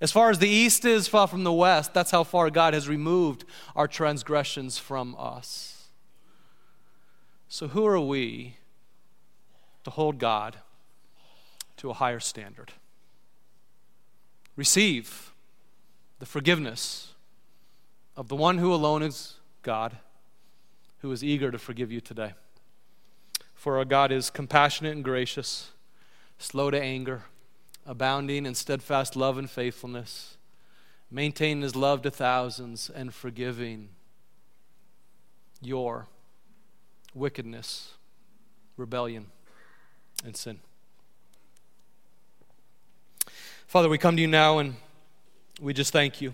As 0.02 0.12
far 0.12 0.32
as 0.32 0.40
the 0.40 0.50
east 0.50 0.84
is 0.84 1.08
far 1.08 1.28
from 1.28 1.44
the 1.44 1.54
west, 1.54 1.94
that's 1.94 2.10
how 2.10 2.24
far 2.24 2.50
God 2.50 2.74
has 2.74 2.90
removed 2.90 3.46
our 3.76 3.88
transgressions 3.88 4.80
from 4.80 5.16
us. 5.18 5.90
So, 7.48 7.68
who 7.68 7.86
are 7.86 8.00
we 8.00 8.56
to 9.84 9.92
hold 9.92 10.18
God 10.18 10.58
to 11.78 11.92
a 11.92 11.94
higher 11.94 12.20
standard? 12.20 12.72
Receive 14.56 15.34
the 16.18 16.26
forgiveness 16.26 17.14
of 18.18 18.28
the 18.28 18.36
one 18.36 18.58
who 18.58 18.74
alone 18.74 19.04
is 19.04 19.36
God, 19.62 19.98
who 21.00 21.12
is 21.12 21.24
eager 21.24 21.52
to 21.52 21.60
forgive 21.60 21.92
you 21.92 22.02
today. 22.02 22.34
For 23.54 23.78
our 23.78 23.86
God 23.86 24.12
is 24.12 24.32
compassionate 24.32 24.96
and 24.96 25.04
gracious, 25.04 25.72
slow 26.40 26.72
to 26.72 26.82
anger 26.82 27.26
abounding 27.86 28.46
in 28.46 28.56
steadfast 28.56 29.16
love 29.16 29.38
and 29.38 29.50
faithfulness, 29.50 30.38
maintaining 31.10 31.64
his 31.64 31.76
love 31.76 32.02
to 32.04 32.12
thousands, 32.12 32.90
and 32.90 33.14
forgiving 33.14 33.90
your 35.62 36.08
wickedness, 37.14 37.94
rebellion, 38.78 39.28
and 40.26 40.36
sin. 40.36 40.60
Father, 43.68 43.90
we 43.90 43.98
come 43.98 44.16
to 44.16 44.22
you 44.22 44.28
now 44.28 44.60
and 44.60 44.76
we 45.60 45.74
just 45.74 45.94
thank 45.94 46.22
you 46.22 46.34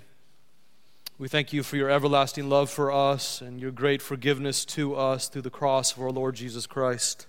We 1.19 1.27
thank 1.27 1.51
you 1.51 1.63
for 1.63 1.77
your 1.77 1.89
everlasting 1.89 2.47
love 2.47 2.69
for 2.69 2.91
us 2.91 3.41
and 3.41 3.59
your 3.59 3.71
great 3.71 4.03
forgiveness 4.03 4.63
to 4.65 4.95
us 4.95 5.27
through 5.27 5.41
the 5.41 5.49
cross 5.49 5.93
of 5.93 6.03
our 6.03 6.11
Lord 6.11 6.35
Jesus 6.35 6.67
Christ. 6.67 7.25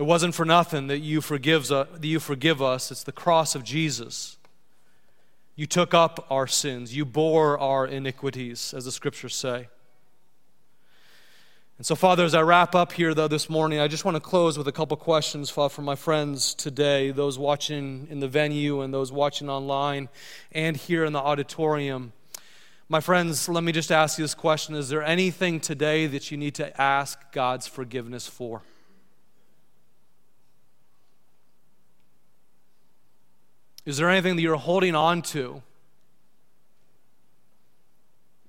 It 0.00 0.06
wasn't 0.06 0.34
for 0.34 0.46
nothing 0.46 0.86
that 0.86 1.00
you, 1.00 1.20
forgives, 1.20 1.70
uh, 1.70 1.84
that 1.92 2.06
you 2.06 2.20
forgive 2.20 2.62
us. 2.62 2.90
It's 2.90 3.02
the 3.02 3.12
cross 3.12 3.54
of 3.54 3.62
Jesus. 3.62 4.38
You 5.56 5.66
took 5.66 5.92
up 5.92 6.26
our 6.30 6.46
sins, 6.46 6.96
you 6.96 7.04
bore 7.04 7.58
our 7.58 7.86
iniquities, 7.86 8.72
as 8.72 8.86
the 8.86 8.92
scriptures 8.92 9.36
say. 9.36 9.68
And 11.76 11.84
so, 11.84 11.94
Father, 11.94 12.24
as 12.24 12.34
I 12.34 12.40
wrap 12.40 12.74
up 12.74 12.92
here, 12.92 13.12
though, 13.12 13.28
this 13.28 13.50
morning, 13.50 13.78
I 13.78 13.88
just 13.88 14.06
want 14.06 14.14
to 14.14 14.22
close 14.22 14.56
with 14.56 14.66
a 14.66 14.72
couple 14.72 14.96
questions 14.96 15.50
for 15.50 15.82
my 15.82 15.96
friends 15.96 16.54
today, 16.54 17.10
those 17.10 17.38
watching 17.38 18.06
in 18.08 18.20
the 18.20 18.28
venue 18.28 18.80
and 18.80 18.94
those 18.94 19.12
watching 19.12 19.50
online 19.50 20.08
and 20.50 20.78
here 20.78 21.04
in 21.04 21.12
the 21.12 21.20
auditorium. 21.20 22.14
My 22.88 23.00
friends, 23.00 23.50
let 23.50 23.62
me 23.62 23.70
just 23.70 23.92
ask 23.92 24.18
you 24.18 24.24
this 24.24 24.34
question 24.34 24.74
Is 24.76 24.88
there 24.88 25.02
anything 25.02 25.60
today 25.60 26.06
that 26.06 26.30
you 26.30 26.38
need 26.38 26.54
to 26.54 26.80
ask 26.80 27.18
God's 27.32 27.66
forgiveness 27.66 28.26
for? 28.26 28.62
Is 33.84 33.96
there 33.96 34.10
anything 34.10 34.36
that 34.36 34.42
you're 34.42 34.56
holding 34.56 34.94
on 34.94 35.22
to 35.22 35.62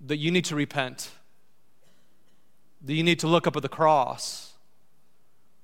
that 0.02 0.18
you 0.18 0.32
need 0.32 0.46
to 0.46 0.56
repent? 0.56 1.12
that 2.84 2.94
you 2.94 3.04
need 3.04 3.20
to 3.20 3.28
look 3.28 3.48
up 3.48 3.56
at 3.56 3.62
the 3.62 3.70
cross, 3.70 4.54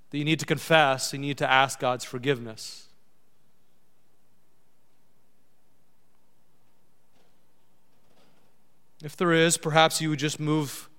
that 0.09 0.17
you 0.17 0.25
need 0.25 0.39
to 0.39 0.45
confess, 0.45 1.13
you 1.13 1.19
need 1.19 1.37
to 1.37 1.51
ask 1.51 1.79
God's 1.79 2.05
forgiveness. 2.05 2.87
If 9.03 9.15
there 9.15 9.31
is, 9.31 9.57
perhaps 9.57 10.01
you 10.01 10.09
would 10.09 10.19
just 10.19 10.39
move 10.39 10.89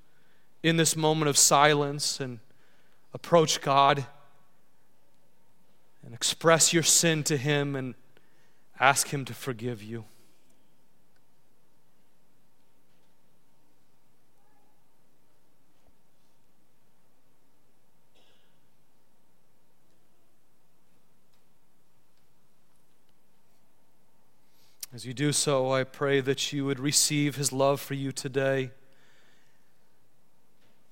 in 0.63 0.77
this 0.77 0.97
moment 0.97 1.29
of 1.29 1.37
silence 1.37 2.21
and 2.21 2.41
approach 3.13 3.61
God 3.61 4.07
and 6.05 6.15
express 6.15 6.73
your 6.73 6.83
sin 6.83 7.23
to 7.25 7.37
Him 7.37 7.75
and 7.75 7.95
ask 8.81 9.09
Him 9.09 9.25
to 9.25 9.35
forgive 9.35 9.83
you. 9.83 10.05
As 24.99 25.07
you 25.07 25.15
do 25.15 25.33
so, 25.33 25.71
I 25.71 25.85
pray 25.85 26.21
that 26.21 26.53
you 26.53 26.65
would 26.65 26.81
receive 26.81 27.37
his 27.37 27.53
love 27.53 27.81
for 27.81 27.95
you 27.95 28.11
today, 28.11 28.73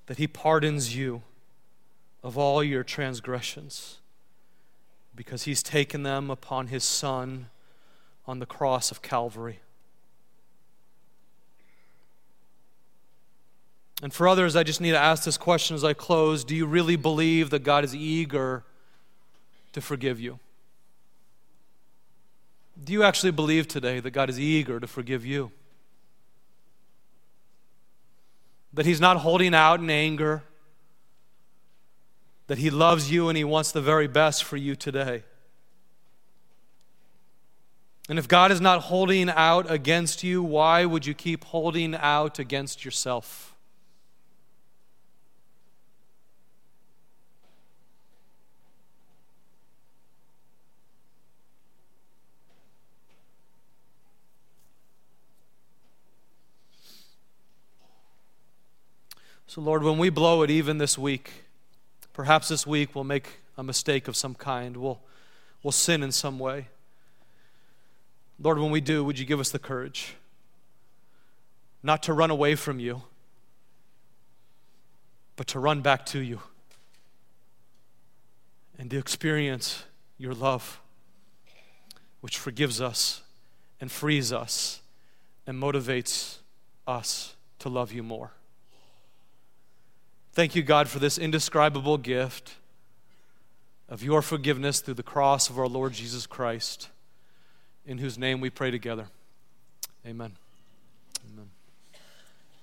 that 0.06 0.18
he 0.18 0.28
pardons 0.28 0.94
you 0.94 1.22
of 2.22 2.38
all 2.38 2.62
your 2.62 2.84
transgressions, 2.84 3.98
because 5.16 5.42
he's 5.42 5.60
taken 5.60 6.04
them 6.04 6.30
upon 6.30 6.68
his 6.68 6.84
Son 6.84 7.48
on 8.26 8.38
the 8.38 8.46
cross 8.46 8.90
of 8.90 9.02
Calvary. 9.02 9.60
And 14.02 14.12
for 14.12 14.28
others, 14.28 14.56
I 14.56 14.62
just 14.62 14.80
need 14.80 14.90
to 14.90 14.98
ask 14.98 15.24
this 15.24 15.38
question 15.38 15.74
as 15.74 15.82
I 15.82 15.94
close 15.94 16.44
Do 16.44 16.54
you 16.54 16.66
really 16.66 16.96
believe 16.96 17.50
that 17.50 17.60
God 17.60 17.84
is 17.84 17.94
eager 17.94 18.64
to 19.72 19.80
forgive 19.80 20.20
you? 20.20 20.38
Do 22.82 22.92
you 22.92 23.02
actually 23.02 23.32
believe 23.32 23.68
today 23.68 24.00
that 24.00 24.10
God 24.10 24.28
is 24.28 24.38
eager 24.38 24.78
to 24.78 24.86
forgive 24.86 25.24
you? 25.24 25.50
That 28.74 28.84
He's 28.84 29.00
not 29.00 29.18
holding 29.18 29.54
out 29.54 29.80
in 29.80 29.88
anger, 29.88 30.42
that 32.48 32.58
He 32.58 32.68
loves 32.68 33.10
you 33.10 33.30
and 33.30 33.38
He 33.38 33.44
wants 33.44 33.72
the 33.72 33.80
very 33.80 34.06
best 34.06 34.44
for 34.44 34.58
you 34.58 34.76
today. 34.76 35.22
And 38.08 38.20
if 38.20 38.28
God 38.28 38.52
is 38.52 38.60
not 38.60 38.82
holding 38.82 39.28
out 39.28 39.68
against 39.70 40.22
you, 40.22 40.42
why 40.42 40.84
would 40.84 41.06
you 41.06 41.14
keep 41.14 41.44
holding 41.44 41.94
out 41.96 42.38
against 42.38 42.84
yourself? 42.84 43.52
So, 59.48 59.62
Lord, 59.62 59.82
when 59.82 59.96
we 59.96 60.10
blow 60.10 60.42
it 60.42 60.50
even 60.50 60.78
this 60.78 60.98
week, 60.98 61.32
perhaps 62.12 62.48
this 62.48 62.66
week 62.66 62.94
we'll 62.94 63.04
make 63.04 63.40
a 63.56 63.64
mistake 63.64 64.06
of 64.06 64.14
some 64.14 64.34
kind, 64.34 64.76
we'll, 64.76 65.00
we'll 65.62 65.72
sin 65.72 66.02
in 66.02 66.12
some 66.12 66.38
way. 66.38 66.68
Lord, 68.38 68.58
when 68.58 68.70
we 68.70 68.80
do, 68.80 69.04
would 69.04 69.18
you 69.18 69.24
give 69.24 69.40
us 69.40 69.50
the 69.50 69.58
courage 69.58 70.14
not 71.82 72.02
to 72.02 72.12
run 72.12 72.30
away 72.30 72.54
from 72.54 72.78
you, 72.78 73.02
but 75.36 75.46
to 75.48 75.58
run 75.58 75.80
back 75.82 76.04
to 76.06 76.18
you 76.18 76.40
and 78.78 78.90
to 78.90 78.98
experience 78.98 79.84
your 80.18 80.34
love, 80.34 80.80
which 82.20 82.38
forgives 82.38 82.80
us 82.80 83.22
and 83.80 83.90
frees 83.90 84.32
us 84.32 84.80
and 85.46 85.62
motivates 85.62 86.38
us 86.86 87.36
to 87.58 87.68
love 87.68 87.92
you 87.92 88.02
more. 88.02 88.32
Thank 90.32 90.54
you, 90.54 90.62
God, 90.62 90.88
for 90.88 90.98
this 90.98 91.16
indescribable 91.16 91.96
gift 91.96 92.56
of 93.88 94.02
your 94.02 94.20
forgiveness 94.20 94.80
through 94.80 94.94
the 94.94 95.02
cross 95.02 95.48
of 95.48 95.58
our 95.58 95.68
Lord 95.68 95.92
Jesus 95.92 96.26
Christ, 96.26 96.88
in 97.86 97.98
whose 97.98 98.18
name 98.18 98.40
we 98.40 98.50
pray 98.50 98.70
together. 98.70 99.08
Amen. 100.06 100.36